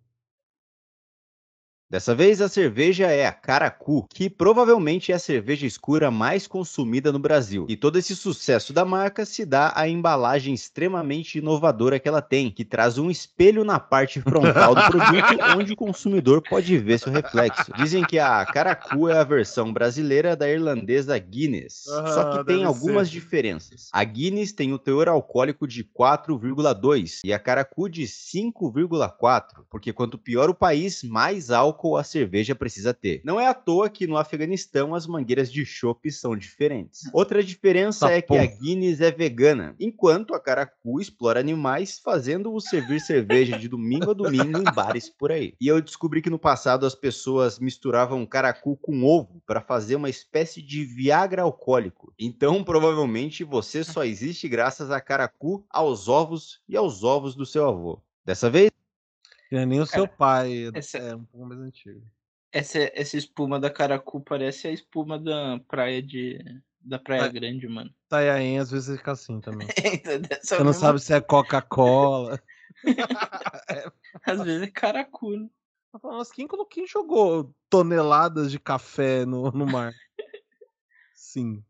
Dessa 1.91 2.15
vez 2.15 2.41
a 2.41 2.49
cerveja 2.49 3.07
é 3.07 3.27
a 3.27 3.33
Caracu, 3.33 4.07
que 4.13 4.31
provavelmente 4.31 5.13
é 5.13 5.15
a 5.15 5.19
cerveja 5.19 5.67
escura 5.67 6.11
mais 6.11 6.47
consumida 6.47 7.13
no 7.13 7.19
Brasil. 7.19 7.67
E 7.69 7.77
todo 7.77 7.99
esse 7.99 8.17
sucesso 8.17 8.73
da 8.73 8.85
marca 8.85 9.25
se 9.25 9.45
dá 9.45 9.71
à 9.77 9.87
embalagem 9.87 10.55
extremamente 10.55 11.39
inovadora 11.39 12.01
que 12.01 12.09
ela 12.09 12.23
tem, 12.23 12.51
que 12.51 12.65
traz 12.65 12.97
um 12.97 13.11
espelho 13.11 13.65
na 13.65 13.79
parte 13.79 14.21
frontal 14.21 14.75
do 14.75 14.81
produto 14.81 15.39
onde 15.57 15.75
o 15.75 15.77
consumidor 15.77 16.43
pode 16.43 16.77
ver 16.79 16.99
seu 16.99 17.13
reflexo. 17.13 17.71
Dizem 17.77 18.03
que 18.03 18.19
a 18.19 18.45
Caracu 18.47 19.09
é 19.09 19.19
a 19.19 19.25
versão 19.25 19.73
brasileira 19.73 20.35
da 20.35 20.49
irlandesa 20.49 21.17
Guinness, 21.19 21.87
ah, 21.89 22.07
só 22.09 22.39
que 22.39 22.45
tem 22.45 22.65
algumas 22.65 23.09
ser. 23.09 23.15
diferenças. 23.15 23.89
A 23.93 24.03
Guinness 24.03 24.53
tem 24.53 24.73
o 24.73 24.79
teor 24.79 25.09
alcoólico 25.09 25.69
de 25.69 25.85
4,2 25.85 27.21
e 27.25 27.33
a 27.33 27.39
Caracu 27.39 27.89
de 27.91 28.05
5,4, 28.05 29.65
porque 29.71 29.93
quanto 29.93 30.19
pior 30.19 30.49
o 30.49 30.55
país, 30.55 31.03
mais 31.05 31.51
álcool 31.51 31.84
álcool 31.85 31.97
a 31.97 32.03
cerveja 32.03 32.55
precisa 32.55 32.95
ter. 32.95 33.21
Não 33.25 33.39
é 33.39 33.47
à 33.47 33.55
toa 33.55 33.91
que 33.91 34.07
no 34.07 34.17
Afeganistão 34.17 34.95
as 34.95 35.07
mangueiras 35.07 35.53
de 35.53 35.65
chopp 35.65 36.11
são 36.11 36.37
diferentes. 36.37 37.03
Outra 37.13 37.43
diferença 37.43 38.07
tá 38.07 38.13
é 38.13 38.23
que 38.23 38.37
a 38.37 38.47
Guinness 38.47 39.01
é 39.01 39.11
vegana, 39.11 39.75
enquanto 39.79 40.35
a 40.35 40.41
Caracu 40.41 41.01
explora 41.01 41.41
animais, 41.41 42.01
fazendo-o 42.03 42.61
servir 42.61 43.01
cerveja 43.01 43.59
de 43.59 43.69
domingo 43.69 44.11
a 44.11 44.15
domingo 44.15 44.59
em 44.59 44.75
bares 44.75 45.11
por 45.11 45.31
aí. 45.31 45.55
E 45.61 45.69
eu 45.69 45.81
descobri 45.81 46.23
que 46.23 46.31
no 46.31 46.39
passado 46.39 46.87
as 46.87 46.95
pessoas 46.95 47.59
misturavam 47.59 48.25
Caracu 48.25 48.77
com 48.77 49.05
ovo 49.05 49.43
para 49.47 49.61
fazer 49.61 49.97
uma 49.97 50.09
espécie 50.09 50.63
de 50.63 50.85
Viagra 50.85 51.43
alcoólico. 51.43 52.13
Então, 52.19 52.65
provavelmente, 52.65 53.45
você 53.45 53.85
só 53.85 54.05
existe 54.05 54.49
graças 54.49 54.91
a 54.91 55.01
Caracu, 55.01 55.65
aos 55.69 56.09
ovos 56.09 56.61
e 56.69 56.77
aos 56.77 57.05
ovos 57.05 57.35
do 57.35 57.45
seu 57.45 57.67
avô. 57.67 58.01
Dessa 58.25 58.49
vez, 58.49 58.71
é 59.53 59.67
nem 59.67 59.81
o 59.81 59.87
seu 59.87 60.07
pai, 60.09 60.71
essa, 60.75 60.99
é 60.99 61.15
um 61.15 61.25
pouco 61.25 61.47
mais 61.47 61.61
antigo. 61.61 62.03
Essa, 62.53 62.79
essa 62.95 63.17
espuma 63.17 63.59
da 63.59 63.71
Caracu 63.71 64.21
parece 64.21 64.69
a 64.69 64.71
espuma 64.71 65.19
da 65.19 65.61
praia 65.69 66.03
de. 66.03 66.39
Da 66.81 66.99
Praia 66.99 67.23
tá, 67.23 67.29
Grande, 67.29 67.67
mano. 67.67 67.91
Taiaém 68.09 68.59
às 68.59 68.71
vezes 68.71 68.99
fica 68.99 69.13
assim 69.13 69.41
também. 69.41 69.67
Então, 70.05 70.39
Você 70.43 70.63
não 70.63 70.73
sabe 70.73 71.01
se 71.01 71.15
é 71.15 71.21
Coca-Cola. 71.21 72.39
é. 73.71 73.91
Às 74.25 74.43
vezes 74.43 74.63
é 74.63 74.71
Caracu, 74.71 75.31
né? 75.31 75.49
Nossa, 76.03 76.33
quem, 76.35 76.47
quem 76.71 76.87
jogou 76.87 77.55
toneladas 77.71 78.51
de 78.51 78.59
café 78.59 79.25
no, 79.25 79.51
no 79.51 79.67
mar? 79.67 79.93
Sim. 81.15 81.65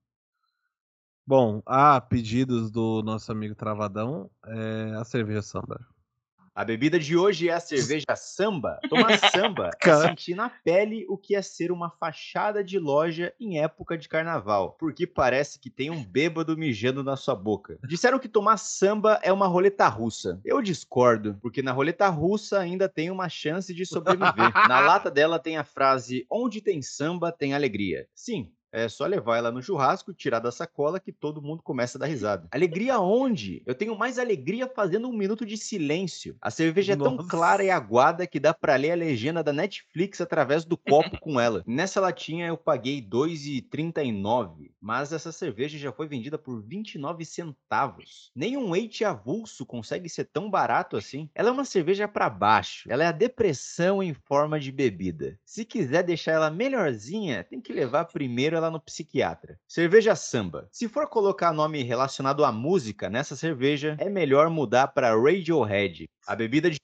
Bom, 1.26 1.62
a 1.64 2.00
pedidos 2.00 2.70
do 2.70 3.02
nosso 3.02 3.30
amigo 3.32 3.54
Travadão, 3.54 4.30
é 4.46 4.94
a 4.96 5.04
cerveja 5.04 5.42
samba. 5.42 5.86
A 6.54 6.64
bebida 6.64 7.00
de 7.00 7.16
hoje 7.16 7.48
é 7.48 7.52
a 7.52 7.58
cerveja 7.58 8.14
samba. 8.14 8.78
Tomar 8.88 9.18
samba 9.18 9.70
é 9.82 10.08
sentir 10.08 10.36
na 10.36 10.48
pele 10.48 11.04
o 11.08 11.18
que 11.18 11.34
é 11.34 11.42
ser 11.42 11.72
uma 11.72 11.90
fachada 11.90 12.62
de 12.62 12.78
loja 12.78 13.34
em 13.40 13.58
época 13.58 13.98
de 13.98 14.08
carnaval, 14.08 14.76
porque 14.78 15.04
parece 15.04 15.58
que 15.58 15.68
tem 15.68 15.90
um 15.90 16.04
bêbado 16.04 16.56
mijando 16.56 17.02
na 17.02 17.16
sua 17.16 17.34
boca. 17.34 17.76
Disseram 17.88 18.20
que 18.20 18.28
tomar 18.28 18.56
samba 18.56 19.18
é 19.24 19.32
uma 19.32 19.48
roleta 19.48 19.88
russa. 19.88 20.40
Eu 20.44 20.62
discordo, 20.62 21.36
porque 21.42 21.60
na 21.60 21.72
roleta 21.72 22.08
russa 22.08 22.60
ainda 22.60 22.88
tem 22.88 23.10
uma 23.10 23.28
chance 23.28 23.74
de 23.74 23.84
sobreviver. 23.84 24.52
na 24.68 24.78
lata 24.78 25.10
dela 25.10 25.40
tem 25.40 25.56
a 25.56 25.64
frase: 25.64 26.24
onde 26.30 26.60
tem 26.60 26.80
samba 26.80 27.32
tem 27.32 27.52
alegria. 27.52 28.06
Sim, 28.14 28.52
é 28.74 28.88
só 28.88 29.06
levar 29.06 29.36
ela 29.36 29.52
no 29.52 29.62
churrasco, 29.62 30.12
tirar 30.12 30.40
da 30.40 30.50
sacola 30.50 30.98
que 30.98 31.12
todo 31.12 31.40
mundo 31.40 31.62
começa 31.62 31.96
a 31.96 32.00
dar 32.00 32.06
risada. 32.06 32.48
Alegria 32.50 32.98
onde? 32.98 33.62
Eu 33.64 33.74
tenho 33.74 33.96
mais 33.96 34.18
alegria 34.18 34.66
fazendo 34.66 35.08
um 35.08 35.12
minuto 35.12 35.46
de 35.46 35.56
silêncio. 35.56 36.36
A 36.40 36.50
cerveja 36.50 36.94
é 36.94 36.96
Nossa. 36.96 37.16
tão 37.16 37.28
clara 37.28 37.62
e 37.62 37.70
aguada 37.70 38.26
que 38.26 38.40
dá 38.40 38.52
para 38.52 38.74
ler 38.74 38.90
a 38.90 38.96
legenda 38.96 39.44
da 39.44 39.52
Netflix 39.52 40.20
através 40.20 40.64
do 40.64 40.76
copo 40.76 41.20
com 41.20 41.38
ela. 41.38 41.62
Nessa 41.68 42.00
latinha 42.00 42.48
eu 42.48 42.56
paguei 42.56 42.96
R$ 42.96 43.06
2,39, 43.08 44.72
mas 44.80 45.12
essa 45.12 45.30
cerveja 45.30 45.78
já 45.78 45.92
foi 45.92 46.08
vendida 46.08 46.36
por 46.36 46.60
29 46.60 47.24
centavos. 47.24 48.32
Nenhum 48.34 48.74
eite 48.74 49.04
avulso 49.04 49.64
consegue 49.64 50.08
ser 50.08 50.24
tão 50.24 50.50
barato 50.50 50.96
assim. 50.96 51.30
Ela 51.32 51.50
é 51.50 51.52
uma 51.52 51.64
cerveja 51.64 52.08
para 52.08 52.28
baixo. 52.28 52.88
Ela 52.90 53.04
é 53.04 53.06
a 53.06 53.12
depressão 53.12 54.02
em 54.02 54.12
forma 54.12 54.58
de 54.58 54.72
bebida. 54.72 55.38
Se 55.44 55.64
quiser 55.64 56.02
deixar 56.02 56.32
ela 56.32 56.50
melhorzinha, 56.50 57.44
tem 57.44 57.60
que 57.60 57.72
levar 57.72 58.06
primeiro 58.06 58.63
ela 58.64 58.70
no 58.70 58.80
psiquiatra. 58.80 59.58
Cerveja 59.68 60.16
samba. 60.16 60.68
Se 60.72 60.88
for 60.88 61.08
colocar 61.08 61.52
nome 61.52 61.82
relacionado 61.82 62.44
à 62.44 62.50
música 62.50 63.08
nessa 63.08 63.36
cerveja, 63.36 63.96
é 63.98 64.08
melhor 64.08 64.50
mudar 64.50 64.88
para 64.88 65.14
Radiohead. 65.14 66.08
A 66.26 66.34
bebida 66.34 66.70
de. 66.70 66.78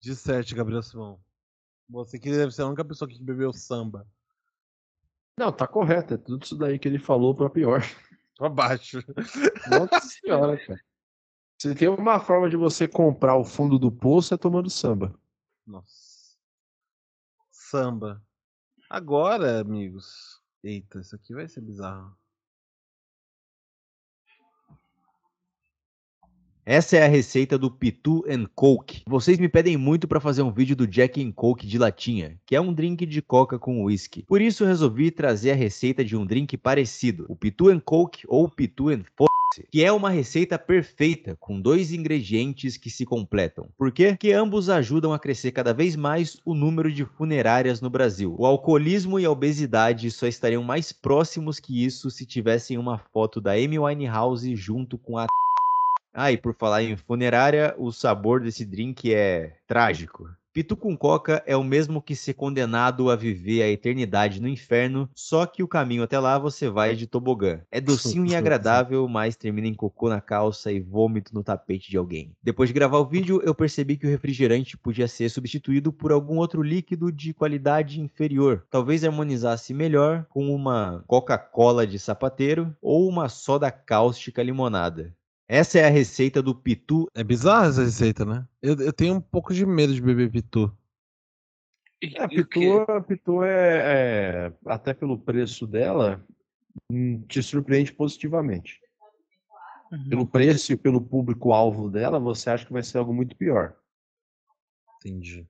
De 0.00 0.14
sete, 0.14 0.54
Gabriel 0.54 0.82
Simão. 0.82 1.20
Você 1.88 2.18
que 2.18 2.30
deve 2.30 2.52
ser 2.52 2.62
a 2.62 2.66
única 2.66 2.84
pessoa 2.84 3.08
que 3.08 3.20
bebeu 3.22 3.52
samba. 3.52 4.06
Não, 5.36 5.52
tá 5.52 5.66
correto. 5.66 6.14
É 6.14 6.16
tudo 6.16 6.44
isso 6.44 6.56
daí 6.56 6.78
que 6.78 6.86
ele 6.86 6.98
falou 6.98 7.34
pra 7.34 7.50
pior. 7.50 7.80
Pra 8.36 8.48
baixo. 8.48 9.02
Nossa 9.68 10.00
senhora, 10.00 10.56
cara. 10.64 10.80
Se 11.60 11.74
tem 11.74 11.88
uma 11.88 12.20
forma 12.20 12.48
de 12.48 12.56
você 12.56 12.86
comprar 12.86 13.34
o 13.34 13.44
fundo 13.44 13.80
do 13.80 13.90
poço, 13.90 14.32
é 14.32 14.36
tomando 14.36 14.70
samba. 14.70 15.12
Nossa. 15.66 16.38
Samba. 17.50 18.22
Agora, 18.88 19.60
amigos, 19.60 20.37
Eita, 20.62 21.00
isso 21.00 21.14
aqui 21.14 21.32
vai 21.34 21.48
ser 21.48 21.60
bizarro. 21.60 22.16
Essa 26.70 26.98
é 26.98 27.02
a 27.02 27.08
receita 27.08 27.56
do 27.56 27.70
Pitu 27.70 28.22
and 28.28 28.44
Coke. 28.54 29.02
Vocês 29.06 29.38
me 29.38 29.48
pedem 29.48 29.78
muito 29.78 30.06
para 30.06 30.20
fazer 30.20 30.42
um 30.42 30.52
vídeo 30.52 30.76
do 30.76 30.86
Jack 30.86 31.22
and 31.22 31.32
Coke 31.32 31.66
de 31.66 31.78
latinha, 31.78 32.38
que 32.44 32.54
é 32.54 32.60
um 32.60 32.74
drink 32.74 33.06
de 33.06 33.22
coca 33.22 33.58
com 33.58 33.84
whisky. 33.84 34.22
Por 34.24 34.42
isso 34.42 34.66
resolvi 34.66 35.10
trazer 35.10 35.52
a 35.52 35.54
receita 35.54 36.04
de 36.04 36.14
um 36.14 36.26
drink 36.26 36.58
parecido, 36.58 37.24
o 37.26 37.34
Pitu 37.34 37.70
and 37.70 37.80
Coke 37.80 38.26
ou 38.28 38.50
Pitu 38.50 38.90
and 38.90 39.00
F 39.00 39.28
que 39.70 39.84
é 39.84 39.90
uma 39.92 40.10
receita 40.10 40.58
perfeita 40.58 41.36
com 41.40 41.60
dois 41.60 41.92
ingredientes 41.92 42.76
que 42.76 42.90
se 42.90 43.04
completam. 43.04 43.68
Por 43.76 43.90
quê? 43.90 44.10
Porque 44.10 44.32
ambos 44.32 44.68
ajudam 44.68 45.12
a 45.12 45.18
crescer 45.18 45.52
cada 45.52 45.72
vez 45.72 45.96
mais 45.96 46.38
o 46.44 46.54
número 46.54 46.92
de 46.92 47.04
funerárias 47.04 47.80
no 47.80 47.90
Brasil. 47.90 48.34
O 48.38 48.46
alcoolismo 48.46 49.18
e 49.18 49.24
a 49.24 49.30
obesidade 49.30 50.10
só 50.10 50.26
estariam 50.26 50.62
mais 50.62 50.92
próximos 50.92 51.58
que 51.58 51.84
isso 51.84 52.10
se 52.10 52.26
tivessem 52.26 52.78
uma 52.78 52.98
foto 52.98 53.40
da 53.40 53.52
Amy 53.52 53.78
Winehouse 53.78 54.54
junto 54.54 54.98
com 54.98 55.18
a 55.18 55.26
ah, 56.20 56.32
e 56.32 56.36
por 56.36 56.52
falar 56.52 56.82
em 56.82 56.96
funerária, 56.96 57.74
o 57.78 57.92
sabor 57.92 58.40
desse 58.40 58.64
drink 58.64 59.14
é 59.14 59.54
trágico. 59.68 60.28
Pitu 60.58 60.76
com 60.76 60.96
coca 60.96 61.40
é 61.46 61.56
o 61.56 61.62
mesmo 61.62 62.02
que 62.02 62.16
ser 62.16 62.34
condenado 62.34 63.12
a 63.12 63.14
viver 63.14 63.62
a 63.62 63.68
eternidade 63.68 64.42
no 64.42 64.48
inferno, 64.48 65.08
só 65.14 65.46
que 65.46 65.62
o 65.62 65.68
caminho 65.68 66.02
até 66.02 66.18
lá 66.18 66.36
você 66.36 66.68
vai 66.68 66.96
de 66.96 67.06
tobogã. 67.06 67.60
É 67.70 67.80
docinho 67.80 68.26
e 68.26 68.34
agradável, 68.34 69.06
mas 69.06 69.36
termina 69.36 69.68
em 69.68 69.74
cocô 69.74 70.08
na 70.08 70.20
calça 70.20 70.72
e 70.72 70.80
vômito 70.80 71.32
no 71.32 71.44
tapete 71.44 71.88
de 71.88 71.96
alguém. 71.96 72.32
Depois 72.42 72.68
de 72.68 72.74
gravar 72.74 72.98
o 72.98 73.06
vídeo, 73.06 73.40
eu 73.44 73.54
percebi 73.54 73.96
que 73.96 74.04
o 74.04 74.10
refrigerante 74.10 74.76
podia 74.76 75.06
ser 75.06 75.28
substituído 75.28 75.92
por 75.92 76.10
algum 76.10 76.38
outro 76.38 76.60
líquido 76.60 77.12
de 77.12 77.32
qualidade 77.32 78.00
inferior. 78.00 78.66
Talvez 78.68 79.04
harmonizasse 79.04 79.72
melhor 79.72 80.26
com 80.28 80.52
uma 80.52 81.04
Coca-Cola 81.06 81.86
de 81.86 82.00
sapateiro 82.00 82.76
ou 82.82 83.08
uma 83.08 83.28
soda 83.28 83.70
cáustica 83.70 84.42
limonada. 84.42 85.14
Essa 85.48 85.78
é 85.78 85.86
a 85.86 85.90
receita 85.90 86.42
do 86.42 86.54
pitu. 86.54 87.10
É 87.14 87.24
bizarra 87.24 87.68
essa 87.68 87.82
receita, 87.82 88.22
né? 88.24 88.46
Eu, 88.60 88.76
eu 88.76 88.92
tenho 88.92 89.14
um 89.14 89.20
pouco 89.20 89.54
de 89.54 89.64
medo 89.64 89.94
de 89.94 90.02
beber 90.02 90.30
pitu. 90.30 90.70
É, 92.02 92.28
pitu, 92.28 92.84
pitu 93.08 93.42
é, 93.42 93.78
é, 94.46 94.52
até 94.66 94.92
pelo 94.92 95.18
preço 95.18 95.66
dela, 95.66 96.22
hum, 96.92 97.22
te 97.22 97.42
surpreende 97.42 97.92
positivamente. 97.92 98.78
Uhum. 99.90 100.08
Pelo 100.10 100.26
preço 100.26 100.72
e 100.72 100.76
pelo 100.76 101.00
público-alvo 101.00 101.90
dela, 101.90 102.20
você 102.20 102.50
acha 102.50 102.66
que 102.66 102.72
vai 102.72 102.82
ser 102.82 102.98
algo 102.98 103.14
muito 103.14 103.34
pior. 103.34 103.74
Entendi. 104.96 105.48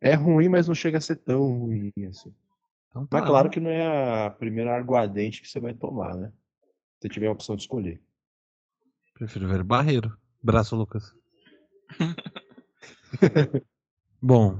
É 0.00 0.14
ruim, 0.14 0.48
mas 0.48 0.66
não 0.66 0.74
chega 0.74 0.98
a 0.98 1.00
ser 1.00 1.16
tão 1.16 1.60
ruim 1.60 1.92
assim. 2.08 2.34
Então, 2.88 3.06
tá, 3.06 3.20
mas 3.20 3.28
claro 3.28 3.46
né? 3.46 3.54
que 3.54 3.60
não 3.60 3.70
é 3.70 4.26
a 4.26 4.30
primeira 4.30 4.76
aguardente 4.76 5.40
que 5.40 5.48
você 5.48 5.60
vai 5.60 5.72
tomar, 5.72 6.16
né? 6.16 6.32
Se 7.00 7.08
tiver 7.08 7.28
a 7.28 7.32
opção 7.32 7.54
de 7.54 7.62
escolher. 7.62 8.02
Prefiro 9.22 9.46
ver 9.46 9.62
Barreiro. 9.62 10.18
Braço, 10.42 10.74
Lucas. 10.74 11.14
Bom, 14.20 14.58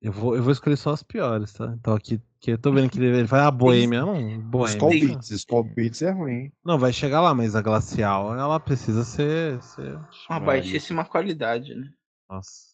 eu 0.00 0.12
vou, 0.12 0.36
eu 0.36 0.42
vou 0.44 0.52
escolher 0.52 0.76
só 0.76 0.92
as 0.92 1.02
piores, 1.02 1.52
tá? 1.52 1.74
Então 1.76 1.94
aqui, 1.94 2.22
que 2.38 2.52
eu 2.52 2.58
tô 2.58 2.70
vendo 2.70 2.88
que 2.90 3.00
ele 3.00 3.24
vai 3.24 3.40
a 3.40 3.50
Boêmia, 3.50 4.02
não, 4.02 4.40
Boêmia. 4.40 4.70
Skull 4.70 4.90
Beats, 4.90 5.30
Skull 5.32 5.64
Beats 5.64 6.02
é 6.02 6.12
ruim. 6.12 6.52
Não, 6.64 6.78
vai 6.78 6.92
chegar 6.92 7.20
lá, 7.20 7.34
mas 7.34 7.56
a 7.56 7.60
Glacial, 7.60 8.38
ela 8.38 8.60
precisa 8.60 9.02
ser... 9.02 9.60
ser... 9.64 9.98
Uma 10.30 10.38
baixíssima 10.38 11.04
qualidade, 11.04 11.74
né? 11.74 11.90
Nossa. 12.30 12.67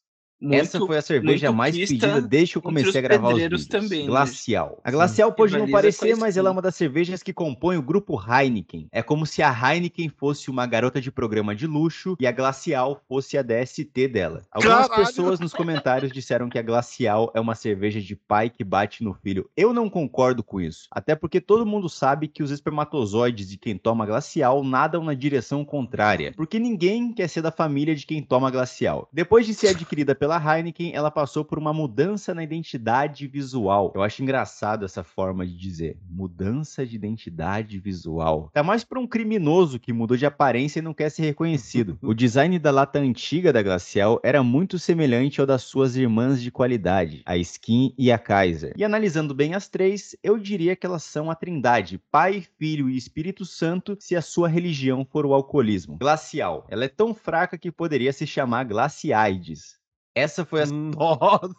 Muito, 0.45 0.61
Essa 0.61 0.79
foi 0.79 0.99
a 0.99 1.03
cerveja 1.03 1.51
mais 1.51 1.75
pedida 1.77 2.21
desde 2.21 2.53
que 2.53 2.59
eu 2.59 2.63
comecei 2.63 2.99
a 2.99 3.03
gravar 3.03 3.33
os 3.33 3.41
vídeos. 3.41 3.67
Também, 3.67 4.03
né? 4.03 4.07
Glacial. 4.07 4.79
A 4.85 4.91
Glacial 4.91 5.31
Sim, 5.31 5.37
pode 5.37 5.57
não 5.57 5.71
parecer, 5.71 6.15
mas 6.17 6.37
ela 6.37 6.51
é 6.51 6.53
uma 6.53 6.61
das 6.61 6.75
cervejas 6.75 7.23
que 7.23 7.33
compõe 7.33 7.79
o 7.79 7.83
grupo 7.83 8.21
Heineken. 8.21 8.89
É 8.93 9.03
como 9.03 9.25
se 9.25 9.43
a 9.43 9.51
Heineken 9.51 10.11
fosse 10.11 10.51
uma 10.51 10.67
garota 10.67 11.01
de 11.01 11.11
programa 11.11 11.55
de 11.55 11.67
luxo 11.67 12.15
e 12.21 12.27
a 12.27 12.33
Glacial 12.33 13.03
fosse 13.09 13.39
a 13.39 13.43
DST 13.43 14.09
dela. 14.09 14.43
Algumas 14.51 14.89
Caralho. 14.89 15.07
pessoas 15.07 15.41
nos 15.41 15.55
comentários 15.55 16.13
disseram 16.13 16.51
que 16.51 16.59
a 16.59 16.63
Glacial 16.63 17.33
é 17.35 17.41
uma 17.41 17.55
cerveja 17.55 18.01
de 18.01 18.15
pai 18.15 18.51
que 18.51 18.63
bate 18.63 19.03
no 19.03 19.15
filho. 19.15 19.49
Eu 19.57 19.73
não 19.73 19.89
concordo 19.89 20.43
com 20.43 20.61
isso. 20.61 20.87
Até 20.91 21.15
porque 21.15 21.41
todo 21.41 21.65
mundo 21.65 21.89
sabe 21.89 22.29
que 22.29 22.43
os 22.43 22.51
espermatozoides 22.51 23.49
de 23.49 23.57
quem 23.57 23.79
toma 23.79 24.05
Glacial 24.05 24.63
nadam 24.63 25.03
na 25.03 25.15
direção 25.15 25.65
contrária. 25.65 26.33
Porque 26.37 26.59
ninguém 26.59 27.13
quer 27.13 27.29
ser 27.29 27.41
da 27.41 27.51
família 27.51 27.95
de 27.95 28.05
quem 28.05 28.23
toma 28.23 28.51
Glacial. 28.51 29.09
Depois 29.13 29.47
de 29.47 29.55
ser 29.55 29.69
adquirida 29.69 30.15
pela 30.15 30.34
pela 30.35 30.57
Heineken, 30.57 30.93
ela 30.95 31.11
passou 31.11 31.45
por 31.45 31.59
uma 31.59 31.73
mudança 31.73 32.35
na 32.35 32.43
identidade 32.43 33.27
visual. 33.27 33.93
Eu 33.95 34.03
acho 34.03 34.23
engraçado 34.23 34.85
essa 34.85 35.05
forma 35.05 35.47
de 35.47 35.57
dizer. 35.57 35.97
Mudança 36.09 36.85
de 36.87 36.97
identidade 36.97 37.79
visual. 37.79 38.51
Tá 38.53 38.63
mais 38.63 38.83
para 38.83 38.99
um 38.99 39.07
criminoso 39.07 39.79
que 39.79 39.93
mudou 39.93 40.17
de 40.17 40.27
aparência 40.27 40.79
e 40.79 40.83
não 40.83 40.95
quer 40.95 41.11
ser 41.11 41.23
reconhecido. 41.23 41.99
o 42.03 42.15
design 42.15 42.59
da 42.59 42.71
lata 42.71 42.99
antiga 42.99 43.53
da 43.53 43.63
Glacial 43.63 44.21
era 44.23 44.43
muito 44.43 44.79
semelhante 44.79 45.41
ao 45.41 45.47
das 45.47 45.63
suas 45.63 45.97
irmãs 45.97 46.41
de 46.43 46.51
qualidade, 46.51 47.23
a 47.25 47.37
Skin 47.37 47.95
e 47.97 48.11
a 48.11 48.19
Kaiser. 48.19 48.73
E 48.77 48.85
analisando 48.85 49.35
bem 49.35 49.55
as 49.55 49.69
três, 49.69 50.17
eu 50.23 50.39
diria 50.39 50.75
que 50.75 50.87
elas 50.87 51.05
são 51.05 51.31
a 51.31 51.35
trindade, 51.35 52.01
Pai, 52.11 52.45
Filho 52.59 52.89
e 52.89 52.97
Espírito 52.97 53.45
Santo, 53.45 53.97
se 54.01 54.17
a 54.17 54.23
sua 54.23 54.49
religião 54.49 55.05
for 55.05 55.27
o 55.27 55.35
alcoolismo. 55.35 55.99
Glacial. 55.99 56.67
Ela 56.69 56.87
é 56.87 56.89
tão 56.89 57.15
fraca 57.15 57.59
que 57.59 57.71
poderia 57.71 58.13
se 58.13 58.27
chamar 58.27 58.65
Glaciaides. 58.65 59.84
Essa 60.15 60.45
foi 60.45 60.63
a. 60.63 60.67
Nossa! 60.67 61.55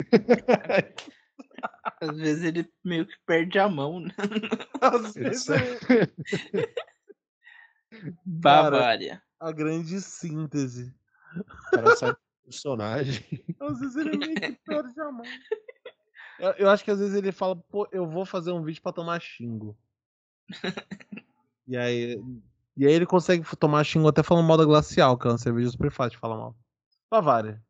Às 2.00 2.16
vezes 2.16 2.44
ele 2.44 2.70
meio 2.84 3.06
que 3.06 3.14
perde 3.26 3.58
a 3.58 3.68
mão, 3.68 4.00
né? 4.00 4.12
Às 4.80 5.14
vezes. 5.14 5.48
É. 5.48 5.78
Bavária. 8.24 9.22
a 9.40 9.52
grande 9.52 10.00
síntese. 10.00 10.94
Cara, 11.72 11.96
sabe 11.96 12.16
personagem. 12.44 13.24
Às 13.58 13.80
vezes 13.80 13.96
ele 13.96 14.16
meio 14.16 14.34
que 14.34 14.60
perde 14.64 15.00
a 15.00 15.10
mão. 15.10 15.24
Eu, 16.38 16.50
eu, 16.52 16.70
acho 16.70 16.84
que 16.84 16.90
às 16.90 16.98
vezes 16.98 17.14
ele 17.14 17.32
fala, 17.32 17.56
pô, 17.56 17.88
eu 17.90 18.06
vou 18.06 18.26
fazer 18.26 18.52
um 18.52 18.62
vídeo 18.62 18.82
pra 18.82 18.92
tomar 18.92 19.20
xingo. 19.20 19.76
e 21.66 21.76
aí. 21.76 22.22
E 22.76 22.86
aí 22.86 22.92
ele 22.92 23.06
consegue 23.06 23.42
tomar 23.56 23.82
xingo 23.84 24.06
até 24.06 24.22
falando 24.22 24.46
mal 24.46 24.58
da 24.58 24.64
glacial, 24.64 25.16
que 25.16 25.26
é 25.26 25.30
uma 25.30 25.38
cerveja 25.38 25.70
super 25.70 25.90
fácil 25.90 26.12
de 26.12 26.18
falar 26.18 26.36
mal. 26.36 26.54
Bavária. 27.10 27.62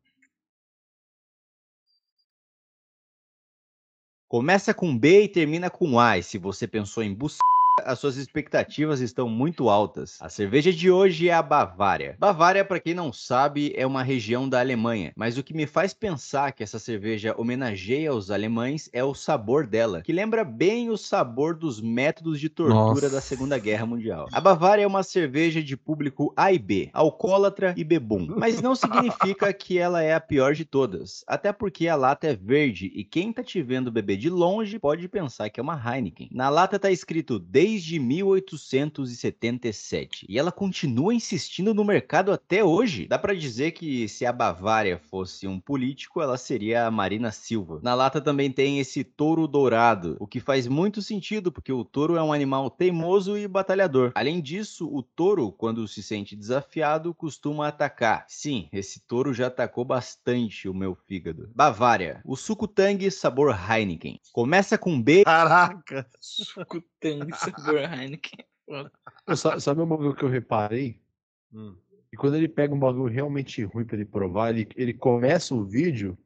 Começa 4.27 4.73
com 4.73 4.97
B 4.97 5.23
e 5.23 5.29
termina 5.29 5.69
com 5.69 5.99
A. 5.99 6.17
E 6.17 6.23
se 6.23 6.37
você 6.37 6.67
pensou 6.67 7.01
em 7.01 7.13
buscar 7.13 7.56
as 7.83 7.99
suas 7.99 8.17
expectativas 8.17 8.99
estão 9.01 9.29
muito 9.29 9.69
altas. 9.69 10.17
A 10.21 10.29
cerveja 10.29 10.73
de 10.73 10.89
hoje 10.89 11.29
é 11.29 11.33
a 11.33 11.41
Bavária. 11.41 12.15
Bavária, 12.19 12.65
para 12.65 12.79
quem 12.79 12.93
não 12.93 13.13
sabe, 13.13 13.73
é 13.75 13.85
uma 13.85 14.03
região 14.03 14.47
da 14.47 14.59
Alemanha, 14.59 15.13
mas 15.15 15.37
o 15.37 15.43
que 15.43 15.53
me 15.53 15.65
faz 15.65 15.93
pensar 15.93 16.51
que 16.51 16.63
essa 16.63 16.79
cerveja 16.79 17.35
homenageia 17.37 18.13
os 18.13 18.31
alemães 18.31 18.89
é 18.91 19.03
o 19.03 19.13
sabor 19.13 19.67
dela, 19.67 20.01
que 20.01 20.11
lembra 20.11 20.43
bem 20.43 20.89
o 20.89 20.97
sabor 20.97 21.55
dos 21.55 21.79
métodos 21.81 22.39
de 22.39 22.49
tortura 22.49 22.75
Nossa. 22.75 23.09
da 23.09 23.21
Segunda 23.21 23.57
Guerra 23.57 23.85
Mundial. 23.85 24.27
A 24.31 24.41
Bavária 24.41 24.83
é 24.83 24.87
uma 24.87 25.03
cerveja 25.03 25.61
de 25.61 25.77
público 25.77 26.33
A 26.35 26.51
e 26.51 26.59
B, 26.59 26.89
alcoólatra 26.93 27.73
e 27.77 27.83
bebum, 27.83 28.27
mas 28.37 28.61
não 28.61 28.75
significa 28.75 29.53
que 29.53 29.77
ela 29.77 30.01
é 30.01 30.13
a 30.13 30.19
pior 30.19 30.53
de 30.53 30.65
todas, 30.65 31.23
até 31.27 31.51
porque 31.51 31.87
a 31.87 31.95
lata 31.95 32.27
é 32.27 32.35
verde 32.35 32.91
e 32.93 33.03
quem 33.03 33.31
tá 33.31 33.43
te 33.43 33.61
vendo 33.61 33.91
beber 33.91 34.17
de 34.17 34.29
longe 34.29 34.79
pode 34.79 35.07
pensar 35.07 35.49
que 35.49 35.59
é 35.59 35.63
uma 35.63 35.77
Heineken. 35.77 36.29
Na 36.31 36.49
lata 36.49 36.79
tá 36.79 36.91
escrito 36.91 37.39
desde 37.67 37.99
1877 37.99 40.25
e 40.29 40.39
ela 40.39 40.53
continua 40.53 41.13
insistindo 41.13 41.73
no 41.73 41.83
mercado 41.83 42.31
até 42.31 42.63
hoje. 42.63 43.07
Dá 43.07 43.19
para 43.19 43.35
dizer 43.35 43.71
que 43.71 44.07
se 44.07 44.25
a 44.25 44.31
Bavária 44.31 44.97
fosse 44.97 45.45
um 45.45 45.59
político, 45.59 46.21
ela 46.21 46.37
seria 46.37 46.85
a 46.85 46.91
Marina 46.91 47.29
Silva. 47.29 47.81
Na 47.83 47.93
lata 47.93 48.21
também 48.21 48.49
tem 48.49 48.79
esse 48.79 49.03
touro 49.03 49.45
dourado, 49.47 50.15
o 50.17 50.25
que 50.25 50.39
faz 50.39 50.65
muito 50.65 51.01
sentido 51.01 51.51
porque 51.51 51.73
o 51.73 51.83
touro 51.83 52.15
é 52.15 52.23
um 52.23 52.31
animal 52.31 52.69
teimoso 52.69 53.37
e 53.37 53.45
batalhador. 53.49 54.13
Além 54.15 54.39
disso, 54.39 54.89
o 54.89 55.03
touro, 55.03 55.51
quando 55.51 55.85
se 55.89 56.01
sente 56.01 56.37
desafiado, 56.37 57.13
costuma 57.13 57.67
atacar. 57.67 58.23
Sim, 58.29 58.69
esse 58.71 59.01
touro 59.01 59.33
já 59.33 59.47
atacou 59.47 59.83
bastante 59.83 60.69
o 60.69 60.73
meu 60.73 60.95
fígado. 60.95 61.51
Bavária, 61.53 62.21
o 62.23 62.37
suco 62.37 62.65
Tang 62.65 63.11
sabor 63.11 63.53
Heineken. 63.53 64.21
Começa 64.31 64.77
com 64.77 65.01
B. 65.01 65.25
Caraca! 65.25 66.07
Suco 66.21 66.81
Tang 66.99 67.31
sabor 67.61 67.79
Heineken. 67.81 68.45
Sabe 69.59 69.81
um 69.81 69.87
bagulho 69.87 70.15
que 70.15 70.23
eu 70.23 70.29
reparei? 70.29 71.01
Hum. 71.53 71.75
E 72.11 72.17
quando 72.17 72.35
ele 72.35 72.47
pega 72.47 72.73
um 72.73 72.79
bagulho 72.79 73.13
realmente 73.13 73.63
ruim 73.63 73.85
para 73.85 73.95
ele 73.95 74.05
provar, 74.05 74.49
ele, 74.49 74.67
ele 74.75 74.93
começa 74.93 75.53
o 75.53 75.65
vídeo 75.65 76.17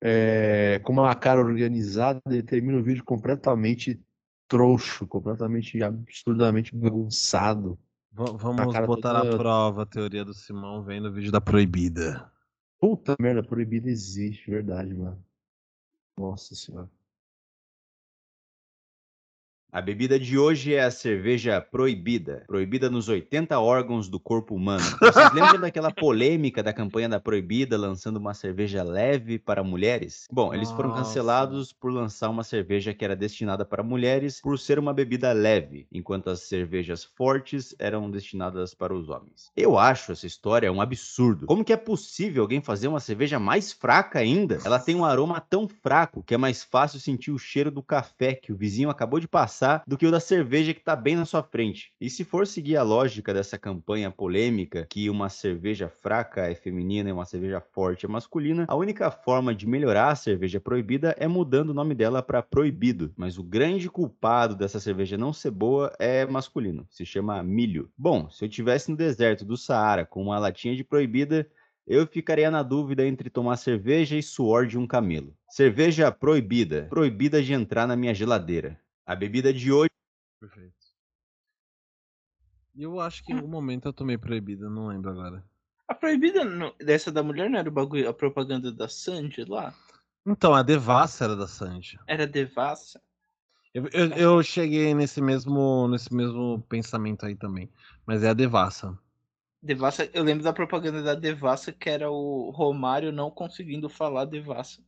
é, 0.00 0.80
com 0.84 0.92
uma 0.92 1.14
cara 1.14 1.40
organizada 1.40 2.20
e 2.30 2.42
termina 2.42 2.78
o 2.78 2.82
vídeo 2.82 3.04
completamente 3.04 4.00
troncho, 4.46 5.06
completamente 5.06 5.82
absurdamente 5.82 6.74
bagunçado. 6.74 7.78
V 8.12 8.24
vamos 8.36 8.74
botar 8.86 9.22
toda... 9.22 9.34
à 9.34 9.36
prova 9.36 9.82
a 9.82 9.86
teoria 9.86 10.24
do 10.24 10.34
Simão 10.34 10.82
vendo 10.82 11.08
o 11.08 11.12
vídeo 11.12 11.30
da 11.30 11.40
proibida. 11.40 12.30
Puta 12.80 13.16
merda, 13.20 13.42
proibida 13.42 13.88
existe, 13.88 14.50
verdade, 14.50 14.94
mano. 14.94 15.22
Nossa 16.16 16.54
senhora. 16.54 16.90
A 19.70 19.82
bebida 19.82 20.18
de 20.18 20.38
hoje 20.38 20.72
é 20.72 20.82
a 20.82 20.90
cerveja 20.90 21.60
proibida, 21.60 22.42
proibida 22.46 22.88
nos 22.88 23.06
80 23.06 23.60
órgãos 23.60 24.08
do 24.08 24.18
corpo 24.18 24.54
humano. 24.54 24.82
Vocês 24.98 25.30
lembram 25.34 25.60
daquela 25.60 25.90
polêmica 25.90 26.62
da 26.62 26.72
campanha 26.72 27.06
da 27.06 27.20
Proibida 27.20 27.76
lançando 27.76 28.16
uma 28.16 28.32
cerveja 28.32 28.82
leve 28.82 29.38
para 29.38 29.62
mulheres? 29.62 30.26
Bom, 30.32 30.54
eles 30.54 30.70
foram 30.70 30.94
cancelados 30.94 31.70
por 31.70 31.92
lançar 31.92 32.30
uma 32.30 32.44
cerveja 32.44 32.94
que 32.94 33.04
era 33.04 33.14
destinada 33.14 33.62
para 33.62 33.82
mulheres 33.82 34.40
por 34.40 34.58
ser 34.58 34.78
uma 34.78 34.94
bebida 34.94 35.34
leve, 35.34 35.86
enquanto 35.92 36.30
as 36.30 36.40
cervejas 36.40 37.04
fortes 37.04 37.74
eram 37.78 38.10
destinadas 38.10 38.72
para 38.72 38.94
os 38.94 39.10
homens. 39.10 39.52
Eu 39.54 39.78
acho 39.78 40.12
essa 40.12 40.26
história 40.26 40.72
um 40.72 40.80
absurdo. 40.80 41.44
Como 41.44 41.62
que 41.62 41.74
é 41.74 41.76
possível 41.76 42.42
alguém 42.42 42.62
fazer 42.62 42.88
uma 42.88 43.00
cerveja 43.00 43.38
mais 43.38 43.70
fraca 43.70 44.18
ainda? 44.18 44.60
Ela 44.64 44.78
tem 44.78 44.96
um 44.96 45.04
aroma 45.04 45.42
tão 45.42 45.68
fraco 45.68 46.22
que 46.22 46.32
é 46.32 46.38
mais 46.38 46.64
fácil 46.64 46.98
sentir 46.98 47.32
o 47.32 47.38
cheiro 47.38 47.70
do 47.70 47.82
café 47.82 48.32
que 48.32 48.50
o 48.50 48.56
vizinho 48.56 48.88
acabou 48.88 49.20
de 49.20 49.28
passar 49.28 49.57
do 49.86 49.96
que 49.96 50.06
o 50.06 50.10
da 50.10 50.20
cerveja 50.20 50.72
que 50.72 50.80
está 50.80 50.94
bem 50.94 51.16
na 51.16 51.24
sua 51.24 51.42
frente. 51.42 51.92
E 52.00 52.08
se 52.08 52.24
for 52.24 52.46
seguir 52.46 52.76
a 52.76 52.82
lógica 52.82 53.34
dessa 53.34 53.58
campanha 53.58 54.10
polêmica 54.10 54.86
que 54.88 55.10
uma 55.10 55.28
cerveja 55.28 55.88
fraca 55.88 56.50
é 56.50 56.54
feminina 56.54 57.08
e 57.08 57.12
uma 57.12 57.24
cerveja 57.24 57.60
forte 57.60 58.06
é 58.06 58.08
masculina, 58.08 58.66
a 58.68 58.76
única 58.76 59.10
forma 59.10 59.54
de 59.54 59.66
melhorar 59.66 60.10
a 60.10 60.16
cerveja 60.16 60.60
proibida 60.60 61.14
é 61.18 61.26
mudando 61.26 61.70
o 61.70 61.74
nome 61.74 61.94
dela 61.94 62.22
para 62.22 62.42
proibido. 62.42 63.12
Mas 63.16 63.38
o 63.38 63.42
grande 63.42 63.88
culpado 63.88 64.54
dessa 64.54 64.78
cerveja 64.78 65.16
não 65.16 65.32
ser 65.32 65.50
boa 65.50 65.92
é 65.98 66.24
masculino, 66.26 66.86
se 66.90 67.04
chama 67.04 67.42
milho. 67.42 67.90
Bom, 67.96 68.30
se 68.30 68.44
eu 68.44 68.48
tivesse 68.48 68.90
no 68.90 68.96
deserto 68.96 69.44
do 69.44 69.56
Saara 69.56 70.04
com 70.04 70.22
uma 70.22 70.38
latinha 70.38 70.76
de 70.76 70.84
proibida, 70.84 71.48
eu 71.86 72.06
ficaria 72.06 72.50
na 72.50 72.62
dúvida 72.62 73.06
entre 73.06 73.30
tomar 73.30 73.56
cerveja 73.56 74.14
e 74.16 74.22
suor 74.22 74.66
de 74.66 74.78
um 74.78 74.86
camelo. 74.86 75.34
Cerveja 75.48 76.12
proibida, 76.12 76.86
proibida 76.90 77.42
de 77.42 77.54
entrar 77.54 77.86
na 77.86 77.96
minha 77.96 78.14
geladeira. 78.14 78.78
A 79.08 79.16
bebida 79.16 79.54
de 79.54 79.72
hoje. 79.72 79.88
Perfeito. 80.38 80.76
Eu 82.76 83.00
acho 83.00 83.24
que 83.24 83.32
em 83.32 83.36
algum 83.36 83.48
momento 83.48 83.88
eu 83.88 83.92
tomei 83.92 84.18
proibida, 84.18 84.68
não 84.68 84.88
lembro 84.88 85.10
agora. 85.10 85.42
A 85.88 85.94
proibida 85.94 86.44
no- 86.44 86.74
dessa 86.74 87.10
da 87.10 87.22
mulher 87.22 87.48
não 87.48 87.58
era 87.58 87.70
o 87.70 87.72
bagulho, 87.72 88.06
a 88.06 88.12
propaganda 88.12 88.70
da 88.70 88.86
Sandy 88.86 89.46
lá? 89.46 89.74
Então, 90.26 90.54
a 90.54 90.62
Devassa 90.62 91.24
era 91.24 91.34
da 91.34 91.48
Sandy. 91.48 91.98
Era 92.06 92.26
devassa. 92.26 93.00
Eu, 93.72 93.88
eu, 93.94 94.08
eu 94.10 94.42
cheguei 94.42 94.92
nesse 94.92 95.22
mesmo, 95.22 95.88
nesse 95.88 96.12
mesmo 96.12 96.60
pensamento 96.68 97.24
aí 97.24 97.34
também. 97.34 97.72
Mas 98.04 98.22
é 98.22 98.28
a 98.28 98.34
Devassa. 98.34 98.98
Devassa, 99.62 100.04
eu 100.12 100.22
lembro 100.22 100.44
da 100.44 100.52
propaganda 100.52 101.02
da 101.02 101.14
Devassa 101.14 101.72
que 101.72 101.88
era 101.88 102.10
o 102.10 102.50
Romário 102.50 103.10
não 103.10 103.30
conseguindo 103.30 103.88
falar 103.88 104.26
Devassa. 104.26 104.82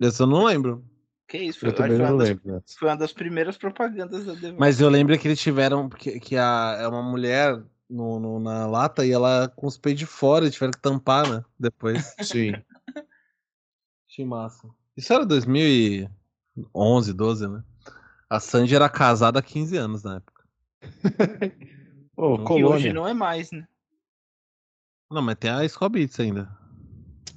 Esse 0.00 0.22
eu 0.22 0.26
não 0.26 0.44
lembro. 0.44 0.82
Que 1.30 1.38
isso? 1.38 1.64
Eu 1.64 1.72
também 1.72 1.96
foi 1.96 2.04
não 2.04 2.12
uma 2.14 2.18
das- 2.18 2.28
lembro. 2.28 2.52
né? 2.54 2.60
Foi 2.76 2.88
uma 2.88 2.96
das 2.96 3.12
primeiras 3.12 3.56
propagandas 3.56 4.24
da 4.26 4.32
Devassa. 4.34 4.56
Mas 4.58 4.80
eu 4.80 4.88
lembro 4.88 5.16
que 5.16 5.28
eles 5.28 5.40
tiveram. 5.40 5.88
Que, 5.88 6.18
que 6.18 6.36
a, 6.36 6.76
é 6.80 6.88
uma 6.88 7.02
mulher 7.04 7.62
no, 7.88 8.18
no- 8.18 8.40
na 8.40 8.66
lata 8.66 9.06
e 9.06 9.12
ela 9.12 9.46
com 9.54 9.68
os 9.68 9.78
peitos 9.78 10.00
de 10.00 10.06
fora, 10.06 10.44
e 10.46 10.50
tiveram 10.50 10.72
que 10.72 10.80
tampar, 10.80 11.28
né? 11.30 11.44
Depois. 11.56 12.14
Sim. 12.20 12.52
Achei 14.08 14.24
massa. 14.24 14.68
Isso 14.96 15.12
era 15.12 15.24
2011, 15.24 17.12
12, 17.14 17.46
né? 17.48 17.62
A 18.28 18.40
Sandy 18.40 18.74
era 18.74 18.88
casada 18.88 19.38
há 19.38 19.42
15 19.42 19.76
anos 19.76 20.02
na 20.02 20.16
época. 20.16 20.44
Ô, 22.16 22.32
Que 22.38 22.38
que 22.42 22.44
Colônia. 22.48 22.68
hoje 22.68 22.92
não 22.92 23.06
é 23.06 23.14
mais, 23.14 23.52
né? 23.52 23.68
Não, 25.10 25.22
mas 25.22 25.36
tem 25.36 25.50
a 25.50 25.64
Skull 25.64 25.88
Beats 25.90 26.18
ainda. 26.18 26.50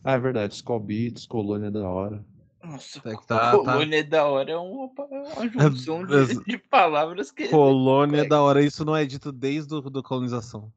Ah, 0.03 0.13
é 0.13 0.19
verdade. 0.19 0.53
Skull 0.55 0.79
Beats, 0.79 1.25
Colônia 1.27 1.67
é 1.67 1.71
da 1.71 1.87
hora. 1.87 2.25
Nossa, 2.63 3.01
É 3.05 3.15
que 3.15 3.27
tá- 3.27 3.51
colônia 3.51 3.99
é 3.99 4.03
da 4.03 4.25
hora 4.25 4.51
é 4.51 4.57
uma, 4.57 4.89
uma 5.35 5.49
junção 5.49 6.05
de, 6.05 6.13
de 6.47 6.57
palavras 6.57 7.29
que. 7.31 7.49
Colônia 7.49 8.21
é 8.21 8.25
da 8.25 8.41
hora, 8.41 8.63
isso 8.63 8.85
não 8.85 8.95
é 8.95 9.05
dito 9.05 9.31
desde 9.31 9.75
a 9.75 10.01
colonização. 10.03 10.71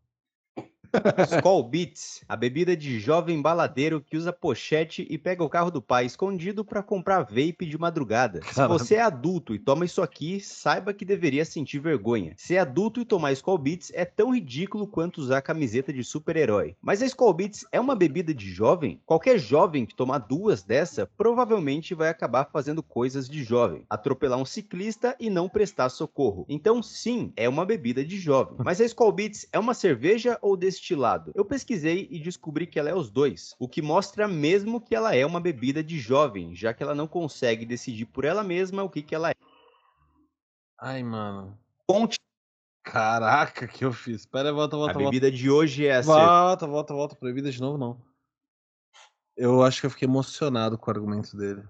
Skull 1.31 1.63
Beats, 1.65 2.25
a 2.29 2.37
bebida 2.37 2.77
de 2.77 2.99
jovem 2.99 3.41
baladeiro 3.41 4.01
que 4.01 4.17
usa 4.17 4.33
pochete 4.33 5.07
e 5.09 5.19
pega 5.19 5.43
o 5.43 5.49
carro 5.49 5.71
do 5.71 5.83
pai 5.83 6.07
escondido 6.07 6.65
para 6.65 6.83
comprar 6.83 7.23
vape 7.23 7.67
de 7.67 7.79
madrugada. 7.79 8.41
Se 8.43 8.55
Caramba. 8.55 8.79
você 8.79 8.97
é 8.97 9.03
adulto 9.03 9.55
e 9.55 9.59
toma 9.59 9.85
isso 9.85 10.03
aqui, 10.03 10.41
saiba 10.41 10.93
que 10.93 11.05
deveria 11.05 11.45
sentir 11.45 11.79
vergonha. 11.79 12.35
Ser 12.37 12.59
adulto 12.59 13.01
e 13.01 13.05
tomar 13.05 13.33
Skull 13.33 13.59
Beats 13.59 13.93
é 13.95 14.05
tão 14.05 14.35
ridículo 14.35 14.87
quanto 14.87 15.19
usar 15.19 15.43
camiseta 15.43 15.93
de 15.93 16.03
super-herói. 16.03 16.77
Mas 16.81 17.03
a 17.03 17.07
Skull 17.07 17.33
Beats 17.33 17.67
é 17.71 17.81
uma 17.81 17.95
bebida 17.95 18.33
de 18.35 18.51
jovem? 18.51 19.01
Qualquer 19.05 19.39
jovem 19.39 19.87
que 19.87 19.95
tomar 19.95 20.19
duas 20.19 20.63
dessa 20.63 21.09
provavelmente 21.17 21.95
vai 21.95 22.09
acabar 22.09 22.49
fazendo 22.53 22.83
coisas 22.83 23.29
de 23.29 23.43
jovem. 23.43 23.85
Atropelar 23.89 24.39
um 24.39 24.45
ciclista 24.45 25.17
e 25.19 25.31
não 25.31 25.49
prestar 25.49 25.89
socorro. 25.89 26.45
Então 26.49 26.83
sim, 26.83 27.33
é 27.37 27.49
uma 27.49 27.65
bebida 27.65 28.05
de 28.05 28.19
jovem. 28.19 28.57
Mas 28.65 28.81
a 28.81 28.85
Skull 28.85 29.13
Beats 29.13 29.47
é 29.53 29.59
uma 29.59 29.75
cerveja 29.75 30.39
ou 30.41 30.57
destilado? 30.87 31.33
Eu 31.35 31.45
pesquisei 31.45 32.07
e 32.11 32.21
descobri 32.21 32.67
que 32.67 32.79
ela 32.79 32.89
é 32.89 32.95
os 32.95 33.11
dois, 33.11 33.55
o 33.59 33.69
que 33.69 33.83
mostra 33.83 34.29
mesmo 34.29 34.81
que 34.81 34.95
ela 34.95 35.15
é 35.15 35.27
uma 35.27 35.41
bebida 35.41 35.83
de 35.83 35.99
jovem, 35.99 36.55
já 36.55 36.73
que 36.73 36.83
ela 36.83 36.95
não 36.95 37.09
consegue 37.09 37.67
decidir 37.67 38.07
por 38.07 38.25
ela 38.25 38.45
mesma 38.45 38.85
o 38.85 38.91
que, 38.91 39.03
que 39.03 39.15
ela 39.15 39.31
é. 39.31 39.35
Ai, 40.79 41.03
mano. 41.03 41.59
Conte, 41.89 42.19
Caraca, 42.85 43.67
que 43.67 43.85
eu 43.85 43.93
fiz. 43.93 44.25
Pera 44.25 44.51
aí, 44.51 44.55
volta, 44.55 44.77
a 44.77 44.79
volta, 44.79 44.95
volta. 44.95 45.11
bebida 45.11 45.31
de 45.31 45.51
hoje 45.51 45.87
é 45.87 45.97
a 45.97 46.03
cerveja. 46.05 46.27
Volta, 46.27 46.67
volta, 46.67 46.95
volta. 46.95 47.17
Proibida 47.17 47.51
de 47.51 47.61
novo, 47.61 47.77
não. 47.77 48.01
Eu 49.37 49.63
acho 49.65 49.81
que 49.81 49.87
eu 49.87 49.91
fiquei 49.91 50.07
emocionado 50.07 50.79
com 50.79 50.89
o 50.89 50.95
argumento 50.95 51.37
dele. 51.37 51.65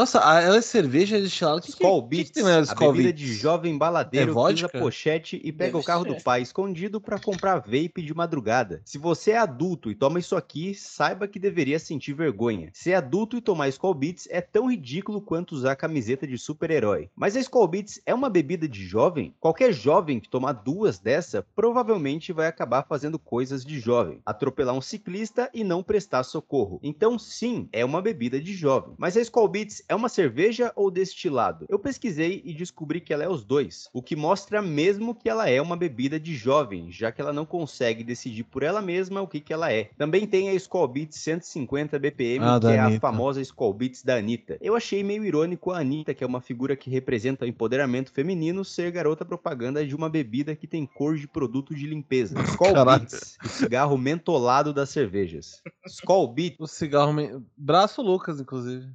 Nossa, 0.00 0.26
a- 0.26 0.40
ela 0.40 0.56
é 0.56 0.62
cerveja 0.62 1.20
destilada. 1.20 1.60
Que, 1.60 1.66
que, 1.66 1.72
Skull 1.72 2.02
que, 2.02 2.08
que 2.08 2.16
Beats, 2.16 2.30
tem 2.30 2.42
na 2.42 2.56
a 2.58 2.60
Skull 2.62 2.92
bebida 2.92 3.12
Beats? 3.12 3.20
de 3.20 3.34
jovem 3.34 3.76
baladeiro 3.76 4.30
É 4.30 4.34
que 4.34 4.54
usa 4.54 4.68
pochete 4.70 5.36
e 5.44 5.52
pega 5.52 5.72
Deve 5.72 5.76
o 5.76 5.82
carro 5.84 6.06
do 6.06 6.14
ser. 6.14 6.22
pai 6.22 6.40
escondido 6.40 7.00
para 7.02 7.18
comprar 7.20 7.58
vape 7.58 8.00
de 8.02 8.14
madrugada. 8.14 8.80
Se 8.82 8.96
você 8.96 9.32
é 9.32 9.36
adulto 9.36 9.90
e 9.90 9.94
toma 9.94 10.18
isso 10.18 10.34
aqui, 10.36 10.74
saiba 10.74 11.28
que 11.28 11.38
deveria 11.38 11.78
sentir 11.78 12.14
vergonha. 12.14 12.70
Ser 12.72 12.94
adulto 12.94 13.36
e 13.36 13.42
tomar 13.42 13.68
Skull 13.68 13.92
Beats 13.92 14.26
é 14.30 14.40
tão 14.40 14.70
ridículo 14.70 15.20
quanto 15.20 15.52
usar 15.52 15.76
camiseta 15.76 16.26
de 16.26 16.38
super-herói. 16.38 17.10
Mas 17.14 17.36
a 17.36 17.40
Skull 17.40 17.68
Beats 17.68 18.00
é 18.06 18.14
uma 18.14 18.30
bebida 18.30 18.66
de 18.66 18.86
jovem? 18.86 19.34
Qualquer 19.38 19.70
jovem 19.70 20.18
que 20.18 20.30
tomar 20.30 20.52
duas 20.52 20.98
dessa 20.98 21.44
provavelmente 21.54 22.32
vai 22.32 22.46
acabar 22.46 22.86
fazendo 22.88 23.18
coisas 23.18 23.62
de 23.66 23.78
jovem. 23.78 24.22
Atropelar 24.24 24.74
um 24.74 24.80
ciclista 24.80 25.50
e 25.52 25.62
não 25.62 25.82
prestar 25.82 26.22
socorro. 26.22 26.80
Então 26.82 27.18
sim, 27.18 27.68
é 27.70 27.84
uma 27.84 28.00
bebida 28.00 28.40
de 28.40 28.54
jovem. 28.54 28.94
Mas 28.96 29.14
a 29.14 29.20
Skull 29.20 29.46
Beats 29.48 29.82
é 29.90 29.94
uma 29.94 30.08
cerveja 30.08 30.72
ou 30.76 30.88
destilado? 30.88 31.66
Eu 31.68 31.76
pesquisei 31.78 32.40
e 32.44 32.54
descobri 32.54 33.00
que 33.00 33.12
ela 33.12 33.24
é 33.24 33.28
os 33.28 33.42
dois, 33.44 33.88
o 33.92 34.00
que 34.00 34.14
mostra 34.14 34.62
mesmo 34.62 35.14
que 35.14 35.28
ela 35.28 35.50
é 35.50 35.60
uma 35.60 35.76
bebida 35.76 36.18
de 36.20 36.32
jovem, 36.36 36.92
já 36.92 37.10
que 37.10 37.20
ela 37.20 37.32
não 37.32 37.44
consegue 37.44 38.04
decidir 38.04 38.44
por 38.44 38.62
ela 38.62 38.80
mesma 38.80 39.20
o 39.20 39.26
que, 39.26 39.40
que 39.40 39.52
ela 39.52 39.72
é. 39.72 39.90
Também 39.98 40.28
tem 40.28 40.48
a 40.48 40.54
Skull 40.54 40.86
Beats 40.86 41.18
150 41.18 41.98
BPM, 41.98 42.44
Ah, 42.44 42.60
que 42.60 42.66
é 42.68 42.78
a 42.78 42.84
Anitta. 42.86 43.00
famosa 43.00 43.40
Skull 43.40 43.74
Beats 43.74 44.04
da 44.04 44.16
Anitta. 44.16 44.56
Eu 44.60 44.76
achei 44.76 45.02
meio 45.02 45.24
irônico 45.24 45.72
a 45.72 45.80
Anitta, 45.80 46.14
que 46.14 46.22
é 46.22 46.26
uma 46.26 46.40
figura 46.40 46.76
que 46.76 46.88
representa 46.88 47.44
o 47.44 47.48
empoderamento 47.48 48.12
feminino, 48.12 48.64
ser 48.64 48.92
garota 48.92 49.24
propaganda 49.24 49.84
de 49.84 49.94
uma 49.96 50.08
bebida 50.08 50.54
que 50.54 50.68
tem 50.68 50.86
cor 50.86 51.16
de 51.16 51.26
produto 51.26 51.74
de 51.74 51.86
limpeza. 51.86 52.34
Caralho. 52.58 53.00
Beats, 53.00 53.36
o 53.44 53.48
cigarro 53.48 53.98
mentolado 53.98 54.72
das 54.72 54.90
cervejas. 54.90 55.60
Skull 55.84 56.28
Beats 56.28 56.60
O 56.60 56.66
cigarro. 56.68 57.12
me- 57.12 57.42
Braço 57.56 58.00
Lucas, 58.02 58.40
inclusive. 58.40 58.86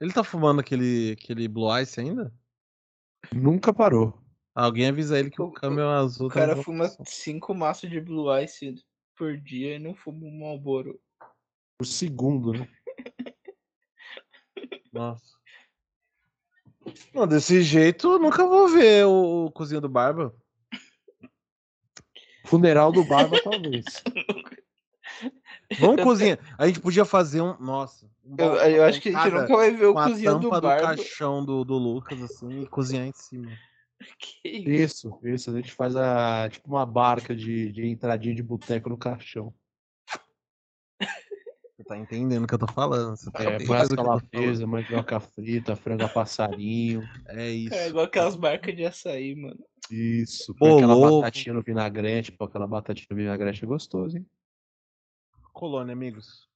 Ele 0.00 0.12
tá 0.12 0.22
fumando 0.22 0.60
aquele, 0.60 1.12
aquele 1.12 1.48
Blue 1.48 1.76
Ice 1.80 2.00
ainda? 2.00 2.32
Nunca 3.32 3.72
parou. 3.72 4.20
Alguém 4.54 4.88
avisa 4.88 5.18
ele 5.18 5.30
que 5.30 5.40
o 5.40 5.46
O- 5.46 5.52
câmbio 5.52 5.88
azul 5.88 6.26
O 6.26 6.28
tá 6.28 6.34
cara 6.36 6.56
fuma 6.56 6.88
cinco 7.04 7.54
maços 7.54 7.88
de 7.88 8.00
Blue 8.00 8.36
Ice 8.40 8.74
por 9.16 9.36
dia 9.36 9.76
e 9.76 9.78
não 9.78 9.94
fuma 9.94 10.26
um 10.26 10.40
Marlboro. 10.40 11.00
Por 11.78 11.86
segundo, 11.86 12.52
né? 12.52 12.68
Nossa. 14.92 15.38
Não, 17.14 17.26
desse 17.26 17.62
jeito 17.62 18.12
eu 18.12 18.18
nunca 18.18 18.46
vou 18.46 18.68
ver 18.68 19.06
o, 19.06 19.46
o 19.46 19.52
Cozinha 19.52 19.80
do 19.80 19.88
Barba. 19.88 20.34
Funeral 22.46 22.92
do 22.92 23.04
Barba, 23.04 23.40
talvez. 23.42 23.84
Vamos 25.80 26.02
cozinhar. 26.02 26.38
A 26.58 26.66
gente 26.66 26.80
podia 26.80 27.04
fazer 27.04 27.40
um. 27.40 27.56
Nossa. 27.58 28.06
um 28.24 28.34
Eu, 28.38 28.54
eu 28.54 28.84
acho 28.84 29.00
que 29.00 29.08
a 29.10 29.24
gente 29.24 29.34
nunca 29.34 29.56
vai 29.56 29.70
ver 29.70 29.86
o 29.86 29.92
com 29.94 29.98
a 29.98 30.08
cozinha 30.08 30.34
do 30.34 30.40
tampa 30.40 30.60
do, 30.60 30.66
Barba. 30.68 30.86
caixão 30.96 31.44
do, 31.44 31.64
do 31.64 31.74
Lucas, 31.76 32.22
assim, 32.22 32.62
e 32.62 32.66
cozinhar 32.66 33.06
em 33.06 33.12
cima. 33.14 33.50
Que 34.20 34.48
isso? 34.48 35.08
Isso, 35.08 35.28
isso. 35.28 35.50
A 35.50 35.54
gente 35.54 35.72
faz 35.72 35.96
a, 35.96 36.48
tipo 36.48 36.68
uma 36.68 36.86
barca 36.86 37.34
de, 37.34 37.72
de 37.72 37.84
entradinha 37.84 38.32
de 38.32 38.44
boteco 38.44 38.88
no 38.88 38.96
caixão. 38.96 39.52
Você 41.76 41.84
tá 41.84 41.96
entendendo 41.98 42.44
o 42.44 42.46
que 42.46 42.54
eu 42.54 42.58
tô 42.60 42.68
falando. 42.68 43.16
Você 43.16 43.28
tá 43.30 43.42
É, 43.42 43.58
falando. 43.58 43.96
calafeza, 43.96 44.66
mandioca 44.68 45.18
frita, 45.18 45.74
frango 45.74 46.04
a 46.04 46.08
passarinho. 46.08 47.02
É 47.26 47.50
isso. 47.50 47.74
É 47.74 47.88
igual 47.88 48.04
aquelas 48.04 48.36
barcas 48.36 48.76
de 48.76 48.84
açaí, 48.84 49.34
mano. 49.34 49.58
Isso. 49.90 50.54
Põe 50.54 50.76
aquela 50.76 50.94
batatinha 51.20 51.54
no 51.54 51.62
vinagrete. 51.62 52.30
Pô, 52.30 52.44
aquela 52.44 52.66
batatinha 52.66 53.06
no 53.10 53.16
vinagrete 53.16 53.64
é 53.64 53.66
gostoso, 53.66 54.16
hein? 54.16 54.26
colônia, 55.58 55.92
amigos. 55.92 56.48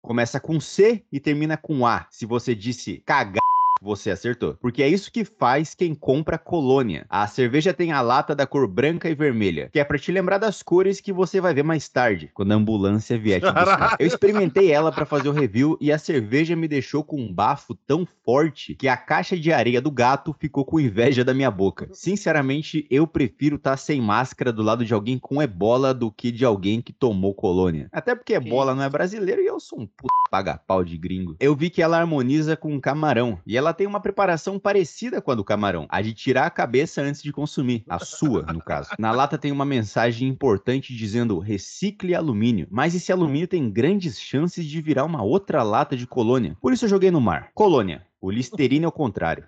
Começa 0.00 0.38
com 0.38 0.60
C 0.60 1.04
e 1.10 1.18
termina 1.18 1.56
com 1.56 1.84
A. 1.84 2.06
Se 2.08 2.24
você 2.24 2.54
disse 2.54 3.00
cagar 3.00 3.55
você 3.86 4.10
acertou. 4.10 4.54
Porque 4.60 4.82
é 4.82 4.88
isso 4.88 5.12
que 5.12 5.24
faz 5.24 5.74
quem 5.74 5.94
compra 5.94 6.36
colônia. 6.36 7.06
A 7.08 7.26
cerveja 7.26 7.72
tem 7.72 7.92
a 7.92 8.00
lata 8.00 8.34
da 8.34 8.46
cor 8.46 8.66
branca 8.66 9.08
e 9.08 9.14
vermelha, 9.14 9.70
que 9.72 9.78
é 9.78 9.84
para 9.84 9.98
te 9.98 10.10
lembrar 10.10 10.38
das 10.38 10.62
cores 10.62 11.00
que 11.00 11.12
você 11.12 11.40
vai 11.40 11.54
ver 11.54 11.62
mais 11.62 11.88
tarde, 11.88 12.30
quando 12.34 12.52
a 12.52 12.56
ambulância 12.56 13.16
vier 13.16 13.40
te 13.40 13.46
buscar. 13.46 13.96
Eu 14.00 14.06
experimentei 14.06 14.72
ela 14.72 14.90
para 14.90 15.06
fazer 15.06 15.28
o 15.28 15.32
review 15.32 15.78
e 15.80 15.92
a 15.92 15.98
cerveja 15.98 16.56
me 16.56 16.66
deixou 16.66 17.04
com 17.04 17.20
um 17.20 17.32
bafo 17.32 17.74
tão 17.86 18.06
forte 18.24 18.74
que 18.74 18.88
a 18.88 18.96
caixa 18.96 19.38
de 19.38 19.52
areia 19.52 19.80
do 19.80 19.90
gato 19.90 20.34
ficou 20.38 20.64
com 20.64 20.80
inveja 20.80 21.24
da 21.24 21.32
minha 21.32 21.50
boca. 21.50 21.88
Sinceramente, 21.92 22.86
eu 22.90 23.06
prefiro 23.06 23.56
estar 23.56 23.70
tá 23.70 23.76
sem 23.76 24.00
máscara 24.00 24.52
do 24.52 24.62
lado 24.62 24.84
de 24.84 24.92
alguém 24.92 25.18
com 25.18 25.40
ebola 25.40 25.94
do 25.94 26.10
que 26.10 26.32
de 26.32 26.44
alguém 26.44 26.82
que 26.82 26.92
tomou 26.92 27.32
colônia. 27.32 27.88
Até 27.92 28.14
porque 28.14 28.34
ebola 28.34 28.74
não 28.74 28.82
é 28.82 28.88
brasileiro 28.88 29.40
e 29.40 29.46
eu 29.46 29.60
sou 29.60 29.80
um 29.80 29.86
puto 29.86 30.12
paga-pau 30.30 30.84
de 30.84 30.98
gringo. 30.98 31.36
Eu 31.38 31.54
vi 31.54 31.70
que 31.70 31.80
ela 31.80 31.98
harmoniza 31.98 32.56
com 32.56 32.80
camarão 32.80 33.38
e 33.46 33.56
ela 33.56 33.72
tem 33.76 33.86
uma 33.86 34.00
preparação 34.00 34.58
parecida 34.58 35.20
com 35.20 35.30
a 35.30 35.34
do 35.34 35.44
camarão, 35.44 35.86
a 35.88 36.00
de 36.00 36.14
tirar 36.14 36.46
a 36.46 36.50
cabeça 36.50 37.02
antes 37.02 37.22
de 37.22 37.32
consumir, 37.32 37.84
a 37.88 37.98
sua, 37.98 38.42
no 38.52 38.60
caso. 38.60 38.90
Na 38.98 39.12
lata 39.12 39.36
tem 39.36 39.52
uma 39.52 39.64
mensagem 39.64 40.28
importante 40.28 40.94
dizendo 40.94 41.38
recicle 41.38 42.14
alumínio, 42.14 42.66
mas 42.70 42.94
esse 42.94 43.12
alumínio 43.12 43.46
tem 43.46 43.70
grandes 43.70 44.18
chances 44.18 44.64
de 44.64 44.80
virar 44.80 45.04
uma 45.04 45.22
outra 45.22 45.62
lata 45.62 45.96
de 45.96 46.06
colônia. 46.06 46.56
Por 46.60 46.72
isso 46.72 46.86
eu 46.86 46.88
joguei 46.88 47.10
no 47.10 47.20
mar. 47.20 47.50
Colônia. 47.54 48.06
O 48.20 48.30
Listerine 48.30 48.84
é 48.84 48.88
o 48.88 48.92
contrário. 48.92 49.46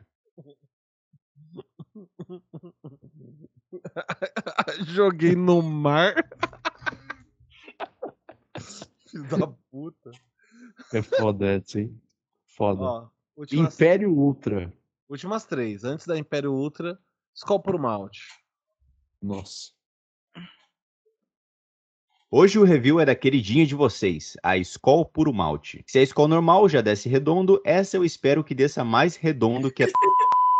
joguei 4.86 5.34
no 5.34 5.62
mar. 5.62 6.14
Filho 9.08 9.28
da 9.28 9.46
puta. 9.70 10.10
É 10.92 11.02
foda 11.02 11.46
essa, 11.46 11.80
hein? 11.80 12.00
Foda. 12.46 12.82
Ó, 12.82 13.08
Últimas... 13.38 13.72
Império 13.72 14.10
Ultra. 14.10 14.72
Últimas 15.08 15.44
três. 15.44 15.84
Antes 15.84 16.04
da 16.04 16.18
Império 16.18 16.52
Ultra, 16.52 16.98
Skol 17.32 17.60
por 17.60 17.78
Malte. 17.78 18.20
Nossa. 19.22 19.70
Hoje 22.28 22.58
o 22.58 22.64
review 22.64 22.98
é 22.98 23.06
da 23.06 23.14
queridinha 23.14 23.64
de 23.64 23.76
vocês, 23.76 24.36
a 24.42 24.58
Skol 24.58 25.06
Puro 25.06 25.32
Malte. 25.32 25.84
Se 25.86 26.00
a 26.00 26.02
Skol 26.02 26.26
normal 26.26 26.68
já 26.68 26.80
desce 26.80 27.08
redondo, 27.08 27.62
essa 27.64 27.96
eu 27.96 28.04
espero 28.04 28.42
que 28.42 28.56
desça 28.56 28.84
mais 28.84 29.14
redondo 29.14 29.70
que 29.70 29.84
a 29.84 29.86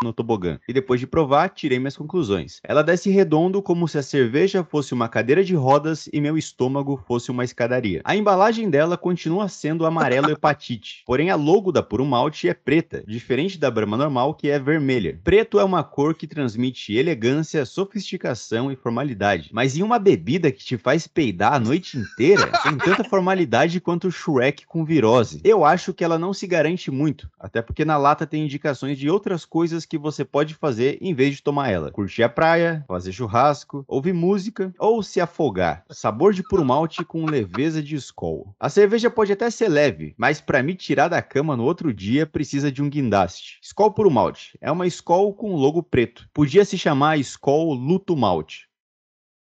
no 0.03 0.13
tobogã. 0.13 0.59
E 0.69 0.73
depois 0.73 1.01
de 1.01 1.07
provar, 1.07 1.49
tirei 1.49 1.79
minhas 1.79 1.97
conclusões. 1.97 2.61
Ela 2.63 2.83
desce 2.83 3.11
redondo 3.11 3.61
como 3.61 3.89
se 3.89 3.99
a 3.99 4.03
cerveja 4.03 4.63
fosse 4.63 4.95
uma 4.95 5.09
cadeira 5.09 5.43
de 5.43 5.55
rodas 5.55 6.09
e 6.13 6.21
meu 6.21 6.39
estômago 6.39 7.03
fosse 7.07 7.31
uma 7.31 7.45
escadaria. 7.45 8.01
A 8.05 8.15
embalagem 8.15 8.71
dela 8.71 8.97
continua 8.97 9.49
sendo 9.49 9.85
amarelo 9.85 10.31
hepatite, 10.33 11.03
porém 11.05 11.31
a 11.31 11.35
logo 11.35 11.73
da 11.73 11.83
Puro 11.83 12.05
Malte 12.05 12.49
é 12.49 12.55
preta, 12.55 13.03
diferente 13.07 13.59
da 13.59 13.71
Brahma 13.71 13.97
normal 13.97 14.35
que 14.35 14.49
é 14.49 14.59
vermelha. 14.59 15.19
Preto 15.25 15.59
é 15.59 15.65
uma 15.65 15.83
cor 15.83 16.15
que 16.15 16.27
transmite 16.27 16.95
elegância, 16.95 17.65
sofisticação 17.65 18.71
e 18.71 18.77
formalidade, 18.77 19.51
mas 19.53 19.77
em 19.77 19.83
uma 19.83 19.99
bebida 19.99 20.53
que 20.53 20.65
te 20.65 20.77
faz 20.77 21.07
peidar 21.07 21.55
a 21.55 21.61
noite 21.61 21.99
inteira, 21.99 22.51
tem 22.63 22.77
tanta 22.77 23.03
formalidade 23.03 23.81
quanto 23.81 24.09
o 24.09 24.13
Shrek 24.13 24.65
com 24.67 24.85
virose. 24.85 25.41
Eu 25.43 25.65
acho 25.65 25.93
que 25.93 26.05
ela 26.05 26.19
não 26.19 26.33
se 26.33 26.47
garante 26.47 26.91
muito, 26.91 27.29
até 27.39 27.61
porque 27.61 27.85
na 27.85 27.97
lata 27.97 28.27
tem 28.27 28.45
indicações 28.45 28.97
de 28.99 29.11
outras 29.11 29.45
coisas 29.45 29.88
que 29.89 29.99
você 29.99 30.25
pode 30.25 30.55
fazer 30.55 30.99
em 31.01 31.15
vez 31.15 31.37
de 31.37 31.43
tomar 31.43 31.71
ela. 31.71 31.91
Curtir 31.91 32.23
a 32.23 32.29
praia, 32.29 32.85
fazer 32.87 33.13
churrasco, 33.13 33.85
ouvir 33.89 34.13
música 34.13 34.73
ou 34.79 35.03
se 35.03 35.21
afogar. 35.21 35.85
Sabor 35.91 36.33
de 36.33 36.43
puro 36.43 36.65
malte 36.65 37.05
com 37.05 37.25
leveza 37.25 37.83
de 37.83 37.97
Skol. 37.97 38.55
A 38.61 38.69
cerveja 38.69 39.11
pode 39.11 39.33
até 39.33 39.51
ser 39.51 39.69
leve, 39.69 40.15
mas 40.17 40.41
para 40.41 40.63
me 40.63 40.75
tirar 40.75 41.09
da 41.09 41.23
cama 41.23 41.57
no 41.57 41.65
outro 41.65 41.93
dia 41.93 42.27
precisa 42.27 42.71
de 42.71 42.83
um 42.83 42.91
guindaste. 42.91 43.59
Skol 43.63 43.93
puro 43.93 44.11
malte 44.11 44.59
é 44.61 44.71
uma 44.71 44.87
Skol 44.87 45.35
com 45.35 45.55
logo 45.55 45.83
preto. 45.83 46.29
Podia 46.33 46.65
se 46.65 46.77
chamar 46.77 47.19
Skol 47.19 47.73
Luto 47.73 48.17
Malte. 48.17 48.69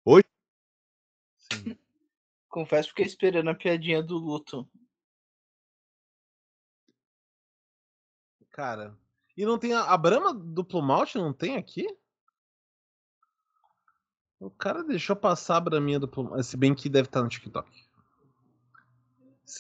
Hoje 0.05 0.25
Sim. 1.53 1.77
Confesso 2.49 2.89
que 2.89 3.03
fiquei 3.03 3.07
esperando 3.07 3.51
a 3.51 3.55
piadinha 3.55 4.03
do 4.03 4.17
luto. 4.17 4.67
Cara, 8.51 8.97
e 9.37 9.45
não 9.45 9.59
tem 9.59 9.74
a, 9.74 9.82
a 9.82 9.97
Brahma 9.97 10.32
duplo 10.32 10.80
malte, 10.80 11.18
não 11.18 11.32
tem 11.32 11.57
aqui? 11.57 11.87
O 14.39 14.51
cara 14.51 14.84
deixou 14.84 15.16
passar 15.16 15.57
a 15.57 15.61
Braminha 15.61 15.99
duplo 15.99 16.43
Se 16.43 16.57
bem 16.57 16.74
que 16.74 16.89
deve 16.89 17.09
estar 17.09 17.22
no 17.22 17.28
TikTok. 17.28 17.70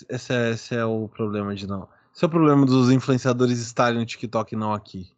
Esse 0.08 0.32
é, 0.32 0.50
esse 0.50 0.74
é 0.74 0.84
o 0.84 1.08
problema 1.08 1.54
de 1.54 1.66
não. 1.66 1.88
Esse 2.14 2.24
é 2.24 2.26
o 2.26 2.30
problema 2.30 2.64
dos 2.66 2.90
influenciadores 2.90 3.58
estarem 3.58 3.98
no 3.98 4.06
TikTok 4.06 4.54
e 4.54 4.58
não 4.58 4.72
aqui. 4.72 5.14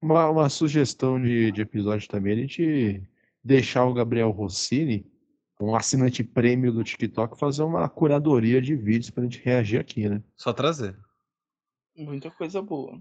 Uma, 0.00 0.30
uma 0.30 0.48
sugestão 0.48 1.20
de, 1.20 1.50
de 1.50 1.60
episódio 1.60 2.08
também, 2.08 2.32
a 2.32 2.36
gente 2.36 3.02
deixar 3.42 3.84
o 3.84 3.92
Gabriel 3.92 4.30
Rossini, 4.30 5.04
um 5.60 5.74
assinante 5.74 6.22
prêmio 6.22 6.72
do 6.72 6.84
TikTok, 6.84 7.38
fazer 7.38 7.64
uma 7.64 7.88
curadoria 7.88 8.62
de 8.62 8.76
vídeos 8.76 9.10
pra 9.10 9.24
gente 9.24 9.42
reagir 9.42 9.80
aqui, 9.80 10.08
né? 10.08 10.22
Só 10.36 10.52
trazer. 10.52 10.96
Muita 11.96 12.30
coisa 12.30 12.62
boa. 12.62 13.00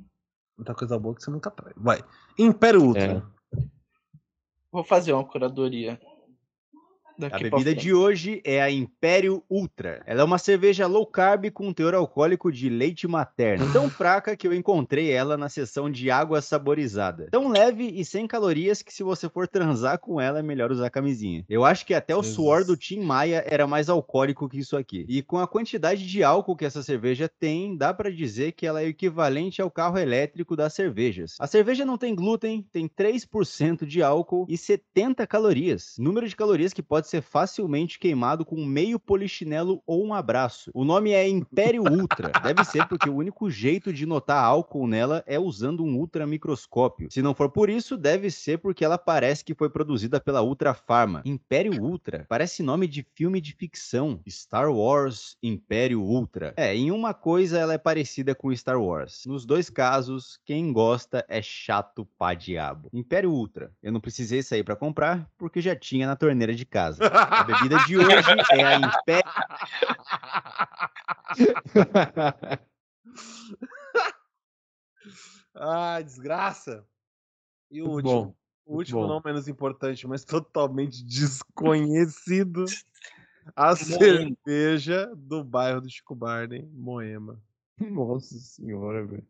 Muita 0.58 0.74
coisa 0.74 0.98
boa 0.98 1.14
que 1.14 1.24
você 1.24 1.30
nunca 1.30 1.52
traz. 1.52 1.74
Vai. 1.78 2.04
Império 2.38 2.82
Ultra. 2.84 3.24
É. 3.56 3.62
Vou 4.72 4.84
fazer 4.84 5.14
uma 5.14 5.24
curadoria. 5.24 6.00
Daqui 7.18 7.48
a 7.48 7.50
bebida 7.50 7.74
de 7.74 7.94
hoje 7.94 8.42
é 8.44 8.62
a 8.62 8.70
Império 8.70 9.44
Ultra. 9.50 10.04
Ela 10.06 10.22
é 10.22 10.24
uma 10.24 10.38
cerveja 10.38 10.86
low 10.86 11.06
carb 11.06 11.50
com 11.52 11.74
teor 11.74 11.96
alcoólico 11.96 12.52
de 12.52 12.70
leite 12.70 13.08
materno. 13.08 13.72
Tão 13.74 13.90
fraca 13.92 14.38
que 14.38 14.48
eu 14.48 14.54
encontrei 14.54 15.10
ela 15.10 15.36
na 15.36 15.50
seção 15.50 15.90
de 15.90 16.12
água 16.12 16.42
saborizada. 16.42 17.28
Tão 17.32 17.48
leve 17.48 17.86
e 17.88 18.06
sem 18.06 18.28
calorias 18.28 18.84
que 18.84 18.94
se 18.94 19.02
você 19.02 19.28
for 19.28 19.48
transar 19.48 20.00
com 20.00 20.22
ela 20.22 20.40
é 20.40 20.44
melhor 20.44 20.72
usar 20.72 20.92
camisinha. 20.92 21.44
Eu 21.50 21.66
acho 21.66 21.86
que 21.86 21.94
até 21.96 22.16
o 22.16 22.22
Jesus. 22.22 22.36
suor 22.36 22.64
do 22.64 22.78
Tim 22.78 23.00
Maia 23.00 23.44
era 23.48 23.66
mais 23.66 23.90
alcoólico 23.90 24.48
que 24.48 24.60
isso 24.60 24.78
aqui. 24.78 25.04
E 25.10 25.24
com 25.24 25.40
a 25.40 25.48
quantidade 25.48 26.06
de 26.06 26.24
álcool 26.24 26.56
que 26.56 26.66
essa 26.66 26.84
cerveja 26.84 27.28
tem, 27.40 27.76
dá 27.76 27.94
para 27.94 28.12
dizer 28.12 28.52
que 28.52 28.68
ela 28.68 28.82
é 28.82 28.88
equivalente 28.88 29.60
ao 29.60 29.72
carro 29.72 29.98
elétrico 29.98 30.56
das 30.56 30.74
cervejas. 30.74 31.36
A 31.40 31.48
cerveja 31.48 31.84
não 31.84 31.98
tem 31.98 32.14
glúten, 32.14 32.66
tem 32.72 32.88
3% 32.88 33.86
de 33.86 34.04
álcool 34.04 34.46
e 34.48 34.56
70 34.56 35.26
calorias. 35.26 35.96
Número 35.98 36.28
de 36.28 36.36
calorias 36.36 36.74
que 36.74 36.84
pode 36.84 37.07
pode 37.08 37.10
ser 37.10 37.22
facilmente 37.22 38.00
queimado 38.00 38.44
com 38.44 38.66
meio 38.66 39.00
polichinelo 39.00 39.82
ou 39.88 40.06
um 40.06 40.14
abraço. 40.14 40.70
O 40.74 40.84
nome 40.84 41.12
é 41.12 41.28
Império 41.28 41.84
Ultra. 41.84 42.32
Deve 42.44 42.66
ser 42.66 42.86
porque 42.88 43.10
o 43.10 43.16
único 43.16 43.50
jeito 43.50 43.94
de 43.94 44.06
notar 44.06 44.44
álcool 44.44 44.88
nela 44.88 45.24
é 45.26 45.40
usando 45.40 45.84
um 45.84 45.96
ultramicroscópio. 45.96 47.08
Se 47.10 47.22
não 47.22 47.34
for 47.34 47.50
por 47.50 47.70
isso, 47.70 47.98
deve 47.98 48.30
ser 48.30 48.58
porque 48.60 48.84
ela 48.84 48.98
parece 48.98 49.44
que 49.44 49.56
foi 49.56 49.70
produzida 49.70 50.20
pela 50.20 50.42
Ultra 50.42 50.74
Pharma. 50.74 51.22
Império 51.26 51.82
Ultra 51.82 52.26
parece 52.28 52.62
nome 52.62 52.88
de 52.88 53.06
filme 53.16 53.40
de 53.40 53.54
ficção. 53.54 54.20
Star 54.28 54.70
Wars 54.70 55.38
Império 55.42 56.02
Ultra. 56.02 56.54
É, 56.58 56.76
em 56.76 56.92
uma 56.92 57.14
coisa 57.14 57.58
ela 57.58 57.74
é 57.74 57.78
parecida 57.78 58.36
com 58.36 58.54
Star 58.56 58.82
Wars. 58.82 59.24
Nos 59.26 59.46
dois 59.46 59.70
casos, 59.70 60.40
quem 60.46 60.74
gosta 60.74 61.26
é 61.30 61.42
chato 61.42 62.08
pra 62.18 62.34
diabo. 62.34 62.90
Império 62.92 63.32
Ultra. 63.32 63.72
Eu 63.82 63.92
não 63.92 64.02
precisei 64.02 64.44
sair 64.44 64.64
para 64.64 64.76
comprar 64.76 65.30
porque 65.38 65.62
já 65.62 65.76
tinha 65.76 66.08
na 66.08 66.16
torneira 66.16 66.54
de 66.54 66.66
casa 66.66 66.97
casa. 66.98 67.16
A 67.16 67.44
bebida 67.44 67.78
de 67.86 67.98
hoje 67.98 68.12
é 68.52 68.64
a 68.64 68.76
Império. 68.76 69.32
ah, 75.56 76.02
desgraça. 76.02 76.86
E 77.70 77.82
o 77.82 77.90
último, 77.90 78.26
bom, 78.26 78.36
o 78.66 78.76
último 78.78 79.02
bom. 79.02 79.08
não 79.08 79.22
menos 79.24 79.48
importante, 79.48 80.08
mas 80.08 80.24
totalmente 80.24 81.04
desconhecido, 81.04 82.66
a 83.56 83.76
cerveja 83.76 85.12
do 85.16 85.44
bairro 85.44 85.82
do 85.82 85.90
Chico 85.90 86.16
Barney, 86.16 86.66
Moema. 86.74 87.42
Nossa 87.80 88.38
senhora, 88.40 89.06
velho. 89.06 89.28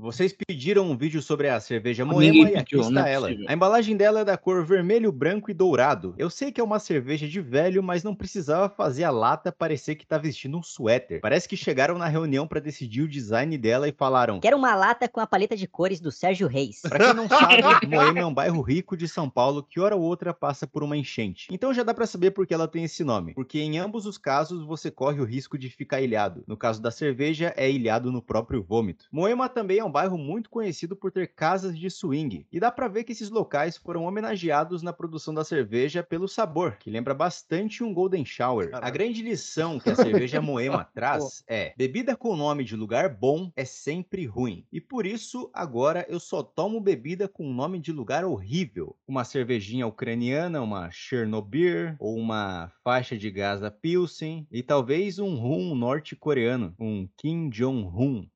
Vocês 0.00 0.32
pediram 0.32 0.90
um 0.90 0.96
vídeo 0.96 1.20
sobre 1.20 1.50
a 1.50 1.60
cerveja 1.60 2.06
Moema 2.06 2.50
e 2.50 2.56
aqui 2.56 2.74
está 2.74 3.06
é 3.06 3.12
ela. 3.12 3.28
A 3.46 3.52
embalagem 3.52 3.94
dela 3.94 4.20
é 4.20 4.24
da 4.24 4.34
cor 4.38 4.64
vermelho, 4.64 5.12
branco 5.12 5.50
e 5.50 5.54
dourado. 5.54 6.14
Eu 6.16 6.30
sei 6.30 6.50
que 6.50 6.58
é 6.58 6.64
uma 6.64 6.78
cerveja 6.78 7.28
de 7.28 7.38
velho, 7.38 7.82
mas 7.82 8.02
não 8.02 8.14
precisava 8.14 8.70
fazer 8.70 9.04
a 9.04 9.10
lata 9.10 9.52
parecer 9.52 9.96
que 9.96 10.06
tá 10.06 10.16
vestindo 10.16 10.56
um 10.56 10.62
suéter. 10.62 11.20
Parece 11.20 11.46
que 11.46 11.54
chegaram 11.54 11.98
na 11.98 12.06
reunião 12.06 12.48
para 12.48 12.60
decidir 12.60 13.02
o 13.02 13.08
design 13.08 13.58
dela 13.58 13.88
e 13.88 13.92
falaram: 13.92 14.40
Quero 14.40 14.56
uma 14.56 14.74
lata 14.74 15.06
com 15.06 15.20
a 15.20 15.26
paleta 15.26 15.54
de 15.54 15.66
cores 15.66 16.00
do 16.00 16.10
Sérgio 16.10 16.48
Reis. 16.48 16.80
Pra 16.80 16.98
quem 16.98 17.14
não 17.14 17.28
sabe, 17.28 17.60
Moema 17.86 18.20
é 18.20 18.24
um 18.24 18.32
bairro 18.32 18.62
rico 18.62 18.96
de 18.96 19.06
São 19.06 19.28
Paulo 19.28 19.62
que 19.62 19.80
hora 19.80 19.94
ou 19.94 20.02
outra 20.02 20.32
passa 20.32 20.66
por 20.66 20.82
uma 20.82 20.96
enchente. 20.96 21.48
Então 21.50 21.74
já 21.74 21.82
dá 21.82 21.92
para 21.92 22.06
saber 22.06 22.30
por 22.30 22.46
que 22.46 22.54
ela 22.54 22.66
tem 22.66 22.84
esse 22.84 23.04
nome. 23.04 23.34
Porque 23.34 23.60
em 23.60 23.78
ambos 23.78 24.06
os 24.06 24.16
casos 24.16 24.64
você 24.64 24.90
corre 24.90 25.20
o 25.20 25.24
risco 25.24 25.58
de 25.58 25.68
ficar 25.68 26.00
ilhado. 26.00 26.42
No 26.46 26.56
caso 26.56 26.80
da 26.80 26.90
cerveja, 26.90 27.52
é 27.54 27.70
ilhado 27.70 28.10
no 28.10 28.22
próprio 28.22 28.62
vômito. 28.62 29.04
Moema 29.12 29.46
também 29.46 29.78
é 29.78 29.84
um 29.84 29.89
um 29.90 29.92
bairro 29.92 30.16
muito 30.16 30.48
conhecido 30.48 30.94
por 30.94 31.10
ter 31.10 31.34
casas 31.34 31.76
de 31.76 31.90
swing. 31.90 32.46
E 32.52 32.60
dá 32.60 32.70
para 32.70 32.86
ver 32.86 33.02
que 33.02 33.10
esses 33.10 33.28
locais 33.28 33.76
foram 33.76 34.04
homenageados 34.04 34.82
na 34.82 34.92
produção 34.92 35.34
da 35.34 35.42
cerveja 35.42 36.00
pelo 36.00 36.28
sabor, 36.28 36.76
que 36.76 36.88
lembra 36.88 37.12
bastante 37.12 37.82
um 37.82 37.92
Golden 37.92 38.24
Shower. 38.24 38.70
A 38.72 38.88
grande 38.88 39.20
lição 39.20 39.80
que 39.80 39.90
a 39.90 39.96
cerveja 39.96 40.40
Moema 40.40 40.84
traz 40.94 41.42
é: 41.48 41.74
bebida 41.76 42.16
com 42.16 42.36
nome 42.36 42.62
de 42.62 42.76
lugar 42.76 43.08
bom 43.08 43.50
é 43.56 43.64
sempre 43.64 44.26
ruim. 44.26 44.64
E 44.72 44.80
por 44.80 45.04
isso, 45.04 45.50
agora 45.52 46.06
eu 46.08 46.20
só 46.20 46.40
tomo 46.40 46.80
bebida 46.80 47.26
com 47.26 47.52
nome 47.52 47.80
de 47.80 47.90
lugar 47.90 48.24
horrível. 48.24 48.96
Uma 49.08 49.24
cervejinha 49.24 49.88
ucraniana, 49.88 50.62
uma 50.62 50.88
Chernobyl 50.92 51.96
ou 51.98 52.16
uma 52.16 52.70
faixa 52.84 53.18
de 53.18 53.28
gás 53.28 53.60
da 53.60 53.72
Pilsen 53.72 54.46
e 54.52 54.62
talvez 54.62 55.18
um 55.18 55.34
rum 55.34 55.74
norte-coreano, 55.74 56.74
um 56.78 57.08
Kim 57.16 57.50
Jong-un. 57.50 58.28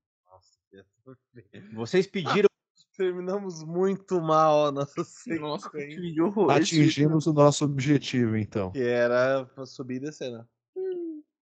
Vocês 1.72 2.06
pediram 2.06 2.48
Terminamos 2.96 3.64
muito 3.64 4.20
mal 4.20 4.66
a 4.66 4.72
nossa 4.72 5.04
Nossa, 5.40 5.68
que 5.68 5.80
sequência. 5.80 6.32
Atingimos 6.48 7.26
o 7.26 7.32
nosso 7.32 7.64
objetivo, 7.64 8.36
então. 8.36 8.70
Que 8.70 8.82
era 8.82 9.48
subir 9.66 9.96
e 9.96 10.00
descer, 10.00 10.30
né? 10.30 10.44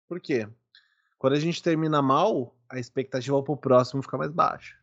Por 0.07 0.19
quê? 0.19 0.47
Quando 1.17 1.33
a 1.33 1.39
gente 1.39 1.63
termina 1.63 2.03
mal, 2.03 2.55
a 2.69 2.77
expectativa 2.77 3.41
pro 3.41 3.57
próximo 3.57 4.03
fica 4.03 4.17
mais 4.17 4.31
baixa. 4.31 4.75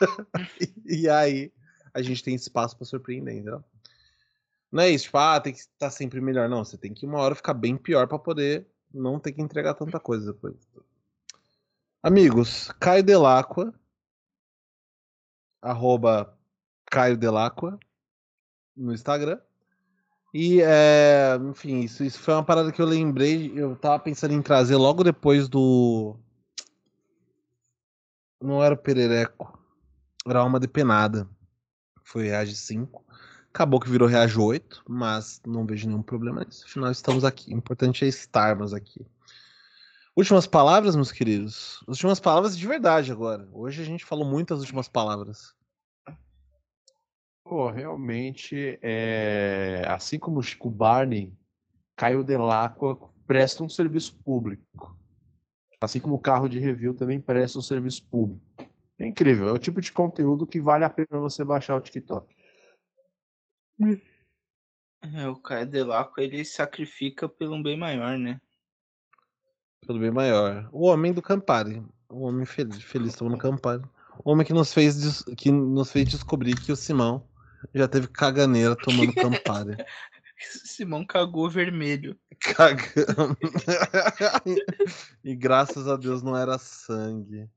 e 0.86 1.06
aí, 1.06 1.52
a 1.92 2.00
gente 2.00 2.24
tem 2.24 2.34
espaço 2.34 2.76
pra 2.76 2.86
surpreender, 2.86 3.34
entendeu? 3.34 3.62
Não 4.72 4.82
é 4.82 4.90
isso, 4.90 5.04
tipo, 5.04 5.18
ah, 5.18 5.38
tem 5.38 5.52
que 5.52 5.60
estar 5.60 5.90
sempre 5.90 6.20
melhor. 6.20 6.48
Não, 6.48 6.64
você 6.64 6.78
tem 6.78 6.94
que 6.94 7.04
uma 7.04 7.18
hora 7.18 7.34
ficar 7.34 7.54
bem 7.54 7.76
pior 7.76 8.08
pra 8.08 8.18
poder 8.18 8.66
não 8.92 9.20
ter 9.20 9.32
que 9.32 9.42
entregar 9.42 9.74
tanta 9.74 10.00
coisa 10.00 10.32
depois. 10.32 10.56
Amigos, 12.02 12.70
Caio 12.80 13.02
Delacqua, 13.02 13.74
arroba 15.66 16.32
Caio 16.90 17.16
Delacqua 17.16 17.78
no 18.76 18.92
Instagram. 18.92 19.40
E, 20.32 20.60
é, 20.60 21.38
enfim, 21.50 21.80
isso, 21.80 22.04
isso 22.04 22.20
foi 22.20 22.34
uma 22.34 22.44
parada 22.44 22.70
que 22.70 22.80
eu 22.80 22.86
lembrei. 22.86 23.52
Eu 23.54 23.74
tava 23.74 23.98
pensando 23.98 24.34
em 24.34 24.42
trazer 24.42 24.76
logo 24.76 25.02
depois 25.02 25.48
do. 25.48 26.16
Não 28.40 28.62
era 28.62 28.74
o 28.74 28.78
Perereco, 28.78 29.58
era 30.26 30.40
Alma 30.40 30.60
Depenada. 30.60 31.28
Foi 32.04 32.24
Reage 32.24 32.54
5. 32.54 33.04
Acabou 33.48 33.80
que 33.80 33.88
virou 33.88 34.06
Reage 34.06 34.38
8, 34.38 34.84
mas 34.86 35.40
não 35.46 35.64
vejo 35.64 35.88
nenhum 35.88 36.02
problema 36.02 36.44
nisso. 36.44 36.66
Afinal, 36.66 36.90
estamos 36.90 37.24
aqui. 37.24 37.52
O 37.52 37.56
importante 37.56 38.04
é 38.04 38.08
estarmos 38.08 38.74
aqui. 38.74 39.06
Últimas 40.14 40.46
palavras, 40.46 40.94
meus 40.94 41.10
queridos? 41.10 41.82
Últimas 41.88 42.20
palavras 42.20 42.56
de 42.56 42.66
verdade 42.66 43.10
agora. 43.10 43.48
Hoje 43.52 43.80
a 43.80 43.84
gente 43.84 44.04
falou 44.04 44.26
muitas 44.26 44.60
últimas 44.60 44.88
palavras. 44.88 45.55
Pô, 47.48 47.70
realmente, 47.70 48.76
é... 48.82 49.84
assim 49.86 50.18
como 50.18 50.40
o 50.40 50.42
Chico 50.42 50.68
Barney, 50.68 51.32
Caio 51.94 52.24
Delacqua 52.24 52.98
presta 53.24 53.62
um 53.62 53.68
serviço 53.68 54.16
público. 54.24 54.98
Assim 55.80 56.00
como 56.00 56.16
o 56.16 56.20
carro 56.20 56.48
de 56.48 56.58
review 56.58 56.92
também 56.92 57.20
presta 57.20 57.56
um 57.56 57.62
serviço 57.62 58.04
público. 58.08 58.44
É 58.98 59.06
incrível, 59.06 59.48
é 59.48 59.52
o 59.52 59.58
tipo 59.58 59.80
de 59.80 59.92
conteúdo 59.92 60.44
que 60.44 60.60
vale 60.60 60.84
a 60.84 60.90
pena 60.90 61.20
você 61.20 61.44
baixar 61.44 61.76
o 61.76 61.80
TikTok. 61.80 62.34
É, 65.14 65.28
o 65.28 65.36
Caio 65.36 65.66
Delaco, 65.66 66.20
ele 66.20 66.44
sacrifica 66.44 67.28
pelo 67.28 67.54
um 67.54 67.62
bem 67.62 67.78
maior, 67.78 68.18
né? 68.18 68.40
Pelo 69.86 70.00
bem 70.00 70.10
maior. 70.10 70.68
O 70.72 70.86
homem 70.86 71.12
do 71.12 71.22
Campari. 71.22 71.80
O 72.08 72.22
homem 72.22 72.44
feliz, 72.44 72.82
feliz 72.82 73.14
tomando 73.14 73.38
Campari. 73.38 73.84
O 74.24 74.32
homem 74.32 74.44
que 74.44 74.52
nos 74.52 74.74
fez, 74.74 75.22
que 75.36 75.52
nos 75.52 75.92
fez 75.92 76.08
descobrir 76.08 76.56
que 76.60 76.72
o 76.72 76.76
Simão 76.76 77.24
já 77.74 77.88
teve 77.88 78.08
caganeira 78.08 78.76
tomando 78.76 79.12
Campari. 79.14 79.76
Simão 80.38 81.04
cagou 81.04 81.48
vermelho. 81.48 82.18
Cagando. 82.40 83.36
e 85.24 85.34
graças 85.34 85.88
a 85.88 85.96
Deus 85.96 86.22
não 86.22 86.36
era 86.36 86.58
sangue. 86.58 87.48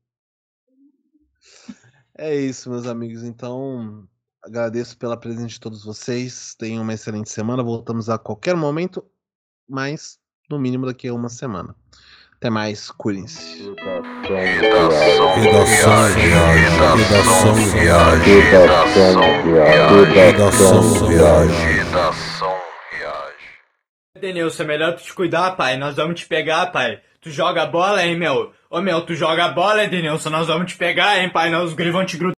É 2.16 2.34
isso, 2.34 2.70
meus 2.70 2.86
amigos. 2.86 3.22
Então, 3.22 4.08
agradeço 4.42 4.96
pela 4.96 5.16
presença 5.16 5.48
de 5.48 5.60
todos 5.60 5.84
vocês. 5.84 6.54
Tenham 6.54 6.82
uma 6.82 6.94
excelente 6.94 7.30
semana. 7.30 7.62
Voltamos 7.62 8.08
a 8.08 8.18
qualquer 8.18 8.56
momento, 8.56 9.04
mas 9.68 10.18
no 10.50 10.58
mínimo 10.58 10.86
daqui 10.86 11.08
a 11.08 11.14
uma 11.14 11.28
semana. 11.28 11.74
Até 12.40 12.48
mais, 12.48 12.90
cuidem-se. 12.92 13.70
Redação 14.26 15.36
viagem, 15.36 16.30
redação 16.96 17.54
viagem, 17.54 18.40
redação 18.40 19.42
viagem. 19.42 20.14
Redação 20.14 21.06
viagem. 21.06 21.80
Denilson, 24.18 24.62
é 24.62 24.66
melhor 24.66 24.96
tu 24.96 25.02
te 25.02 25.12
cuidar, 25.12 25.50
pai. 25.50 25.76
Nós 25.76 25.96
vamos 25.96 26.18
te 26.18 26.26
pegar, 26.26 26.68
pai. 26.68 27.02
Tu 27.20 27.28
joga 27.28 27.66
bola, 27.66 28.02
hein, 28.06 28.16
meu? 28.16 28.54
Ô, 28.70 28.80
meu, 28.80 29.02
tu 29.02 29.14
joga 29.14 29.48
bola, 29.48 29.86
Denilson. 29.86 30.30
Nós 30.30 30.46
vamos 30.46 30.72
te 30.72 30.78
pegar, 30.78 31.18
hein, 31.18 31.28
pai. 31.28 31.50
Nós 31.50 31.68
os 31.68 31.74
gringos 31.74 31.92
vão 31.92 32.06
te 32.06 32.16
grudar. 32.16 32.39